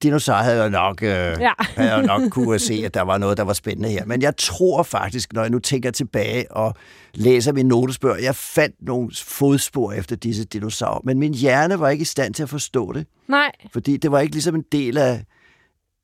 dinosaur, 0.03 0.37
havde 0.43 0.61
jeg 0.61 0.69
nok, 0.69 1.03
øh, 1.03 1.09
Ja. 1.09 1.51
havde 1.77 1.93
jeg 1.93 2.03
nok 2.03 2.21
kunne 2.31 2.59
se, 2.59 2.81
at 2.85 2.93
der 2.93 3.01
var 3.01 3.17
noget, 3.17 3.37
der 3.37 3.43
var 3.43 3.53
spændende 3.53 3.89
her. 3.89 4.05
Men 4.05 4.21
jeg 4.21 4.37
tror 4.37 4.83
faktisk, 4.83 5.33
når 5.33 5.41
jeg 5.41 5.49
nu 5.49 5.59
tænker 5.59 5.91
tilbage 5.91 6.51
og 6.51 6.75
læser 7.13 7.53
min 7.53 7.65
notesbøger, 7.65 8.15
jeg 8.15 8.35
fandt 8.35 8.75
nogle 8.81 9.09
fodspor 9.23 9.91
efter 9.91 10.15
disse 10.15 10.45
dinosaurer, 10.45 11.01
men 11.03 11.19
min 11.19 11.33
hjerne 11.33 11.79
var 11.79 11.89
ikke 11.89 12.01
i 12.01 12.05
stand 12.05 12.33
til 12.33 12.43
at 12.43 12.49
forstå 12.49 12.93
det, 12.93 13.07
nej, 13.27 13.51
fordi 13.73 13.97
det 13.97 14.11
var 14.11 14.19
ikke 14.19 14.33
ligesom 14.33 14.55
en 14.55 14.63
del 14.71 14.97
af, 14.97 15.23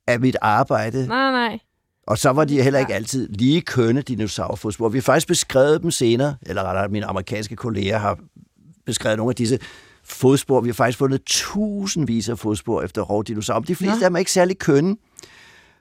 af 0.07 0.19
mit 0.19 0.37
arbejde. 0.41 1.07
nej, 1.07 1.31
nej. 1.31 1.59
Og 2.07 2.17
så 2.17 2.29
var 2.29 2.45
de 2.45 2.61
heller 2.61 2.79
ikke 2.79 2.93
altid 2.93 3.29
lige 3.29 3.61
kønne 3.61 4.01
dinosaurfodspor. 4.01 4.89
Vi 4.89 4.97
har 4.97 5.01
faktisk 5.01 5.27
beskrevet 5.27 5.81
dem 5.83 5.91
senere, 5.91 6.35
eller 6.41 6.63
rettere, 6.63 6.87
mine 6.89 7.05
amerikanske 7.05 7.55
kolleger 7.55 7.97
har 7.97 8.19
beskrevet 8.85 9.17
nogle 9.17 9.31
af 9.31 9.35
disse 9.35 9.59
fodspor. 10.03 10.61
Vi 10.61 10.69
har 10.69 10.73
faktisk 10.73 10.97
fundet 10.99 11.21
tusindvis 11.25 12.29
af 12.29 12.39
fodspor 12.39 12.81
efter 12.81 13.01
rovdinosaurer. 13.01 13.59
De 13.59 13.75
fleste 13.75 13.99
Nå. 13.99 14.03
af 14.03 14.09
dem 14.09 14.15
er 14.15 14.19
ikke 14.19 14.31
særlig 14.31 14.57
kønne. 14.57 14.95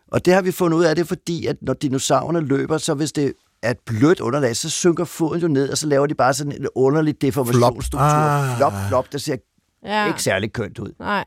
Og 0.09 0.25
det 0.25 0.35
har 0.35 0.43
vi 0.43 0.53
fundet 0.53 0.79
ud 0.79 0.85
af, 0.85 0.95
det 0.97 1.03
er 1.03 1.07
fordi, 1.07 1.47
at 1.47 1.57
når 1.63 1.73
dinosaurerne 1.75 2.41
løber, 2.41 2.79
så 2.79 2.95
hvis 2.95 3.13
det 3.13 3.33
er 3.63 3.71
et 3.71 3.79
blødt 3.87 4.21
underlag, 4.21 4.57
så 4.57 4.71
synker 4.71 5.05
foden 5.05 5.41
jo 5.43 5.49
ned, 5.49 5.69
og 5.71 5.79
så 5.79 5.87
laver 5.87 6.07
de 6.07 6.15
bare 6.15 6.35
sådan 6.35 6.53
en 6.53 6.67
underlig 6.75 7.23
deformationsstruktur. 7.23 8.01
Ah. 8.01 8.57
Flop, 8.57 8.73
flop, 8.89 9.13
der 9.13 9.19
ser 9.19 9.37
Ja, 9.85 10.07
ikke 10.07 10.23
særlig 10.23 10.53
kønt 10.53 10.79
ud. 10.79 10.93
nej. 10.99 11.25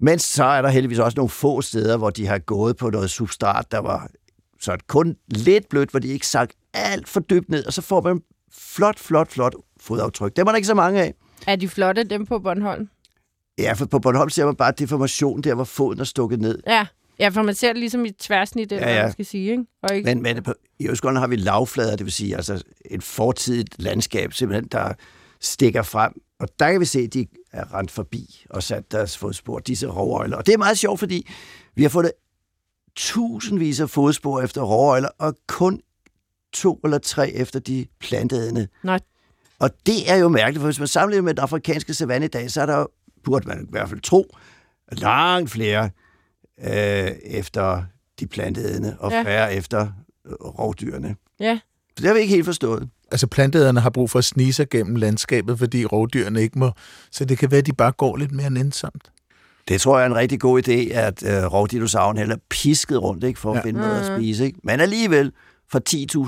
Men 0.00 0.18
så 0.18 0.44
er 0.44 0.62
der 0.62 0.68
heldigvis 0.68 0.98
også 0.98 1.16
nogle 1.16 1.30
få 1.30 1.62
steder, 1.62 1.96
hvor 1.96 2.10
de 2.10 2.26
har 2.26 2.38
gået 2.38 2.76
på 2.76 2.90
noget 2.90 3.10
substrat, 3.10 3.72
der 3.72 3.78
var 3.78 4.08
så 4.60 4.76
kun 4.88 5.16
lidt 5.28 5.68
blødt, 5.68 5.90
hvor 5.90 6.00
de 6.00 6.08
ikke 6.08 6.26
sank 6.26 6.50
alt 6.74 7.08
for 7.08 7.20
dybt 7.20 7.48
ned, 7.48 7.66
og 7.66 7.72
så 7.72 7.82
får 7.82 8.00
man 8.02 8.20
flot, 8.52 8.98
flot, 8.98 9.30
flot 9.32 9.54
fodaftryk. 9.86 10.36
Dem 10.36 10.46
er 10.46 10.50
der 10.50 10.56
ikke 10.56 10.66
så 10.66 10.74
mange 10.74 11.02
af. 11.02 11.14
Er 11.46 11.56
de 11.56 11.68
flotte, 11.68 12.04
dem 12.04 12.26
på 12.26 12.38
Bornholm? 12.38 12.88
Ja, 13.58 13.72
for 13.72 13.86
på 13.86 13.98
Bornholm 13.98 14.30
ser 14.30 14.44
man 14.46 14.56
bare 14.56 14.72
deformation 14.78 15.40
der, 15.40 15.54
hvor 15.54 15.64
foden 15.64 16.00
er 16.00 16.04
stukket 16.04 16.40
ned. 16.40 16.62
Ja. 16.66 16.86
Ja, 17.18 17.28
for 17.28 17.42
man 17.42 17.54
ser 17.54 17.68
det 17.68 17.78
ligesom 17.78 18.04
i 18.04 18.10
tværsnit, 18.10 18.72
eller 18.72 18.88
Ja, 18.88 18.96
ja, 18.96 19.02
man 19.02 19.12
skal 19.12 19.24
sige, 19.26 19.50
ikke? 19.50 19.64
Og 19.82 19.96
ikke 19.96 20.14
Men, 20.14 20.22
men 20.22 20.42
på, 20.42 20.52
i 20.78 20.88
Østgrønland 20.88 21.20
har 21.20 21.26
vi 21.26 21.36
lavflader, 21.36 21.96
det 21.96 22.04
vil 22.04 22.12
sige 22.12 22.36
altså 22.36 22.62
et 22.84 23.02
fortidigt 23.02 23.82
landskab, 23.82 24.32
simpelthen, 24.32 24.68
der 24.72 24.92
stikker 25.40 25.82
frem. 25.82 26.12
Og 26.40 26.48
der 26.58 26.72
kan 26.72 26.80
vi 26.80 26.84
se, 26.84 27.00
at 27.00 27.14
de 27.14 27.26
er 27.52 27.74
rendt 27.74 27.90
forbi 27.90 28.44
og 28.50 28.62
sat 28.62 28.92
deres 28.92 29.18
fodspor, 29.18 29.58
disse 29.58 29.86
rovøjler. 29.86 30.36
Og 30.36 30.46
det 30.46 30.54
er 30.54 30.58
meget 30.58 30.78
sjovt, 30.78 30.98
fordi 30.98 31.28
vi 31.74 31.82
har 31.82 31.88
fundet 31.88 32.12
tusindvis 32.96 33.80
af 33.80 33.90
fodspor 33.90 34.40
efter 34.40 34.62
rovøjler, 34.62 35.08
og 35.18 35.36
kun 35.46 35.80
to 36.52 36.80
eller 36.84 36.98
tre 36.98 37.30
efter 37.30 37.60
de 37.60 37.86
planteædende. 38.00 38.68
Nå. 38.82 38.98
Og 39.60 39.70
det 39.86 40.10
er 40.10 40.16
jo 40.16 40.28
mærkeligt, 40.28 40.60
for 40.60 40.66
hvis 40.66 40.78
man 40.78 40.88
sammenligner 40.88 41.22
med 41.24 41.34
den 41.34 41.42
afrikanske 41.42 41.94
savanne 41.94 42.24
i 42.26 42.28
dag, 42.28 42.50
så 42.50 42.62
er 42.62 42.66
der, 42.66 42.86
burde 43.24 43.48
man 43.48 43.62
i 43.62 43.70
hvert 43.70 43.88
fald 43.88 44.00
tro, 44.00 44.36
langt 44.92 45.50
flere 45.50 45.90
øh, 46.64 47.10
efter 47.24 47.82
de 48.20 48.26
planteædende, 48.26 48.96
og 49.00 49.10
Ja. 49.10 49.22
færre 49.22 49.54
efter 49.54 49.88
øh, 50.26 50.32
rovdyrene. 50.32 51.16
Ja. 51.40 51.58
Så 51.88 51.94
det 52.02 52.06
har 52.06 52.14
vi 52.14 52.20
ikke 52.20 52.34
helt 52.34 52.44
forstået. 52.46 52.88
Altså 53.10 53.26
plantederne 53.26 53.80
har 53.80 53.90
brug 53.90 54.10
for 54.10 54.18
at 54.18 54.24
snige 54.24 54.52
sig 54.52 54.68
gennem 54.68 54.96
landskabet, 54.96 55.58
fordi 55.58 55.84
rovdyrene 55.84 56.42
ikke 56.42 56.58
må. 56.58 56.70
Så 57.10 57.24
det 57.24 57.38
kan 57.38 57.50
være, 57.50 57.58
at 57.58 57.66
de 57.66 57.72
bare 57.72 57.92
går 57.92 58.16
lidt 58.16 58.32
mere 58.32 58.50
nænsomt. 58.50 59.10
Det 59.68 59.80
tror 59.80 59.98
jeg 59.98 60.02
er 60.04 60.10
en 60.10 60.16
rigtig 60.16 60.40
god 60.40 60.68
idé, 60.68 60.92
at 60.92 61.22
øh, 61.22 61.52
rovdinosauren 61.52 62.16
heller 62.16 62.36
pisket 62.50 63.02
rundt 63.02 63.24
ikke, 63.24 63.40
for 63.40 63.50
at 63.50 63.54
Ja. 63.54 63.58
ja. 63.60 63.64
finde 63.66 63.80
noget 63.80 64.00
at 64.00 64.18
spise. 64.18 64.44
Ikke? 64.44 64.58
Men 64.62 64.80
alligevel, 64.80 65.32
fra 65.72 65.80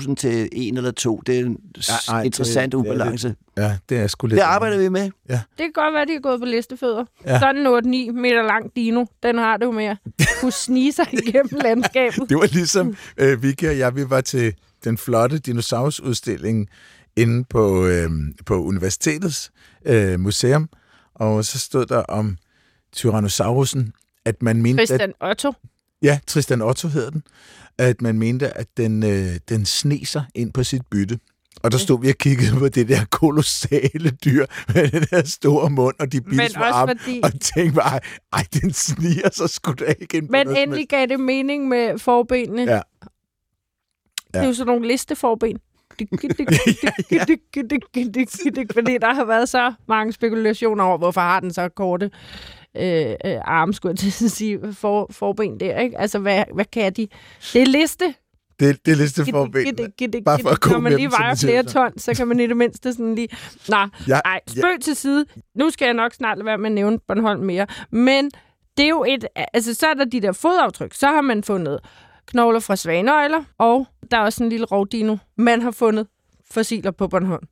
10.000 0.09 0.15
til 0.15 0.49
1 0.51 0.77
eller 0.77 0.91
2, 0.91 1.21
det 1.25 1.39
er 1.39 1.45
en 1.45 1.57
Ja, 1.77 1.93
ja, 2.07 2.13
ej, 2.13 2.23
interessant 2.23 2.71
det- 2.71 2.79
det 2.83 2.87
er 2.89 2.93
ubalance. 2.93 3.35
Ja, 3.57 3.77
det 3.89 3.97
er 3.99 4.07
sgu 4.07 4.27
lidt... 4.27 4.35
Det 4.37 4.41
arbejder 4.43 4.77
vi 4.77 4.89
med. 4.89 5.01
Det 5.27 5.39
kan 5.57 5.71
godt 5.73 5.93
være, 5.93 6.05
de 6.05 6.13
er 6.13 6.19
gået 6.21 6.39
på 6.39 6.45
listefødder. 6.45 7.05
Ja. 7.25 7.31
Ja. 7.33 7.39
Sådan 7.39 7.57
en 7.67 7.67
8-9 7.67 8.11
meter 8.11 8.41
lang 8.41 8.75
dino, 8.75 9.05
den 9.23 9.37
har 9.37 9.57
det 9.57 9.65
jo 9.65 9.71
med 9.71 9.85
at 9.85 9.97
kunne 10.41 10.51
snige 10.51 10.91
sig 10.91 11.07
igennem 11.27 11.59
landskabet. 11.63 12.29
Det 12.29 12.37
var 12.37 12.47
ligesom 12.53 12.95
øh, 13.17 13.43
Vicky 13.43 13.63
og 13.65 13.77
jeg, 13.77 13.95
vi 13.95 14.09
var 14.09 14.21
til 14.21 14.53
den 14.83 14.97
flotte 14.97 15.39
dinosaurusudstilling 15.39 16.69
inde 17.15 17.43
på, 17.43 17.85
øh, 17.87 18.09
på 18.45 18.63
universitetets 18.63 19.51
øh, 19.85 20.19
museum, 20.19 20.69
og 21.15 21.45
så 21.45 21.59
stod 21.59 21.85
der 21.85 21.97
om 21.99 22.37
Tyrannosaurusen, 22.93 23.93
at 24.25 24.43
man 24.43 24.61
mente, 24.61 24.81
at, 24.81 24.87
Christian 24.87 25.13
Otto. 25.21 25.53
ja, 26.01 26.19
Tristan 26.27 26.61
Otto 26.61 26.87
hedder 26.87 27.09
den, 27.09 27.23
at 27.79 28.01
man 28.01 28.19
mente, 28.19 28.57
at 28.57 28.67
den, 28.77 29.03
øh, 29.03 29.39
den 29.49 29.65
sne 29.65 30.05
sig 30.05 30.23
ind 30.35 30.53
på 30.53 30.63
sit 30.63 30.81
bytte. 30.91 31.19
Og 31.63 31.71
der 31.71 31.77
stod 31.77 32.01
vi 32.01 32.09
og 32.09 32.15
kiggede 32.15 32.59
på 32.59 32.67
det 32.67 32.89
der 32.89 33.05
kolossale 33.11 34.09
dyr 34.09 34.45
med 34.73 34.91
den 34.91 35.03
der 35.11 35.25
store 35.25 35.69
mund 35.69 35.95
og 35.99 36.11
de 36.11 36.19
Men 36.19 36.29
bilsmå 36.29 36.63
også 36.63 36.75
arme, 36.75 36.99
fordi... 36.99 37.19
og 37.23 37.41
tænkte 37.41 37.75
bare, 37.75 37.99
ej, 38.33 38.45
den 38.61 38.73
sniger 38.73 39.29
så 39.31 39.47
skulle 39.47 39.85
da 39.85 39.93
ikke 40.01 40.17
ind 40.17 40.29
Men 40.29 40.57
endelig 40.57 40.89
gav 40.89 41.05
det 41.05 41.19
mening 41.19 41.67
med 41.67 41.99
forbenene. 41.99 42.61
Ja. 42.61 42.81
Det 44.33 44.35
er 44.41 44.45
jo 44.45 44.53
sådan 44.53 44.67
nogle 44.67 44.87
listeforben. 44.87 45.57
Fordi 48.73 48.97
der 48.97 49.13
har 49.13 49.25
været 49.25 49.49
så 49.49 49.73
mange 49.87 50.13
spekulationer 50.13 50.83
over, 50.83 50.97
hvorfor 50.97 51.21
har 51.21 51.39
den 51.39 51.53
så 51.53 51.69
korte 51.69 52.11
øh, 52.77 53.15
øh, 53.25 53.37
arme, 53.45 53.73
skulle 53.73 53.91
jeg 53.91 53.97
til 54.11 54.25
at 54.25 54.31
sige, 54.31 54.73
for, 54.73 55.07
forben 55.11 55.59
der, 55.59 55.79
ikke? 55.79 55.97
Altså, 55.99 56.19
hvad, 56.19 56.43
hvad 56.53 56.65
kan 56.65 56.93
de? 56.93 57.07
Det 57.53 57.61
er 57.61 57.65
liste. 57.65 58.13
Det, 58.59 58.85
det 58.85 58.91
er 58.91 58.95
liste 58.95 59.25
for 59.25 59.49
Bare 60.25 60.39
for 60.39 60.49
at 60.49 60.59
gå 60.59 60.69
Når 60.69 60.79
man 60.79 60.93
lige 60.93 61.11
vejer 61.11 61.35
flere 61.35 61.63
ton, 61.63 61.99
så 61.99 62.13
kan 62.13 62.27
man 62.27 62.39
i 62.39 62.47
det 62.47 62.57
mindste 62.57 62.93
sådan 62.93 63.15
lige... 63.15 63.27
Nå, 63.67 63.77
Ja, 64.07 64.19
ej, 64.25 64.39
spøg 64.47 64.81
til 64.81 64.95
side. 64.95 65.25
Nu 65.55 65.69
skal 65.69 65.85
jeg 65.85 65.93
nok 65.93 66.13
snart 66.13 66.37
lade 66.37 66.45
være 66.45 66.57
med 66.57 66.69
at 66.69 66.75
nævne 66.75 66.99
Bornholm 67.07 67.41
mere. 67.41 67.67
Men 67.91 68.31
det 68.77 68.85
er 68.85 68.89
jo 68.89 69.05
et... 69.07 69.27
Altså, 69.53 69.73
så 69.73 69.87
er 69.87 69.93
der 69.93 70.05
de 70.05 70.21
der 70.21 70.31
fodaftryk. 70.31 70.93
Så 70.93 71.07
har 71.07 71.21
man 71.21 71.43
fundet 71.43 71.79
knogler 72.25 72.59
fra 72.59 72.75
svaneøjler, 72.75 73.43
og 73.57 73.87
der 74.11 74.17
er 74.17 74.21
også 74.21 74.43
en 74.43 74.49
lille 74.49 74.65
rovdino. 74.65 75.17
Man 75.37 75.61
har 75.61 75.71
fundet 75.71 76.07
fossiler 76.51 76.91
på 76.91 77.07
Bornholm 77.07 77.47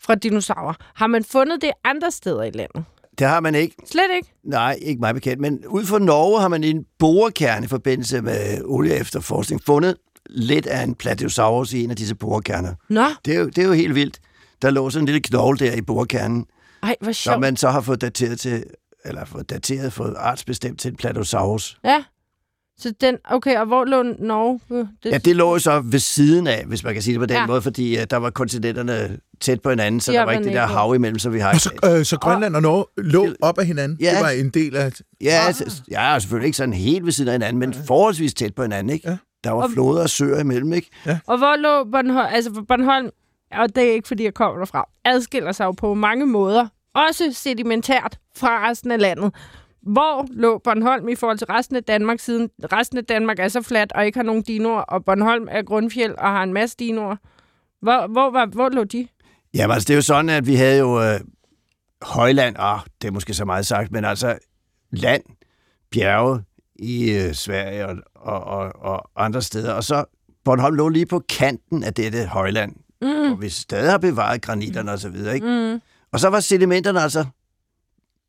fra 0.00 0.14
dinosaurer. 0.14 0.74
Har 0.94 1.06
man 1.06 1.24
fundet 1.24 1.62
det 1.62 1.70
andre 1.84 2.10
steder 2.10 2.42
i 2.42 2.50
landet? 2.50 2.84
Det 3.18 3.26
har 3.26 3.40
man 3.40 3.54
ikke. 3.54 3.76
Slet 3.90 4.04
ikke. 4.16 4.28
Nej, 4.44 4.78
ikke 4.82 5.00
meget 5.00 5.14
bekendt. 5.14 5.40
Men 5.40 5.66
ud 5.66 5.84
for 5.84 5.98
Norge 5.98 6.40
har 6.40 6.48
man 6.48 6.64
i 6.64 6.70
en 6.70 6.84
borekerne 6.98 7.64
i 7.64 7.68
forbindelse 7.68 8.22
med 8.22 8.62
olieefterforskning 8.64 9.62
fundet 9.66 9.96
lidt 10.30 10.66
af 10.66 10.82
en 10.82 10.94
plateosaurus 10.94 11.72
i 11.72 11.84
en 11.84 11.90
af 11.90 11.96
disse 11.96 12.14
borekerner. 12.14 12.74
Nå, 12.88 13.04
Det 13.24 13.34
er, 13.34 13.38
jo, 13.38 13.46
det 13.46 13.58
er 13.58 13.66
jo 13.66 13.72
helt 13.72 13.94
vildt. 13.94 14.20
Der 14.62 14.70
lå 14.70 14.90
sådan 14.90 15.02
en 15.02 15.06
lille 15.06 15.20
knogle 15.20 15.58
der 15.58 15.72
i 15.72 15.80
borekernen, 15.82 16.46
ej, 16.82 16.96
hvor 17.00 17.12
som 17.12 17.14
sjovt. 17.14 17.40
man 17.40 17.56
så 17.56 17.70
har 17.70 17.80
fået 17.80 18.00
dateret 18.00 18.40
til, 18.40 18.64
eller 19.04 19.24
fået 19.24 19.50
dateret, 19.50 19.92
fået 19.92 20.14
artsbestemt 20.18 20.80
til 20.80 20.90
en 20.90 20.96
plateosaurus. 20.96 21.78
Ja. 21.84 22.04
Så 22.80 22.92
den, 23.00 23.16
okay, 23.24 23.56
og 23.56 23.66
hvor 23.66 23.84
lå 23.84 24.02
Norge? 24.02 24.60
Det, 25.02 25.10
Ja, 25.12 25.18
det 25.18 25.36
lå 25.36 25.52
jo 25.52 25.58
så 25.58 25.80
ved 25.80 25.98
siden 25.98 26.46
af, 26.46 26.64
hvis 26.66 26.84
man 26.84 26.92
kan 26.94 27.02
sige 27.02 27.12
det 27.14 27.20
på 27.20 27.26
den 27.26 27.34
Ja. 27.34 27.40
ja. 27.40 27.46
måde, 27.46 27.62
fordi 27.62 27.96
uh, 27.98 28.02
der 28.10 28.16
var 28.16 28.30
kontinenterne 28.30 29.18
tæt 29.40 29.60
på 29.62 29.70
hinanden, 29.70 30.00
så 30.00 30.12
De 30.12 30.16
der 30.16 30.22
var 30.22 30.32
ikke 30.32 30.44
det 30.44 30.52
der 30.52 30.62
ikke. 30.64 30.74
hav 30.74 30.94
imellem, 30.94 31.18
så 31.18 31.30
vi 31.30 31.38
har 31.38 31.52
Og 31.54 31.60
så, 31.60 31.70
øh, 31.98 32.04
så 32.04 32.18
Grønland 32.18 32.56
og 32.56 32.62
Norge 32.62 32.84
lå 32.98 33.26
op 33.42 33.58
af 33.58 33.66
hinanden. 33.66 33.98
Ja. 34.00 34.10
Det 34.14 34.20
var 34.22 34.28
en 34.28 34.50
del 34.50 34.76
af... 34.76 34.92
Ja, 35.20 35.42
altså, 35.46 35.82
ja, 35.90 36.18
selvfølgelig 36.18 36.46
ikke 36.46 36.56
sådan 36.56 36.74
helt 36.74 37.04
ved 37.04 37.12
siden 37.12 37.28
af 37.28 37.34
hinanden, 37.34 37.58
men 37.60 37.74
forholdsvis 37.86 38.34
tæt 38.34 38.54
på 38.54 38.62
hinanden, 38.62 38.92
ikke? 38.92 39.08
Ja. 39.10 39.16
Der 39.44 39.50
var 39.50 39.62
Og- 39.62 39.70
floder 39.70 40.02
og 40.02 40.10
søer 40.10 40.40
imellem, 40.40 40.72
ikke? 40.72 40.90
Og 41.26 41.38
hvor 41.38 41.56
lå 41.56 41.90
Bornholm? 41.90 42.28
Altså 42.32 42.64
Bornholm, 42.68 43.10
og 43.52 43.74
det 43.76 43.88
er 43.88 43.92
ikke 43.92 44.08
fordi, 44.08 44.24
jeg 44.24 44.34
kommer 44.34 44.58
derfra, 44.58 44.88
adskiller 45.04 45.52
sig 45.52 45.64
jo 45.64 45.72
på 45.72 45.94
mange 45.94 46.26
måder. 46.26 46.66
Også 46.94 47.24
sedimentært 47.32 48.18
fra 48.36 48.70
resten 48.70 48.90
af 48.90 49.00
landet. 49.00 49.32
Hvor 49.82 50.26
lå 50.30 50.58
Bornholm 50.58 51.08
i 51.08 51.14
forhold 51.14 51.38
til 51.38 51.46
resten 51.46 51.76
af 51.76 51.84
Danmark, 51.84 52.20
siden 52.20 52.50
resten 52.72 52.98
af 52.98 53.04
Danmark 53.04 53.38
er 53.38 53.48
så 53.48 53.62
fladt 53.62 53.92
og 53.92 54.06
ikke 54.06 54.18
har 54.18 54.24
nogen 54.24 54.42
dinoer, 54.42 54.80
og 54.80 55.04
Bornholm 55.04 55.48
er 55.50 55.62
grundfjeld 55.62 56.14
og 56.18 56.28
har 56.30 56.42
en 56.42 56.52
masse 56.52 56.76
dinoer? 56.78 57.16
Hvor, 57.82 58.06
hvor, 58.06 58.30
var, 58.30 58.46
hvor 58.46 58.68
lå 58.68 58.84
de? 58.84 59.08
Jamen, 59.54 59.74
altså, 59.74 59.86
det 59.86 59.94
er 59.94 59.96
jo 59.96 60.02
sådan, 60.02 60.28
at 60.28 60.46
vi 60.46 60.54
havde 60.54 60.78
jo 60.78 61.02
øh, 61.02 61.20
højland, 62.02 62.56
ah, 62.58 62.80
det 63.02 63.08
er 63.08 63.12
måske 63.12 63.34
så 63.34 63.44
meget 63.44 63.66
sagt, 63.66 63.92
men 63.92 64.04
altså 64.04 64.38
land, 64.90 65.22
bjerge 65.90 66.42
i 66.76 67.12
øh, 67.12 67.34
Sverige 67.34 67.86
og, 67.86 67.96
og, 68.14 68.40
og, 68.40 68.72
og 68.80 69.24
andre 69.24 69.42
steder, 69.42 69.72
og 69.72 69.84
så 69.84 70.04
Bornholm 70.44 70.74
lå 70.76 70.88
lige 70.88 71.06
på 71.06 71.22
kanten 71.28 71.84
af 71.84 71.94
dette 71.94 72.26
højland, 72.26 72.72
mm. 73.02 73.08
hvor 73.08 73.36
vi 73.36 73.48
stadig 73.48 73.90
har 73.90 73.98
bevaret 73.98 74.42
granitterne 74.42 74.92
og 74.92 74.98
så 74.98 75.08
videre, 75.08 75.34
ikke? 75.34 75.46
Mm. 75.46 75.80
Og 76.12 76.20
så 76.20 76.28
var 76.28 76.40
sedimenterne 76.40 77.00
altså 77.00 77.24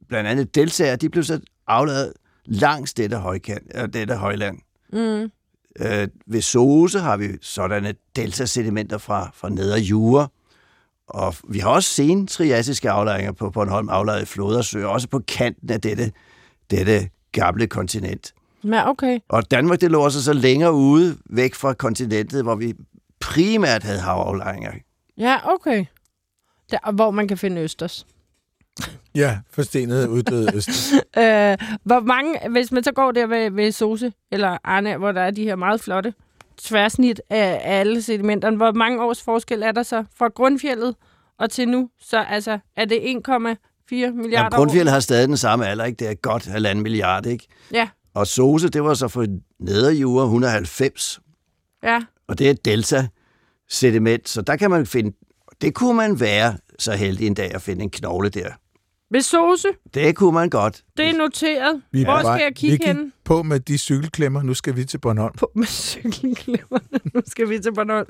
blandt 0.09 0.29
andet 0.29 0.55
deltager, 0.55 0.95
de 0.95 1.09
blev 1.09 1.23
så 1.23 1.39
afladet 1.67 2.13
langs 2.45 2.93
dette, 2.93 3.17
højkant, 3.17 3.71
øh, 3.75 3.93
dette 3.93 4.15
højland. 4.15 4.57
Mm. 4.93 5.31
Øh, 5.79 6.07
ved 6.27 6.41
Sose 6.41 6.99
har 6.99 7.17
vi 7.17 7.27
sådanne 7.41 7.93
deltasedimenter 8.15 8.97
fra, 8.97 9.31
fra 9.33 9.49
nedre 9.49 9.79
Jura, 9.79 10.27
og 11.07 11.35
vi 11.49 11.59
har 11.59 11.69
også 11.69 11.89
sen 11.89 12.27
triassiske 12.27 12.89
aflejringer 12.89 13.31
på 13.31 13.49
Bornholm, 13.49 13.89
aflejret 13.89 14.21
i 14.21 14.25
flodersøer, 14.25 14.87
også 14.87 15.07
på 15.07 15.19
kanten 15.19 15.71
af 15.71 15.81
dette, 15.81 16.11
dette 16.71 17.09
gamle 17.31 17.67
kontinent. 17.67 18.33
Ja, 18.63 18.89
okay. 18.89 19.19
Og 19.29 19.51
Danmark, 19.51 19.81
det 19.81 19.91
lå 19.91 20.03
også 20.03 20.23
så 20.23 20.33
længere 20.33 20.73
ude 20.73 21.17
væk 21.25 21.55
fra 21.55 21.73
kontinentet, 21.73 22.43
hvor 22.43 22.55
vi 22.55 22.73
primært 23.19 23.83
havde 23.83 23.99
havaflejringer. 23.99 24.71
Ja, 25.17 25.53
okay. 25.53 25.85
Der, 26.71 26.91
hvor 26.91 27.11
man 27.11 27.27
kan 27.27 27.37
finde 27.37 27.61
østers. 27.61 28.05
Ja, 29.15 29.39
forstenet 29.51 30.07
uddøde 30.07 30.51
øst. 30.55 30.69
Øh, 31.17 31.57
hvor 31.83 31.99
mange, 31.99 32.49
hvis 32.49 32.71
man 32.71 32.83
så 32.83 32.91
går 32.91 33.11
der 33.11 33.27
ved, 33.27 33.51
ved 33.51 33.71
Sose 33.71 34.13
eller 34.31 34.57
Arne, 34.63 34.97
hvor 34.97 35.11
der 35.11 35.21
er 35.21 35.31
de 35.31 35.43
her 35.43 35.55
meget 35.55 35.81
flotte 35.81 36.13
tværsnit 36.57 37.21
af, 37.29 37.61
af 37.63 37.79
alle 37.79 38.01
sedimenterne, 38.01 38.57
hvor 38.57 38.71
mange 38.71 39.03
års 39.03 39.21
forskel 39.21 39.63
er 39.63 39.71
der 39.71 39.83
så 39.83 40.03
fra 40.17 40.27
grundfjellet 40.27 40.95
og 41.39 41.49
til 41.49 41.67
nu? 41.67 41.89
Så 41.99 42.17
altså, 42.29 42.59
er 42.75 42.85
det 42.85 42.99
1,4 43.27 43.55
Ja, 43.91 44.11
milliarder 44.11 44.57
Grundfjeld 44.57 44.87
har 44.89 44.99
stadig 44.99 45.27
den 45.27 45.37
samme 45.37 45.67
alder, 45.67 45.85
ikke? 45.85 45.97
Det 45.97 46.09
er 46.09 46.13
godt 46.13 46.45
halvanden 46.45 46.83
milliard, 46.83 47.25
ikke? 47.25 47.47
år? 47.49 47.75
Ja, 47.77 47.89
Og 48.13 48.27
Sose, 48.27 48.69
det 48.69 48.83
var 48.83 48.93
så 48.93 49.07
for 49.07 49.25
nederjure 49.59 50.23
190, 50.23 51.19
ja. 51.83 51.99
og 52.27 52.39
det 52.39 52.47
er 52.47 52.51
et 52.51 52.65
delta 52.65 53.07
sediment, 53.69 54.29
så 54.29 54.41
der 54.41 54.55
kan 54.55 54.69
man 54.69 54.85
finde, 54.85 55.17
det 55.61 55.73
kunne 55.73 55.97
man 55.97 56.19
være 56.19 56.57
så 56.79 56.91
heldig 56.93 57.27
en 57.27 57.33
dag 57.33 57.55
at 57.55 57.61
finde 57.61 57.83
en 57.83 57.89
knogle 57.89 58.29
der. 58.29 58.49
Ved 59.11 59.21
Sose, 59.21 59.67
Det 59.93 60.15
kunne 60.15 60.31
man 60.31 60.49
godt. 60.49 60.81
det 60.97 61.09
er 61.09 61.17
noteret. 61.17 61.81
Vi 61.91 62.01
er 62.01 62.05
Hvor 62.05 62.19
skal 62.19 62.43
jeg 62.43 62.55
kigge 62.55 62.71
Vicky, 62.73 62.87
hen? 62.87 63.13
På 63.25 63.43
med 63.43 63.59
de 63.59 63.77
cykelklemmer. 63.77 64.41
Nu 64.43 64.53
skal 64.53 64.75
vi 64.75 64.85
til 64.85 64.97
Bornholm. 64.97 65.33
På 65.37 65.51
med 65.55 65.65
cykelklemmerne. 65.67 66.99
nu 67.13 67.21
skal 67.27 67.49
vi 67.49 67.59
til 67.59 67.73
Bornholm. 67.73 68.07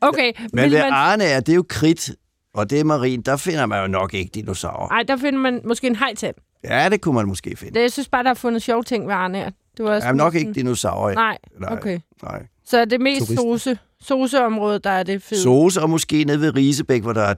Okay, 0.00 0.32
Men 0.52 0.64
vil 0.64 0.70
ved 0.72 0.78
man... 0.82 0.92
Arne 0.92 1.24
er 1.24 1.40
det 1.40 1.52
er 1.52 1.56
jo 1.56 1.64
kridt, 1.68 2.10
og 2.54 2.70
det 2.70 2.80
er 2.80 2.84
marin, 2.84 3.22
der 3.22 3.36
finder 3.36 3.66
man 3.66 3.80
jo 3.82 3.86
nok 3.88 4.14
ikke 4.14 4.30
dinosaurer. 4.34 4.88
Ej, 4.88 5.02
der 5.02 5.16
finder 5.16 5.40
man 5.40 5.60
måske 5.64 5.86
en 5.86 5.96
hejtand. 5.96 6.34
Ja, 6.64 6.88
det 6.88 7.00
kunne 7.00 7.14
man 7.14 7.26
måske 7.26 7.56
finde. 7.56 7.74
Det, 7.74 7.80
jeg 7.80 7.92
synes 7.92 8.08
bare, 8.08 8.22
der 8.24 8.30
er 8.30 8.34
fundet 8.34 8.62
sjove 8.62 8.82
ting 8.82 9.06
ved 9.06 9.14
Arne. 9.14 9.52
Det 9.76 9.84
var 9.84 9.94
Ja, 9.94 10.12
nok 10.12 10.34
ikke 10.34 10.52
dinosaurer. 10.52 11.14
Nej, 11.14 11.38
Nej. 11.60 11.72
okay. 11.72 11.98
Nej. 12.22 12.42
Så 12.64 12.78
er 12.78 12.84
det 12.84 13.00
mest 13.00 13.26
Turister. 13.26 13.42
Sose, 13.42 13.78
Soseområdet, 14.00 14.84
der 14.84 14.90
er 14.90 15.02
det 15.02 15.22
fede. 15.22 15.40
Sose 15.42 15.82
og 15.82 15.90
måske 15.90 16.24
nede 16.24 16.40
ved 16.40 16.54
Risebæk, 16.56 17.02
hvor 17.02 17.12
der 17.12 17.22
er 17.22 17.34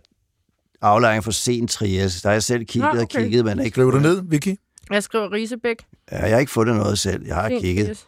aflejring 0.85 1.25
for 1.25 1.31
sen 1.31 1.69
trias. 1.69 2.23
Der 2.23 2.29
har 2.29 2.35
jeg 2.35 2.43
selv 2.43 2.65
kigget 2.65 2.93
Nå, 2.95 2.99
og 2.99 3.03
okay. 3.03 3.23
kigget, 3.23 3.45
men 3.45 3.59
ikke 3.59 3.75
Skriver 3.75 3.91
du 3.91 3.99
ned, 3.99 4.23
Vicky? 4.25 4.57
Jeg 4.91 5.03
skriver 5.03 5.33
Risebæk. 5.33 5.77
Ja, 6.13 6.23
jeg 6.23 6.31
har 6.31 6.39
ikke 6.39 6.53
fundet 6.53 6.77
noget 6.77 6.99
selv. 6.99 7.27
Jeg 7.27 7.35
har 7.37 7.49
Fint, 7.49 7.61
kigget. 7.63 7.89
yes. 7.89 8.07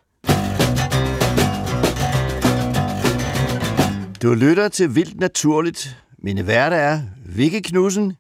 Du 4.22 4.35
lytter 4.35 4.68
til 4.68 4.95
Vildt 4.95 5.20
Naturligt. 5.20 5.97
Mine 6.18 6.47
værter 6.47 6.77
er 6.77 7.03
Vicky 7.27 7.61
Knudsen, 7.68 8.16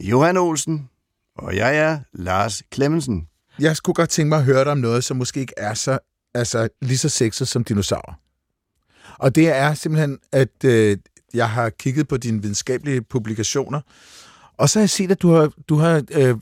Johan 0.00 0.36
Olsen, 0.36 0.88
og 1.36 1.56
jeg 1.56 1.76
er 1.76 1.98
Lars 2.12 2.62
Clemmensen. 2.74 3.28
Jeg 3.58 3.76
skulle 3.76 3.94
godt 3.94 4.10
tænke 4.10 4.28
mig 4.28 4.38
at 4.38 4.44
høre 4.44 4.64
dig 4.64 4.72
om 4.72 4.78
noget, 4.78 5.04
som 5.04 5.16
måske 5.16 5.40
ikke 5.40 5.54
er 5.56 5.74
så, 5.74 5.98
altså, 6.34 6.68
lige 6.82 6.98
så 6.98 7.08
sexet 7.08 7.48
som 7.48 7.64
dinosaurer. 7.64 8.14
Og 9.18 9.34
det 9.34 9.48
er 9.48 9.74
simpelthen, 9.74 10.18
at 10.32 10.64
øh, 10.64 10.96
jeg 11.34 11.50
har 11.50 11.70
kigget 11.70 12.08
på 12.08 12.16
dine 12.16 12.42
videnskabelige 12.42 13.02
publikationer, 13.02 13.80
og 14.56 14.68
så 14.68 14.78
har 14.78 14.82
jeg 14.82 14.90
set, 14.90 15.10
at 15.10 15.22
du 15.22 15.30
har, 15.30 15.52
du 15.68 15.76
har 15.76 16.02
øh, 16.12 16.34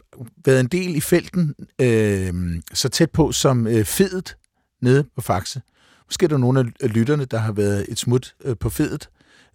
været 0.45 0.61
en 0.61 0.67
del 0.67 0.97
i 0.97 1.01
felten 1.01 1.55
øh, 1.81 2.35
så 2.75 2.89
tæt 2.89 3.11
på 3.11 3.33
som 3.33 3.67
øh, 3.67 3.85
fedet 3.85 4.37
nede 4.83 5.05
på 5.15 5.21
Faxe. 5.21 5.63
Måske 6.07 6.25
er 6.25 6.29
der 6.29 6.37
nogle 6.39 6.73
af 6.81 6.95
lytterne, 6.95 7.25
der 7.25 7.39
har 7.39 7.53
været 7.53 7.87
et 7.89 7.99
smut 7.99 8.35
øh, 8.45 8.57
på 8.61 8.71
fedet. 8.71 9.09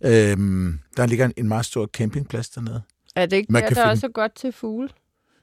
Øh, 0.05 0.11
der 0.97 1.05
ligger 1.05 1.25
en, 1.25 1.33
en 1.37 1.47
meget 1.47 1.65
stor 1.65 1.87
campingplads 1.87 2.49
dernede. 2.49 2.81
Er 3.15 3.25
det 3.25 3.37
ikke 3.37 3.51
Man 3.51 3.61
der, 3.61 3.67
kan 3.67 3.75
der 3.75 3.81
finde- 3.83 3.91
også 3.91 4.05
er 4.07 4.11
godt 4.11 4.35
til 4.35 4.51
fugle? 4.51 4.89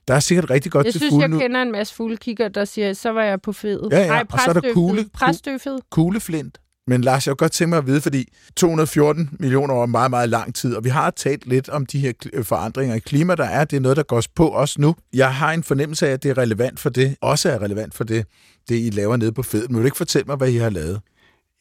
Der 0.09 0.15
er 0.15 0.21
sikkert 0.21 0.51
rigtig 0.51 0.73
godt 0.73 0.85
Jeg 0.85 0.93
til 0.93 1.01
synes, 1.01 1.11
fugle 1.13 1.23
jeg 1.23 1.29
nu. 1.29 1.39
kender 1.39 1.63
en 1.63 1.73
masse 1.73 1.95
fuglekigger, 1.95 2.49
der 2.49 2.65
siger, 2.65 2.93
så 2.93 3.11
var 3.11 3.23
jeg 3.25 3.41
på 3.43 3.53
fedet. 3.53 3.89
Ja, 3.93 3.99
ja, 3.99 4.07
Ej, 4.07 4.25
og 4.31 4.39
så 4.45 4.51
er 4.51 4.53
der 4.61 4.73
kugle- 4.73 5.81
kugleflint. 5.91 6.59
Men 6.89 7.01
Lars, 7.01 7.27
jeg 7.27 7.33
kunne 7.33 7.45
godt 7.45 7.53
tænke 7.53 7.69
mig 7.69 7.79
at 7.79 7.87
vide, 7.87 8.01
fordi 8.01 8.29
214 8.57 9.31
millioner 9.41 9.75
år 9.75 9.83
er 9.83 9.87
meget, 9.87 10.11
meget 10.11 10.29
lang 10.29 10.55
tid, 10.55 10.77
og 10.77 10.85
vi 10.85 10.89
har 10.89 11.11
talt 11.11 11.47
lidt 11.47 11.69
om 11.69 11.87
de 11.87 11.99
her 11.99 12.13
forandringer 12.43 12.95
i 12.95 12.99
klima, 12.99 13.35
der 13.35 13.45
er. 13.45 13.65
Det 13.65 13.77
er 13.77 13.81
noget, 13.81 13.97
der 13.97 14.03
går 14.03 14.23
på 14.35 14.51
os 14.51 14.79
nu. 14.79 14.95
Jeg 15.13 15.35
har 15.35 15.53
en 15.53 15.63
fornemmelse 15.63 16.09
af, 16.09 16.13
at 16.13 16.23
det 16.23 16.31
er 16.31 16.39
relevant 16.39 16.81
for 16.81 16.91
det, 16.91 17.17
også 17.21 17.51
er 17.51 17.63
relevant 17.63 17.95
for 17.95 18.05
det, 18.05 18.27
det 18.69 18.87
I 18.87 18.91
laver 18.91 19.17
nede 19.17 19.33
på 19.33 19.43
fedet. 19.43 19.71
Men 19.71 19.77
vil 19.77 19.83
du 19.83 19.87
ikke 19.87 19.97
fortælle 19.97 20.27
mig, 20.27 20.37
hvad 20.37 20.49
I 20.49 20.57
har 20.57 20.71
lavet? 20.71 21.01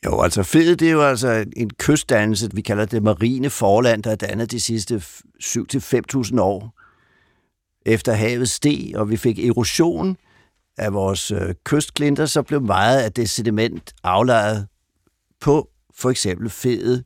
Jo, 0.05 0.21
altså 0.21 0.43
fedet, 0.43 0.79
det 0.79 0.87
er 0.87 0.91
jo 0.91 1.01
altså 1.01 1.45
en 1.57 1.69
kystdannelse, 1.69 2.49
vi 2.53 2.61
kalder 2.61 2.85
det 2.85 3.03
marine 3.03 3.49
forland, 3.49 4.03
der 4.03 4.11
er 4.11 4.15
dannet 4.15 4.51
de 4.51 4.59
sidste 4.59 5.01
7-5.000 5.43 6.39
år 6.39 6.73
efter 7.85 8.13
havet 8.13 8.49
steg, 8.49 8.91
og 8.95 9.09
vi 9.09 9.17
fik 9.17 9.39
erosion 9.39 10.17
af 10.77 10.93
vores 10.93 11.31
øh, 11.31 11.55
kystklinter, 11.63 12.25
så 12.25 12.41
blev 12.41 12.61
meget 12.61 12.99
af 12.99 13.11
det 13.11 13.29
sediment 13.29 13.93
aflejret 14.03 14.67
på 15.41 15.69
for 15.95 16.09
eksempel 16.09 16.49
fedet. 16.49 17.03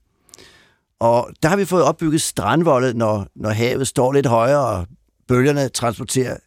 Og 0.99 1.29
der 1.43 1.49
har 1.49 1.55
vi 1.55 1.65
fået 1.65 1.83
opbygget 1.83 2.21
strandvolde, 2.21 2.97
når, 2.97 3.27
når 3.35 3.49
havet 3.49 3.87
står 3.87 4.13
lidt 4.13 4.25
højere, 4.25 4.65
og 4.67 4.87
bølgerne 5.27 5.69
transporterer 5.69 6.37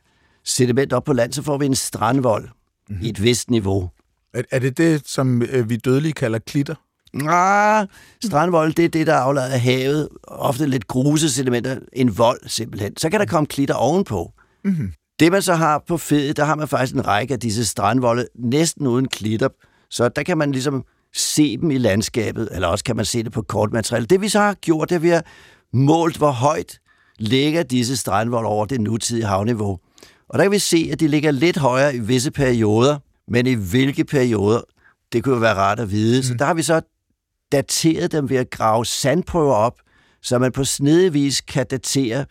sediment 0.45 0.93
op 0.93 1.05
på 1.05 1.13
land, 1.13 1.33
så 1.33 1.43
får 1.43 1.59
vi 1.59 1.67
en 1.67 1.75
strandvold 1.75 2.49
mm-hmm. 2.89 3.05
i 3.05 3.09
et 3.09 3.23
vist 3.23 3.51
niveau. 3.51 3.91
Er, 4.35 4.43
er 4.51 4.59
det 4.59 4.79
det, 4.79 5.03
som 5.09 5.43
øh, 5.43 5.71
vi 5.71 5.77
dødelige 5.77 6.13
kalder 6.13 6.39
klitter? 6.39 6.75
Ah, 7.29 7.87
strandvold, 8.25 8.75
det 8.75 8.85
er 8.85 8.89
det, 8.89 9.07
der 9.07 9.15
er 9.15 9.41
af 9.41 9.61
havet. 9.61 10.09
Ofte 10.23 10.67
lidt 10.67 10.87
grusesedimenter. 10.87 11.79
En 11.93 12.19
vold, 12.19 12.41
simpelthen. 12.47 12.97
Så 12.97 13.11
kan 13.11 13.21
der 13.21 13.27
komme 13.27 13.47
klitter 13.47 13.75
ovenpå. 13.75 14.33
Mm-hmm. 14.65 14.93
Det, 15.21 15.33
man 15.33 15.43
så 15.43 15.55
har 15.55 15.85
på 15.89 15.97
fedet, 15.97 16.37
der 16.37 16.45
har 16.45 16.55
man 16.55 16.69
faktisk 16.69 16.95
en 16.95 17.07
række 17.07 17.35
af 17.35 17.41
disse 17.41 17.65
strandvolde, 17.65 18.27
næsten 18.35 18.87
uden 18.87 19.09
klitter. 19.09 19.49
Så 19.91 20.09
der 20.09 20.23
kan 20.23 20.39
man 20.39 20.53
ligesom 20.53 20.85
se 21.15 21.57
dem 21.57 21.71
i 21.71 21.79
landskabet, 21.79 22.49
eller 22.53 22.69
også 22.69 22.85
kan 22.85 22.97
man 22.97 23.05
se 23.05 23.23
det 23.23 23.33
på 23.33 23.43
kortmateriale. 23.43 24.07
Det 24.07 24.21
vi 24.21 24.29
så 24.29 24.39
har 24.39 24.55
gjort, 24.55 24.89
det 24.89 24.95
er, 24.95 24.99
at 24.99 25.03
vi 25.03 25.09
har 25.09 25.25
målt, 25.73 26.17
hvor 26.17 26.31
højt 26.31 26.79
ligger 27.19 27.63
disse 27.63 27.97
strandvolde 27.97 28.49
over 28.49 28.67
det 28.67 28.81
nutidige 28.81 29.27
havniveau. 29.27 29.79
Og 30.29 30.39
der 30.39 30.45
kan 30.45 30.53
vi 30.53 30.59
se, 30.59 30.89
at 30.93 31.01
de 31.01 31.09
ligger 31.09 31.31
lidt 31.31 31.57
højere 31.57 31.95
i 31.95 31.99
visse 31.99 32.31
perioder, 32.31 32.99
men 33.29 33.47
i 33.47 33.55
hvilke 33.55 34.05
perioder, 34.05 34.61
det 35.13 35.25
kunne 35.25 35.35
jo 35.35 35.41
være 35.41 35.55
rart 35.55 35.81
at 35.81 35.91
vide. 35.91 36.19
Mm. 36.19 36.23
Så 36.23 36.35
der 36.35 36.45
har 36.45 36.55
vi 36.55 36.63
så 36.63 36.81
dateret 37.53 38.13
dem 38.13 38.31
ved 38.31 38.37
at 38.37 38.51
grave 38.51 38.87
sandprøver 38.87 39.55
op, 39.55 39.79
så 40.23 40.39
man 40.39 40.53
på 40.53 40.65
snedevis 40.65 41.41
kan 41.41 41.67
datere 41.67 42.25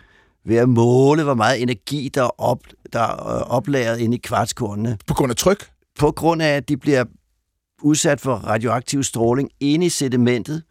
ved 0.46 0.58
at 0.58 0.70
måle, 0.70 1.24
hvor 1.24 1.34
meget 1.34 1.62
energi, 1.62 2.10
der 2.14 2.24
er, 2.24 2.42
op, 2.42 2.60
der 2.94 3.00
er 3.00 3.44
oplagret 3.44 4.00
inde 4.00 4.18
i 4.18 4.20
kvartskornene. 4.24 4.98
På 5.08 5.14
grund 5.14 5.30
af 5.30 5.36
tryk? 5.36 5.70
På 6.00 6.12
grund 6.12 6.42
af, 6.42 6.56
at 6.56 6.70
de 6.70 6.78
bliver 6.78 7.04
udsat 7.82 8.22
for 8.22 8.36
radioaktiv 8.36 9.04
stråling 9.04 9.50
inde 9.60 9.86
i 9.86 9.90
sedimentet, 9.90 10.64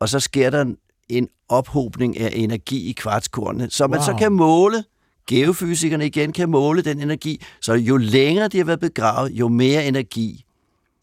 og 0.00 0.08
så 0.08 0.20
sker 0.20 0.50
der 0.50 0.64
en 1.08 1.28
ophobning 1.48 2.20
af 2.20 2.30
energi 2.34 2.88
i 2.90 2.92
kvartskornene, 2.92 3.70
så 3.70 3.86
man 3.86 3.98
Wow. 3.98 4.04
så 4.06 4.14
kan 4.18 4.32
måle, 4.32 4.84
geofysikerne 5.28 6.06
igen 6.06 6.32
kan 6.32 6.50
måle 6.50 6.82
den 6.82 7.00
energi, 7.00 7.42
så 7.60 7.74
jo 7.74 7.96
længere 7.96 8.48
de 8.48 8.58
har 8.58 8.64
været 8.64 8.80
begravet, 8.80 9.32
jo 9.32 9.48
mere 9.48 9.86
energi. 9.86 10.42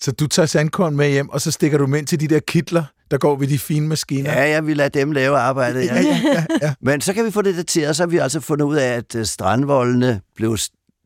Så 0.02 0.12
du 0.12 0.28
tager 0.28 0.46
sandkorn 0.46 0.96
med 0.96 1.10
hjem, 1.12 1.30
og 1.30 1.42
så 1.42 1.52
stikker 1.52 1.78
du 1.78 1.86
dem 1.86 1.94
ind 1.96 2.08
til 2.08 2.20
de 2.20 2.28
der 2.28 2.40
kitler, 2.40 2.84
der 3.12 3.18
går 3.18 3.36
ved 3.36 3.48
de 3.48 3.60
fine 3.60 3.88
maskiner? 3.88 4.32
Ja, 4.32 4.50
jeg 4.50 4.68
vil 4.68 4.78
lade 4.78 5.00
dem 5.00 5.12
lave 5.12 5.38
arbejdet. 5.38 5.86
ja, 5.86 6.02
ja, 6.02 6.22
ja, 6.34 6.46
ja. 6.62 6.74
Men 6.82 7.02
så 7.02 7.14
kan 7.14 7.26
vi 7.26 7.32
få 7.32 7.42
det 7.42 7.56
dateret, 7.56 7.96
så 7.96 8.04
har 8.04 8.08
vi 8.08 8.18
altså 8.18 8.40
fundet 8.40 8.66
ud 8.66 8.76
af, 8.76 8.88
at 8.94 9.16
øh, 9.16 9.26
strandvoldene 9.26 10.22
blev 10.36 10.58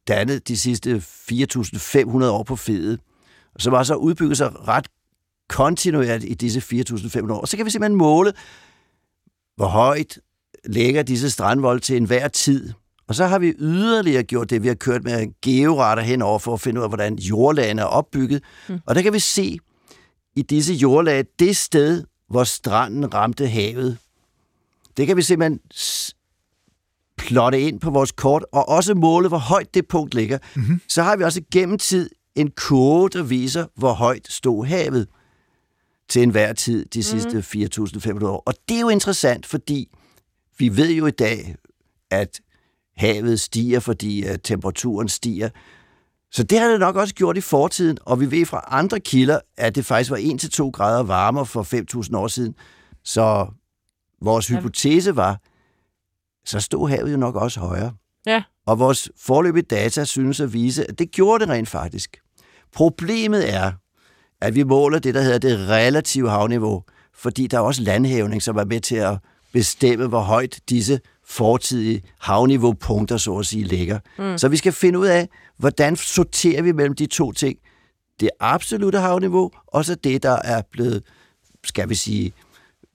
dannet 0.07 0.47
de 0.47 0.57
sidste 0.57 1.03
4.500 1.31 2.25
år 2.25 2.43
på 2.43 2.55
fedet, 2.55 2.99
som 3.59 3.73
altså 3.73 3.95
udbygget 3.95 4.37
sig 4.37 4.67
ret 4.67 4.87
kontinuerligt 5.49 6.31
i 6.31 6.33
disse 6.33 6.59
4.500 6.59 7.31
år. 7.31 7.41
Og 7.41 7.47
så 7.47 7.57
kan 7.57 7.65
vi 7.65 7.71
simpelthen 7.71 7.97
måle, 7.97 8.33
hvor 9.55 9.67
højt 9.67 10.19
ligger 10.65 11.03
disse 11.03 11.29
strandvolde 11.29 11.79
til 11.79 11.97
enhver 11.97 12.27
tid. 12.27 12.73
Og 13.07 13.15
så 13.15 13.25
har 13.25 13.39
vi 13.39 13.53
yderligere 13.59 14.23
gjort 14.23 14.49
det, 14.49 14.63
vi 14.63 14.67
har 14.67 14.75
kørt 14.75 15.03
med 15.03 15.27
georater 15.41 16.03
henover 16.03 16.39
for 16.39 16.53
at 16.53 16.61
finde 16.61 16.79
ud 16.79 16.83
af, 16.83 16.89
hvordan 16.89 17.15
jordlagene 17.15 17.81
er 17.81 17.85
opbygget. 17.85 18.43
Mm. 18.69 18.79
Og 18.85 18.95
der 18.95 19.01
kan 19.01 19.13
vi 19.13 19.19
se 19.19 19.59
i 20.35 20.41
disse 20.41 20.73
jordlag 20.73 21.25
det 21.39 21.57
sted, 21.57 22.03
hvor 22.29 22.43
stranden 22.43 23.13
ramte 23.13 23.47
havet. 23.47 23.97
Det 24.97 25.07
kan 25.07 25.17
vi 25.17 25.21
simpelthen 25.21 25.59
plotte 27.17 27.61
ind 27.61 27.79
på 27.79 27.89
vores 27.89 28.11
kort, 28.11 28.45
og 28.51 28.69
også 28.69 28.93
måle, 28.93 29.27
hvor 29.27 29.37
højt 29.37 29.73
det 29.73 29.87
punkt 29.87 30.13
ligger. 30.13 30.37
Mm-hmm. 30.55 30.81
Så 30.87 31.03
har 31.03 31.15
vi 31.15 31.23
også 31.23 31.41
gennem 31.51 31.77
tid 31.77 32.09
en 32.37 32.51
kurve, 32.51 33.09
der 33.09 33.23
viser, 33.23 33.65
hvor 33.75 33.93
højt 33.93 34.27
stod 34.31 34.65
havet 34.65 35.07
til 36.09 36.23
enhver 36.23 36.53
tid 36.53 36.85
de 36.85 37.03
sidste 37.03 37.39
4.500 37.39 38.25
år. 38.25 38.43
Og 38.45 38.53
det 38.69 38.77
er 38.77 38.81
jo 38.81 38.89
interessant, 38.89 39.45
fordi 39.45 39.89
vi 40.57 40.77
ved 40.77 40.91
jo 40.91 41.05
i 41.05 41.11
dag, 41.11 41.55
at 42.11 42.39
havet 42.97 43.39
stiger, 43.39 43.79
fordi 43.79 44.29
uh, 44.29 44.35
temperaturen 44.43 45.07
stiger. 45.09 45.49
Så 46.31 46.43
det 46.43 46.59
har 46.59 46.67
det 46.67 46.79
nok 46.79 46.95
også 46.95 47.13
gjort 47.15 47.37
i 47.37 47.41
fortiden, 47.41 47.97
og 48.01 48.19
vi 48.19 48.31
ved 48.31 48.45
fra 48.45 48.65
andre 48.67 48.99
kilder, 48.99 49.39
at 49.57 49.75
det 49.75 49.85
faktisk 49.85 50.11
var 50.11 50.17
1-2 50.67 50.71
grader 50.71 51.03
varmere 51.03 51.45
for 51.45 51.63
5.000 52.05 52.17
år 52.17 52.27
siden. 52.27 52.55
Så 53.03 53.47
vores 54.21 54.51
Ja. 54.51 54.55
hypotese 54.57 55.15
var, 55.15 55.39
så 56.45 56.59
stod 56.59 56.89
havet 56.89 57.11
jo 57.11 57.17
nok 57.17 57.35
også 57.35 57.59
højere. 57.59 57.93
Ja. 58.25 58.43
Og 58.65 58.79
vores 58.79 59.09
forløbige 59.17 59.63
data 59.63 60.03
synes 60.05 60.39
at 60.39 60.53
vise, 60.53 60.89
at 60.89 60.99
det 60.99 61.11
gjorde 61.11 61.45
det 61.45 61.53
rent 61.53 61.67
faktisk. 61.69 62.17
Problemet 62.73 63.53
er, 63.53 63.71
at 64.41 64.55
vi 64.55 64.63
måler 64.63 64.99
det, 64.99 65.15
der 65.15 65.21
hedder 65.21 65.37
det 65.37 65.69
relative 65.69 66.29
havniveau, 66.29 66.83
fordi 67.15 67.47
der 67.47 67.57
er 67.57 67.61
også 67.61 67.81
landhævning, 67.81 68.43
som 68.43 68.57
er 68.57 68.65
med 68.65 68.79
til 68.79 68.95
at 68.95 69.17
bestemme, 69.53 70.07
hvor 70.07 70.19
højt 70.21 70.59
disse 70.69 70.99
fortidige 71.25 72.01
havniveaupunkter, 72.19 73.17
så 73.17 73.37
at 73.37 73.45
sige, 73.45 73.63
ligger. 73.63 73.99
Mm. 74.19 74.37
Så 74.37 74.47
vi 74.47 74.57
skal 74.57 74.71
finde 74.71 74.99
ud 74.99 75.07
af, 75.07 75.29
hvordan 75.57 75.95
sorterer 75.95 76.61
vi 76.61 76.71
mellem 76.71 76.95
de 76.95 77.05
to 77.05 77.31
ting. 77.31 77.57
Det 78.19 78.29
absolute 78.39 78.99
havniveau, 78.99 79.51
og 79.67 79.85
så 79.85 79.95
det, 79.95 80.23
der 80.23 80.39
er 80.43 80.61
blevet, 80.71 81.03
skal 81.63 81.89
vi 81.89 81.95
sige, 81.95 82.33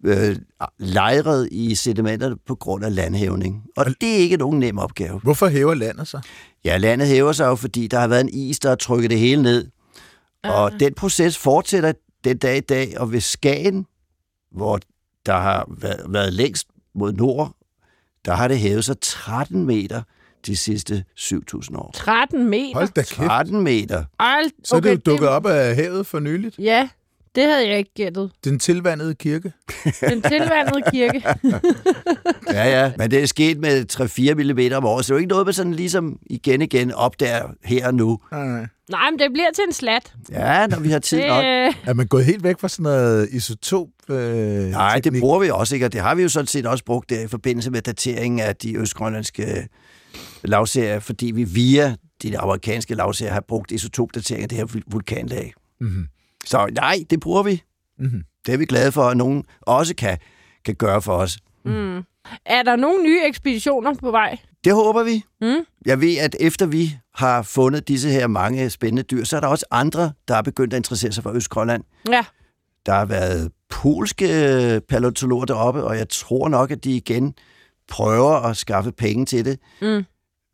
øh, 0.04 0.36
lejret 0.78 1.48
i 1.52 1.74
sedimenterne 1.74 2.36
på 2.46 2.54
grund 2.54 2.84
af 2.84 2.94
landhævning. 2.94 3.64
Og 3.76 3.86
det 3.86 4.12
er 4.14 4.16
ikke 4.18 4.36
nogen 4.36 4.58
nem 4.58 4.78
opgave. 4.78 5.20
Hvorfor 5.20 5.48
hæver 5.48 5.74
landet 5.74 6.08
sig? 6.08 6.22
Ja, 6.64 6.76
landet 6.76 7.08
hæver 7.08 7.32
sig 7.32 7.44
jo, 7.46 7.54
fordi 7.54 7.86
der 7.86 8.00
har 8.00 8.08
været 8.08 8.20
en 8.20 8.28
is, 8.32 8.58
der 8.58 8.68
har 8.68 8.76
trykket 8.76 9.10
det 9.10 9.18
hele 9.18 9.42
ned. 9.42 9.66
Og 10.44 10.72
den 10.80 10.94
proces 10.94 11.38
fortsætter 11.38 11.92
den 12.24 12.36
dag 12.38 12.56
i 12.56 12.60
dag, 12.60 13.00
og 13.00 13.12
ved 13.12 13.20
Skagen, 13.20 13.86
hvor 14.52 14.80
der 15.26 15.38
har 15.38 15.66
været, 15.78 16.00
været 16.08 16.32
længst 16.32 16.66
mod 16.94 17.12
nord, 17.12 17.56
der 18.24 18.34
har 18.34 18.48
det 18.48 18.58
hævet 18.58 18.84
sig 18.84 18.96
13 19.00 19.66
meter 19.66 20.02
de 20.46 20.56
sidste 20.56 21.04
7.000 21.20 21.76
år. 21.76 21.90
13 21.94 22.48
meter. 22.50 22.74
Hold 22.74 22.88
da 22.88 23.02
kæft. 23.02 23.14
13 23.14 23.60
meter. 23.60 24.04
Hold, 24.20 24.50
Så 24.64 24.76
er 24.76 24.80
det 24.80 24.90
jo 24.90 24.96
dukket 24.96 25.28
op 25.28 25.46
af 25.46 25.74
havet 25.76 26.06
for 26.06 26.20
nyligt. 26.20 26.58
Ja, 26.58 26.88
det 27.34 27.44
havde 27.44 27.68
jeg 27.68 27.78
ikke 27.78 27.94
gættet. 27.94 28.30
Den 28.44 28.58
tilvandede 28.58 29.14
kirke. 29.14 29.52
Den 30.10 30.22
tilvandede 30.22 30.82
kirke. 30.90 31.22
Ja, 32.52 32.80
ja. 32.82 32.92
Men 32.98 33.10
det 33.10 33.22
er 33.22 33.26
sket 33.26 33.58
med 33.58 33.84
3-4 33.92 34.34
mm 34.34 34.76
om 34.76 34.84
året, 34.84 35.04
så 35.04 35.08
det 35.08 35.14
er 35.14 35.18
jo 35.18 35.18
ikke 35.18 35.28
noget, 35.28 35.46
man 35.46 35.52
sådan 35.54 35.74
ligesom 35.74 36.18
igen 36.30 36.62
igen 36.62 36.92
opdager 36.92 37.48
her 37.64 37.86
og 37.86 37.94
nu. 37.94 38.18
Nej, 38.32 38.46
nej. 38.46 38.66
Nej, 38.90 39.10
men 39.10 39.18
det 39.18 39.28
bliver 39.32 39.48
til 39.54 39.64
en 39.68 39.72
slat. 39.72 40.12
Ja, 40.30 40.66
når 40.66 40.80
vi 40.80 40.88
har 40.90 40.98
tid 40.98 41.18
nok. 41.18 41.44
Det, 41.44 41.76
Er 41.86 41.94
man 41.94 42.06
gået 42.06 42.24
helt 42.24 42.42
væk 42.44 42.58
fra 42.60 42.68
sådan 42.68 42.82
noget 42.82 43.28
isotop? 43.32 43.86
Øh, 44.08 44.16
Nej, 44.16 44.94
det 44.94 45.04
teknik? 45.04 45.20
bruger 45.20 45.38
vi 45.38 45.50
også 45.50 45.74
ikke, 45.74 45.86
og 45.86 45.92
det 45.92 46.00
har 46.00 46.14
vi 46.14 46.22
jo 46.22 46.28
sådan 46.28 46.46
set 46.46 46.66
også 46.66 46.84
brugt 46.84 47.10
der 47.10 47.20
i 47.24 47.26
forbindelse 47.28 47.70
med 47.70 47.80
dateringen 47.82 48.40
af 48.40 48.56
de 48.56 48.76
østgrønlandske 48.78 49.68
lavserier, 50.44 51.00
fordi 51.00 51.26
vi 51.30 51.44
via 51.44 51.94
de 52.22 52.38
amerikanske 52.38 52.94
lavserier 52.94 53.32
har 53.32 53.44
brugt 53.48 53.70
isotopdatering 53.70 54.42
af 54.42 54.48
det 54.48 54.58
her 54.58 54.64
vul- 54.66 54.82
vulkanlag. 54.86 55.52
Mhm. 55.80 56.06
Så 56.44 56.66
nej, 56.72 56.96
det 57.10 57.20
bruger 57.20 57.42
vi. 57.42 57.62
Mhm. 57.98 58.22
Det 58.46 58.54
er 58.54 58.58
vi 58.58 58.66
glade 58.66 58.92
for, 58.92 59.02
at 59.02 59.16
nogen 59.16 59.44
også 59.60 59.94
kan, 59.94 60.18
kan 60.64 60.74
gøre 60.74 61.02
for 61.02 61.16
os. 61.16 61.38
mm. 61.64 62.02
Er 62.46 62.62
der 62.62 62.76
nogle 62.76 63.02
nye 63.02 63.20
ekspeditioner 63.26 63.94
på 63.94 64.10
vej? 64.10 64.38
Det 64.64 64.74
håber 64.74 65.02
vi. 65.02 65.24
Mm. 65.40 65.66
Jeg 65.86 66.00
ved, 66.00 66.16
at 66.18 66.36
efter 66.40 66.66
vi 66.66 66.96
har 67.14 67.42
fundet 67.42 67.88
disse 67.88 68.08
her 68.10 68.26
mange 68.26 68.70
spændende 68.70 69.02
dyr, 69.02 69.24
så 69.24 69.36
er 69.36 69.40
der 69.40 69.48
også 69.48 69.66
andre, 69.70 70.12
der 70.28 70.36
er 70.36 70.42
begyndt 70.42 70.74
at 70.74 70.76
interessere 70.76 71.12
sig 71.12 71.22
for 71.22 71.30
Østgrønland. 71.30 71.84
Ja. 72.08 72.24
Der 72.86 72.92
har 72.92 73.04
været 73.04 73.50
polske 73.70 74.80
paleontologer 74.88 75.44
deroppe, 75.44 75.84
og 75.84 75.96
jeg 75.96 76.08
tror 76.08 76.48
nok, 76.48 76.70
at 76.70 76.84
de 76.84 76.96
igen 76.96 77.34
prøver 77.88 78.30
at 78.32 78.56
skaffe 78.56 78.92
penge 78.92 79.26
til 79.26 79.44
det. 79.44 79.58
Mm. 79.82 80.04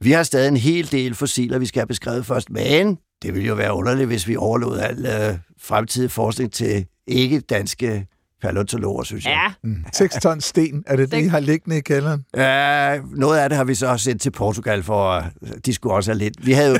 Vi 0.00 0.10
har 0.12 0.22
stadig 0.22 0.48
en 0.48 0.56
hel 0.56 0.90
del 0.92 1.14
fossiler, 1.14 1.58
vi 1.58 1.66
skal 1.66 1.80
have 1.80 1.86
beskrevet 1.86 2.26
først, 2.26 2.50
men 2.50 2.98
det 3.22 3.34
ville 3.34 3.48
jo 3.48 3.54
være 3.54 3.74
underligt, 3.74 4.06
hvis 4.06 4.28
vi 4.28 4.36
overlod 4.36 4.78
al 4.78 5.06
øh, 5.06 5.38
fremtidig 5.60 6.10
forskning 6.10 6.52
til 6.52 6.86
ikke-danske 7.06 8.06
paleontologer, 8.42 9.02
synes 9.02 9.24
jeg. 9.24 9.32
Ja. 9.64 9.68
Mm. 9.68 9.84
6 9.92 10.16
ton 10.22 10.40
sten, 10.40 10.84
er 10.86 10.96
det 10.96 11.12
det, 11.12 11.22
I 11.22 11.26
har 11.26 11.40
liggende 11.40 11.76
i 11.78 11.80
kælderen? 11.80 12.24
Ja, 12.36 12.98
noget 13.16 13.38
af 13.38 13.48
det 13.48 13.56
har 13.56 13.64
vi 13.64 13.74
så 13.74 13.96
sendt 13.96 14.22
til 14.22 14.30
Portugal, 14.30 14.82
for 14.82 15.16
øh, 15.42 15.50
de 15.66 15.74
skulle 15.74 15.94
også 15.94 16.10
have 16.10 16.18
lidt. 16.18 16.46
Vi 16.46 16.52
havde 16.52 16.70
jo 16.70 16.78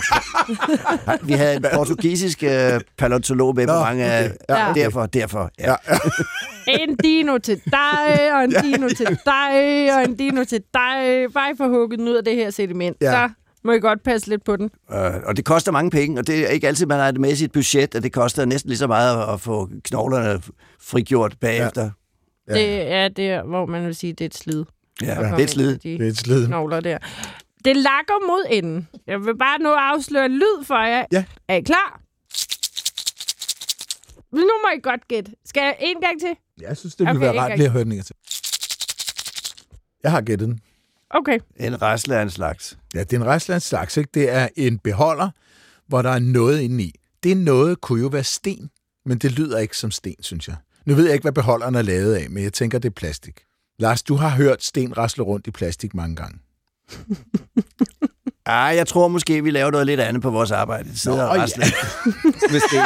vi 1.28 1.32
havde 1.32 1.56
en 1.56 1.64
portugisisk 1.74 2.42
øh, 2.42 2.80
paleontolog 2.98 3.54
med 3.54 3.66
på 3.66 3.72
Nå, 3.72 3.80
mange 3.80 4.04
af... 4.04 4.24
okay. 4.24 4.34
Ja, 4.48 4.70
okay. 4.70 4.80
Derfor, 4.80 5.06
derfor. 5.06 5.50
Ja. 5.58 5.74
En 6.68 6.96
dino 6.96 7.38
til 7.38 7.60
dig, 7.64 8.34
og 8.34 8.44
en 8.44 8.50
dino 8.50 8.88
til 8.88 9.06
dig, 9.24 9.94
og 9.96 10.04
en 10.04 10.16
dino 10.16 10.44
til 10.44 10.58
dig. 10.74 11.26
Bare 11.34 11.56
for 11.56 11.68
hugget 11.68 12.00
ud 12.00 12.14
af 12.14 12.24
det 12.24 12.34
her 12.34 12.50
sediment. 12.50 12.96
Ja. 13.00 13.10
Så 13.10 13.28
må 13.64 13.72
I 13.72 13.78
godt 13.80 14.02
passe 14.02 14.28
lidt 14.28 14.44
på 14.44 14.56
den. 14.56 14.70
Øh, 14.92 15.14
og 15.24 15.36
det 15.36 15.44
koster 15.44 15.72
mange 15.72 15.90
penge, 15.90 16.18
og 16.20 16.26
det 16.26 16.38
er 16.38 16.48
ikke 16.48 16.68
altid, 16.68 16.86
man 16.86 16.98
har 16.98 17.10
det 17.10 17.20
med 17.20 17.32
i 17.32 17.36
sit 17.36 17.52
budget, 17.52 17.94
og 17.94 18.02
det 18.02 18.12
koster 18.12 18.44
næsten 18.44 18.68
lige 18.68 18.78
så 18.78 18.86
meget 18.86 19.22
at- 19.22 19.34
at 19.34 19.40
få 19.40 19.70
knoglerne 19.84 20.42
frigjort 20.80 21.36
bagefter. 21.40 21.90
Ja. 22.48 22.54
Det 22.54 22.92
er 22.92 23.08
der, 23.08 23.42
hvor 23.42 23.66
man 23.66 23.86
vil 23.86 23.94
sige, 23.94 24.12
det 24.12 24.20
er 24.20 24.26
et 24.26 24.34
slid. 24.36 24.64
Ja, 25.02 25.06
at 25.06 25.16
ja. 25.16 25.22
det 25.30 25.32
er 25.40 25.44
et 25.44 25.50
slid. 25.50 25.70
i 25.70 25.72
Det 25.74 26.00
De 26.00 26.04
er 26.06 26.08
et 26.10 26.18
slid. 26.18 26.46
knogler 26.46 26.80
der. 26.80 26.98
Det 27.64 27.76
lakker 27.76 28.26
mod 28.26 28.46
enden. 28.50 28.88
Jeg 29.06 29.24
vil 29.24 29.36
bare 29.38 29.58
nu 29.58 29.68
afsløre 29.68 30.28
lyd 30.28 30.64
for 30.64 30.86
jer. 30.86 31.04
Ja. 31.12 31.24
Er 31.48 31.54
I 31.54 31.60
klar? 31.60 32.00
Nu 34.32 34.40
må 34.40 34.68
I 34.76 34.80
godt 34.82 35.08
gætte. 35.08 35.32
Skal 35.46 35.60
jeg 35.60 35.76
en 35.80 36.00
gang 36.00 36.20
til? 36.20 36.34
Jeg 36.60 36.76
synes, 36.76 36.94
det 36.94 37.06
ville 37.06 37.18
Okay, 37.18 37.26
være 37.34 37.40
rart 37.42 37.56
lige 37.58 37.66
at 37.66 37.72
høre 37.72 37.84
den 37.84 37.92
en 37.92 37.96
gang 37.98 38.06
til. 38.06 38.16
Jeg 40.02 40.10
har 40.10 40.20
gættet 40.20 40.48
den. 40.48 40.60
Okay. 41.10 41.38
En 41.56 41.82
rasle 41.82 42.16
af 42.16 42.22
en 42.22 42.30
slags. 42.30 42.78
Ja, 42.94 43.00
det 43.00 43.12
er 43.12 43.16
en 43.16 43.26
rejslands 43.26 43.64
slags, 43.64 43.96
ikke? 43.96 44.10
Det 44.14 44.30
er 44.30 44.48
en 44.56 44.78
beholder, 44.78 45.30
hvor 45.86 46.02
der 46.02 46.10
er 46.10 46.18
noget 46.18 46.60
inde 46.60 46.84
i. 46.84 46.94
Det 47.22 47.36
noget 47.36 47.80
kunne 47.80 48.00
jo 48.00 48.08
være 48.08 48.24
sten, 48.24 48.70
men 49.06 49.18
det 49.18 49.32
lyder 49.32 49.58
ikke 49.58 49.76
som 49.76 49.90
sten, 49.90 50.22
synes 50.22 50.48
jeg. 50.48 50.56
Nu 50.86 50.94
ved 50.94 51.04
jeg 51.04 51.12
ikke, 51.12 51.24
hvad 51.24 51.32
beholderen 51.32 51.74
er 51.74 51.82
lavet 51.82 52.14
af, 52.14 52.30
men 52.30 52.42
jeg 52.42 52.52
tænker, 52.52 52.78
det 52.78 52.88
er 52.88 52.94
plastik. 52.94 53.40
Lars, 53.78 54.02
du 54.02 54.14
har 54.14 54.28
hørt 54.28 54.64
sten 54.64 54.98
rasle 54.98 55.24
rundt 55.24 55.46
i 55.46 55.50
plastik 55.50 55.94
mange 55.94 56.16
gange. 56.16 56.38
Ah, 58.50 58.76
jeg 58.76 58.86
tror 58.86 59.08
måske, 59.08 59.42
vi 59.42 59.50
laver 59.50 59.70
noget 59.70 59.86
lidt 59.86 60.00
andet 60.00 60.22
på 60.22 60.30
vores 60.30 60.50
arbejde. 60.50 60.98
Sidder 60.98 61.16
Nå, 61.16 61.22
og 61.22 61.36
ja. 61.36 61.42
rasler 61.42 61.66
med 62.52 62.60
sten. 62.60 62.80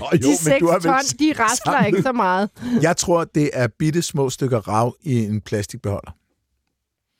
Oh, 0.00 0.18
De 0.18 0.36
6 0.36 0.60
ton, 0.60 0.80
de 1.18 1.34
rasler 1.38 1.84
ikke 1.84 2.02
så 2.02 2.12
meget. 2.12 2.50
Jeg 2.82 2.96
tror, 2.96 3.24
det 3.24 3.50
er 3.52 3.68
bitte 3.78 4.02
små 4.02 4.30
stykker 4.30 4.68
rav 4.68 4.96
i 5.02 5.24
en 5.24 5.40
plastikbeholder. 5.40 6.10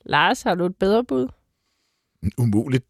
Lars, 0.07 0.43
har 0.43 0.55
du 0.55 0.65
et 0.67 0.77
bedre 0.77 1.05
bud? 1.05 1.29
Umuligt. 2.39 2.85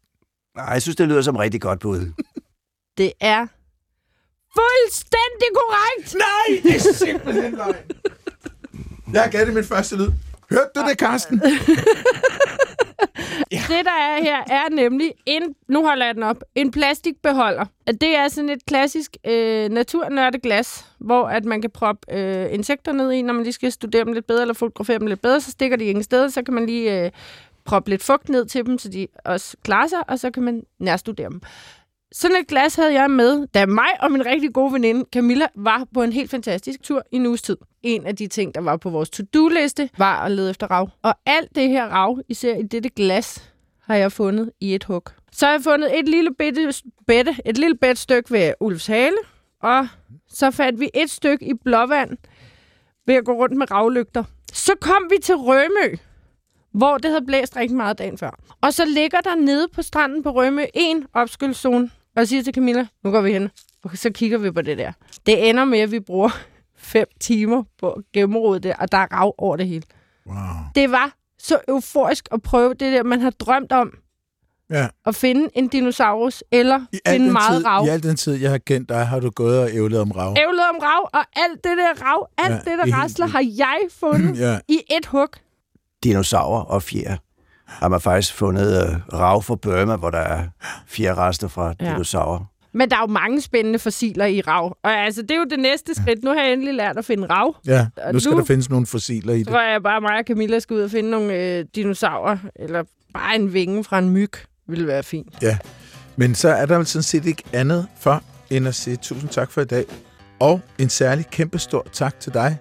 Nej, 0.56 0.64
jeg 0.64 0.82
synes, 0.82 0.96
det 0.96 1.08
lyder 1.08 1.22
som 1.22 1.36
rigtig 1.36 1.60
godt 1.60 1.80
bud. 1.80 2.12
Det 2.98 3.12
er 3.20 3.46
fuldstændig 4.58 5.48
korrekt. 5.54 6.14
Nej, 6.14 6.62
det 6.62 6.76
er 6.76 6.92
simpelthen 6.94 7.52
løgn. 7.52 7.74
Jeg 9.12 9.22
har 9.22 9.30
gættet 9.30 9.54
min 9.54 9.64
første 9.64 9.96
lyd. 9.96 10.10
Hørte 10.50 10.70
du 10.76 10.80
det, 10.88 10.98
Karsten? 10.98 11.42
Det, 13.68 13.84
der 13.84 13.90
er 13.90 14.22
her, 14.22 14.36
er 14.36 14.70
nemlig 14.70 15.12
en, 15.26 15.42
nu 15.68 15.86
holder 15.86 16.06
jeg 16.06 16.14
den 16.14 16.22
op, 16.22 16.44
en 16.54 16.70
plastikbeholder. 16.70 17.64
Det 17.86 18.16
er 18.16 18.28
sådan 18.28 18.50
et 18.50 18.66
klassisk 18.66 19.16
øh, 19.26 19.68
naturnørdeglas, 19.68 20.86
hvor 20.98 21.24
at 21.28 21.44
man 21.44 21.60
kan 21.60 21.70
proppe 21.70 22.14
øh, 22.14 22.54
insekter 22.54 22.92
ned 22.92 23.12
i, 23.12 23.22
når 23.22 23.32
man 23.32 23.42
lige 23.42 23.52
skal 23.52 23.72
studere 23.72 24.04
dem 24.04 24.12
lidt 24.12 24.26
bedre, 24.26 24.40
eller 24.40 24.54
fotografere 24.54 24.98
dem 24.98 25.06
lidt 25.06 25.22
bedre, 25.22 25.40
så 25.40 25.50
stikker 25.50 25.76
de 25.76 25.84
ingen 25.84 26.02
steder, 26.04 26.28
så 26.28 26.42
kan 26.42 26.54
man 26.54 26.66
lige 26.66 27.04
øh, 27.04 27.10
proppe 27.64 27.90
lidt 27.90 28.02
fugt 28.02 28.28
ned 28.28 28.46
til 28.46 28.66
dem, 28.66 28.78
så 28.78 28.88
de 28.88 29.06
også 29.24 29.56
klarer 29.64 29.86
sig, 29.86 30.10
og 30.10 30.18
så 30.18 30.30
kan 30.30 30.42
man 30.42 30.62
nærstudere 30.78 31.30
dem. 31.30 31.40
Sådan 32.12 32.36
et 32.36 32.46
glas 32.46 32.74
havde 32.74 32.92
jeg 32.92 33.10
med, 33.10 33.46
da 33.46 33.66
mig 33.66 33.88
og 34.00 34.12
min 34.12 34.26
rigtig 34.26 34.52
gode 34.52 34.72
veninde 34.72 35.04
Camilla 35.12 35.46
var 35.54 35.86
på 35.94 36.02
en 36.02 36.12
helt 36.12 36.30
fantastisk 36.30 36.82
tur 36.82 37.02
i 37.12 37.16
en 37.16 37.26
uges 37.26 37.42
tid. 37.42 37.56
En 37.84 38.06
af 38.06 38.16
de 38.16 38.26
ting, 38.26 38.54
der 38.54 38.60
var 38.60 38.76
på 38.76 38.90
vores 38.90 39.10
to-do-liste, 39.10 39.90
var 39.98 40.24
at 40.24 40.30
lede 40.30 40.50
efter 40.50 40.66
rav. 40.66 40.90
Og 41.02 41.14
alt 41.26 41.54
det 41.54 41.68
her 41.68 41.88
rav, 41.88 42.18
især 42.28 42.56
i 42.56 42.62
dette 42.62 42.88
glas, 42.88 43.52
har 43.80 43.94
jeg 43.94 44.12
fundet 44.12 44.50
i 44.60 44.74
et 44.74 44.84
hug. 44.84 45.02
Så 45.32 45.46
har 45.46 45.52
jeg 45.52 45.62
fundet 45.62 45.98
et 45.98 46.08
lille 46.08 46.34
bitte, 46.34 46.74
bette, 47.06 47.36
et 47.44 47.58
lille 47.58 47.76
bitte 47.76 47.96
stykke 47.96 48.30
ved 48.30 48.52
Ulfs 48.60 48.86
hale, 48.86 49.16
og 49.62 49.88
så 50.28 50.50
fandt 50.50 50.80
vi 50.80 50.90
et 50.94 51.10
stykke 51.10 51.44
i 51.46 51.54
blåvand 51.64 52.16
ved 53.06 53.14
at 53.14 53.24
gå 53.24 53.32
rundt 53.32 53.56
med 53.56 53.70
ravlygter. 53.70 54.24
Så 54.52 54.72
kom 54.80 55.10
vi 55.10 55.16
til 55.22 55.34
Rømø, 55.34 55.96
hvor 56.72 56.98
det 56.98 57.10
havde 57.10 57.26
blæst 57.26 57.56
rigtig 57.56 57.76
meget 57.76 57.98
dagen 57.98 58.18
før. 58.18 58.40
Og 58.60 58.74
så 58.74 58.84
ligger 58.84 59.20
der 59.20 59.34
nede 59.34 59.68
på 59.68 59.82
stranden 59.82 60.22
på 60.22 60.30
Rømø 60.30 60.64
en 60.74 61.06
opskyldszone, 61.14 61.90
og 62.16 62.28
siger 62.28 62.42
til 62.42 62.54
Camilla, 62.54 62.86
nu 63.04 63.10
går 63.10 63.20
vi 63.20 63.32
hen, 63.32 63.50
og 63.82 63.90
så 63.94 64.10
kigger 64.10 64.38
vi 64.38 64.50
på 64.50 64.62
det 64.62 64.78
der. 64.78 64.92
Det 65.26 65.48
ender 65.48 65.64
med, 65.64 65.78
at 65.78 65.90
vi 65.92 66.00
bruger 66.00 66.30
fem 66.84 67.06
timer 67.20 67.62
på 67.80 67.90
at 67.90 68.02
gennemrode 68.12 68.58
det, 68.60 68.74
og 68.78 68.92
der 68.92 68.98
er 68.98 69.06
rav 69.12 69.34
over 69.38 69.56
det 69.56 69.66
hele. 69.68 69.82
Wow. 70.26 70.36
Det 70.74 70.90
var 70.90 71.12
så 71.38 71.58
euforisk 71.68 72.28
at 72.32 72.42
prøve 72.42 72.70
det 72.74 72.92
der, 72.92 73.02
man 73.02 73.20
har 73.20 73.30
drømt 73.30 73.72
om, 73.72 73.90
Ja. 74.70 74.88
at 75.06 75.14
finde 75.14 75.48
en 75.54 75.68
dinosaurus, 75.68 76.44
eller 76.52 76.80
I 76.92 76.98
finde 77.08 77.32
meget 77.32 77.56
tid, 77.58 77.66
rav. 77.66 77.86
I 77.86 77.88
al 77.88 78.02
den 78.02 78.16
tid, 78.16 78.34
jeg 78.34 78.50
har 78.50 78.58
kendt 78.58 78.88
dig, 78.88 79.06
har 79.06 79.20
du 79.20 79.30
gået 79.30 79.60
og 79.60 79.70
ævlet 79.72 80.00
om 80.00 80.10
rav. 80.10 80.36
Ævlet 80.38 80.68
om 80.70 80.76
rav, 80.82 81.10
og 81.12 81.24
alt 81.36 81.64
det 81.64 81.76
der 81.78 82.02
rav, 82.02 82.28
alt 82.38 82.52
Ja, 82.52 82.58
det 82.70 82.80
er 82.80 82.84
der 82.84 82.96
rasler, 82.96 83.26
har 83.26 83.44
jeg 83.58 83.78
fundet 84.00 84.36
Ja. 84.46 84.58
i 84.68 84.80
et 84.98 85.06
hug. 85.06 85.28
Dinosaurer 86.04 86.62
og 86.62 86.82
fjer. 86.82 87.16
har 87.66 87.88
man 87.88 88.00
faktisk 88.00 88.34
fundet 88.34 88.88
uh, 88.88 89.18
rav 89.20 89.42
fra 89.42 89.56
Burma, 89.56 89.96
hvor 89.96 90.10
der 90.10 90.18
er 90.18 90.46
fire 90.86 91.14
rester 91.14 91.48
fra 91.48 91.74
Ja. 91.80 91.90
dinosaurer. 91.90 92.44
Men 92.74 92.90
der 92.90 92.96
er 92.96 93.00
jo 93.00 93.06
mange 93.06 93.40
spændende 93.40 93.78
fossiler 93.78 94.24
i 94.26 94.40
rav. 94.40 94.76
Og 94.82 94.90
altså, 94.92 95.22
det 95.22 95.30
er 95.30 95.36
jo 95.38 95.46
det 95.50 95.58
næste 95.58 95.94
skridt. 95.94 96.24
Nu 96.24 96.30
har 96.30 96.42
jeg 96.42 96.52
endelig 96.52 96.74
lært 96.74 96.96
at 96.98 97.04
finde 97.04 97.26
rav. 97.30 97.56
Ja, 97.66 97.86
nu 98.12 98.18
skal 98.20 98.32
nu- 98.32 98.38
der 98.38 98.44
findes 98.44 98.70
nogle 98.70 98.86
fossiler 98.86 99.34
i 99.34 99.38
det. 99.38 99.48
tror 99.48 99.60
jeg 99.62 99.82
bare, 99.82 100.00
mig 100.00 100.18
og 100.18 100.24
Camilla 100.26 100.58
skal 100.58 100.74
ud 100.76 100.80
og 100.82 100.90
finde 100.90 101.10
nogle 101.10 101.34
øh, 101.34 101.64
dinosaurer. 101.74 102.36
Eller 102.56 102.82
bare 103.14 103.34
en 103.36 103.52
vinge 103.52 103.84
fra 103.84 103.98
en 103.98 104.10
myg. 104.10 104.30
Ville 104.68 104.86
være 104.86 105.02
fint. 105.02 105.34
Ja. 105.42 105.58
Men 106.16 106.34
så 106.34 106.48
er 106.48 106.66
der 106.66 106.76
vel 106.76 106.86
sådan 106.86 107.02
set 107.02 107.26
ikke 107.26 107.42
andet 107.52 107.86
for, 108.00 108.22
end 108.50 108.68
at 108.68 108.74
sige 108.74 108.96
tusind 108.96 109.30
tak 109.30 109.50
for 109.50 109.60
i 109.60 109.64
dag. 109.64 109.84
Og 110.40 110.60
en 110.78 110.88
særlig 110.88 111.26
kæmpestor 111.30 111.86
tak 111.92 112.20
til 112.20 112.34
dig, 112.34 112.58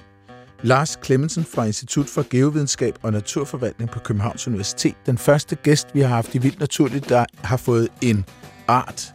Lars 0.62 0.98
Clemmensen 1.06 1.46
fra 1.46 1.66
Institut 1.66 2.06
for 2.10 2.26
Geovidenskab 2.30 2.96
og 3.02 3.12
Naturforvaltning 3.12 3.90
på 3.92 4.00
Københavns 4.00 4.48
Universitet. 4.48 4.96
Den 5.06 5.18
første 5.18 5.56
gæst, 5.56 5.88
vi 5.94 6.02
har 6.02 6.08
haft 6.08 6.36
i 6.36 6.38
Vildt 6.38 6.60
Naturligt, 6.60 7.10
der 7.10 7.26
har 7.44 7.58
fået 7.58 7.88
en 8.02 8.26
art 8.68 9.14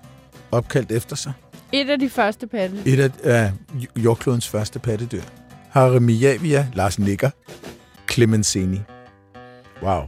opkaldt 0.50 0.92
efter 0.92 1.16
sig. 1.16 1.32
Et 1.72 1.90
af 1.90 1.98
de 1.98 2.10
første 2.10 2.46
patte. 2.46 2.76
Et 2.84 3.00
af, 3.00 3.10
af 3.24 3.52
jordklodens 3.96 4.48
første 4.48 4.78
pattedyr. 4.78 5.22
Haremiavia, 5.70 6.66
Lars 6.74 6.98
Nikker, 6.98 7.30
Clemensini. 8.10 8.80
Wow. 9.82 10.02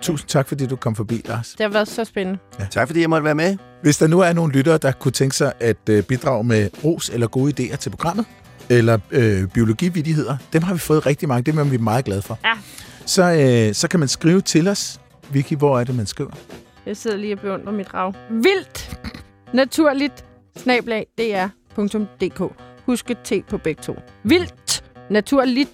Tusind 0.00 0.28
tak, 0.28 0.48
fordi 0.48 0.66
du 0.66 0.76
kom 0.76 0.94
forbi, 0.96 1.22
Lars. 1.24 1.48
Det 1.48 1.60
har 1.60 1.68
været 1.68 1.88
så 1.88 2.04
spændende. 2.04 2.38
Tak 2.70 2.88
fordi 2.88 3.00
jeg 3.00 3.10
måtte 3.10 3.24
være 3.24 3.34
med. 3.34 3.56
Hvis 3.82 3.98
der 3.98 4.06
nu 4.06 4.20
er 4.20 4.32
nogle 4.32 4.52
lyttere, 4.52 4.78
der 4.78 4.92
kunne 4.92 5.12
tænke 5.12 5.36
sig 5.36 5.52
at 5.60 5.88
øh, 5.90 6.02
bidrage 6.02 6.44
med 6.44 6.70
ros 6.84 7.08
eller 7.08 7.26
gode 7.26 7.52
idéer 7.60 7.76
til 7.76 7.90
programmet, 7.90 8.26
eller 8.68 8.98
øh, 9.10 9.48
biologividigheder, 9.48 10.36
dem 10.52 10.62
har 10.62 10.74
vi 10.74 10.80
fået 10.80 11.06
rigtig 11.06 11.28
mange. 11.28 11.52
Dem 11.52 11.58
er 11.58 11.64
vi 11.64 11.76
meget 11.76 12.04
glade 12.04 12.22
for. 12.22 12.38
Ja. 12.44 12.52
Så, 13.06 13.22
øh, 13.22 13.74
så 13.74 13.88
kan 13.88 14.00
man 14.00 14.08
skrive 14.08 14.40
til 14.40 14.68
os. 14.68 15.00
Vicky, 15.32 15.54
hvor 15.54 15.80
er 15.80 15.84
det, 15.84 15.94
man 15.94 16.06
skriver? 16.06 16.30
Jeg 16.86 16.96
sidder 16.96 17.16
lige 17.16 17.34
og 17.34 17.40
beundrer 17.40 17.72
mit 17.72 17.94
rav. 17.94 18.14
Vildt! 18.30 18.98
Naturligt! 19.54 20.24
Snablag 20.56 21.06
dr.dk. 21.18 22.52
Husk 22.86 23.10
et 23.10 23.18
T 23.24 23.32
på 23.48 23.58
begge 23.58 23.82
to. 23.82 23.96
Vildt! 24.24 24.84
Naturligt! 25.10 25.70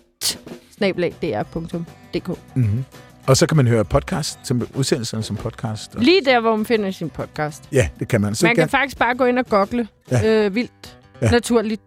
Snablag 0.76 1.14
dr.dk. 1.22 2.28
Mm-hmm. 2.56 2.84
Og 3.26 3.36
så 3.36 3.46
kan 3.46 3.56
man 3.56 3.66
høre 3.68 3.84
podcast, 3.84 4.38
som 4.42 4.68
udsendelserne 4.74 5.22
som 5.22 5.36
podcast. 5.36 5.94
Og, 5.94 6.02
Lige 6.02 6.24
der, 6.24 6.40
hvor 6.40 6.56
man 6.56 6.66
finder 6.66 6.90
sin 6.90 7.10
podcast. 7.10 7.64
ja, 7.72 7.88
det 7.98 8.08
kan 8.08 8.20
man. 8.20 8.34
Så 8.34 8.46
Man 8.46 8.56
kan 8.56 8.68
faktisk 8.68 8.98
bare 8.98 9.14
gå 9.16 9.24
ind 9.24 9.38
og 9.38 9.46
google 9.46 9.88
Ja. 10.10 10.18
ja. 10.22 10.44
øh, 10.46 10.54
vildt, 10.54 10.98
Ja. 11.20 11.26
ja. 11.26 11.30
naturligt. 11.30 11.80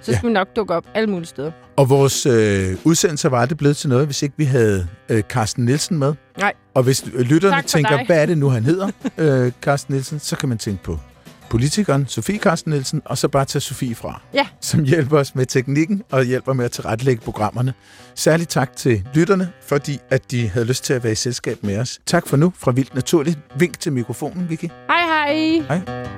Så 0.00 0.10
Ja. 0.12 0.16
skal 0.16 0.28
vi 0.28 0.32
nok 0.32 0.48
dukke 0.56 0.74
op 0.74 0.84
alle 0.94 1.10
mulige 1.10 1.26
steder. 1.26 1.52
Og 1.76 1.90
vores 1.90 2.26
øh, 2.26 2.76
udsendelser 2.84 3.28
var 3.28 3.46
det 3.46 3.56
blevet 3.56 3.76
til 3.76 3.88
noget, 3.88 4.06
hvis 4.06 4.22
ikke 4.22 4.34
vi 4.36 4.44
havde 4.44 4.88
øh, 5.08 5.22
Carsten 5.22 5.64
Nielsen 5.64 5.98
med. 5.98 6.14
Nej. 6.38 6.52
Og 6.74 6.82
hvis 6.82 7.04
øh, 7.14 7.20
lytterne 7.20 7.62
tænker, 7.62 7.96
dig. 7.96 8.06
hvad 8.06 8.22
er 8.22 8.26
det 8.26 8.38
nu, 8.38 8.48
han 8.48 8.64
hedder, 8.64 8.90
øh, 9.18 9.52
Carsten 9.60 9.92
Nielsen, 9.94 10.18
så 10.18 10.36
kan 10.36 10.48
man 10.48 10.58
tænke 10.58 10.82
på 10.82 10.98
politikeren 11.50 12.06
Sofie 12.06 12.38
Carsten 12.38 12.70
Nielsen, 12.72 13.02
og 13.04 13.18
så 13.18 13.28
bare 13.28 13.44
tage 13.44 13.60
Sofie 13.60 13.94
fra, 13.94 14.20
Ja. 14.34 14.46
som 14.60 14.84
hjælper 14.84 15.18
os 15.18 15.34
med 15.34 15.46
teknikken 15.46 16.02
og 16.10 16.24
hjælper 16.24 16.52
med 16.52 16.64
at 16.64 16.70
tilrettelægge 16.72 17.22
programmerne. 17.22 17.74
Særligt 18.14 18.50
tak 18.50 18.76
til 18.76 19.04
lytterne, 19.14 19.52
fordi 19.68 19.98
at 20.10 20.30
de 20.30 20.48
havde 20.48 20.66
lyst 20.66 20.84
til 20.84 20.94
at 20.94 21.04
være 21.04 21.12
i 21.12 21.16
selskab 21.16 21.58
med 21.62 21.78
os. 21.78 21.98
Tak 22.06 22.26
for 22.26 22.36
nu 22.36 22.52
fra 22.58 22.70
Vildt 22.70 22.94
Naturligt. 22.94 23.38
Vink 23.58 23.80
til 23.80 23.92
mikrofonen, 23.92 24.50
Vicky. 24.50 24.64
Hej 24.88 25.00
hej! 25.06 25.78
Hej. 25.78 26.17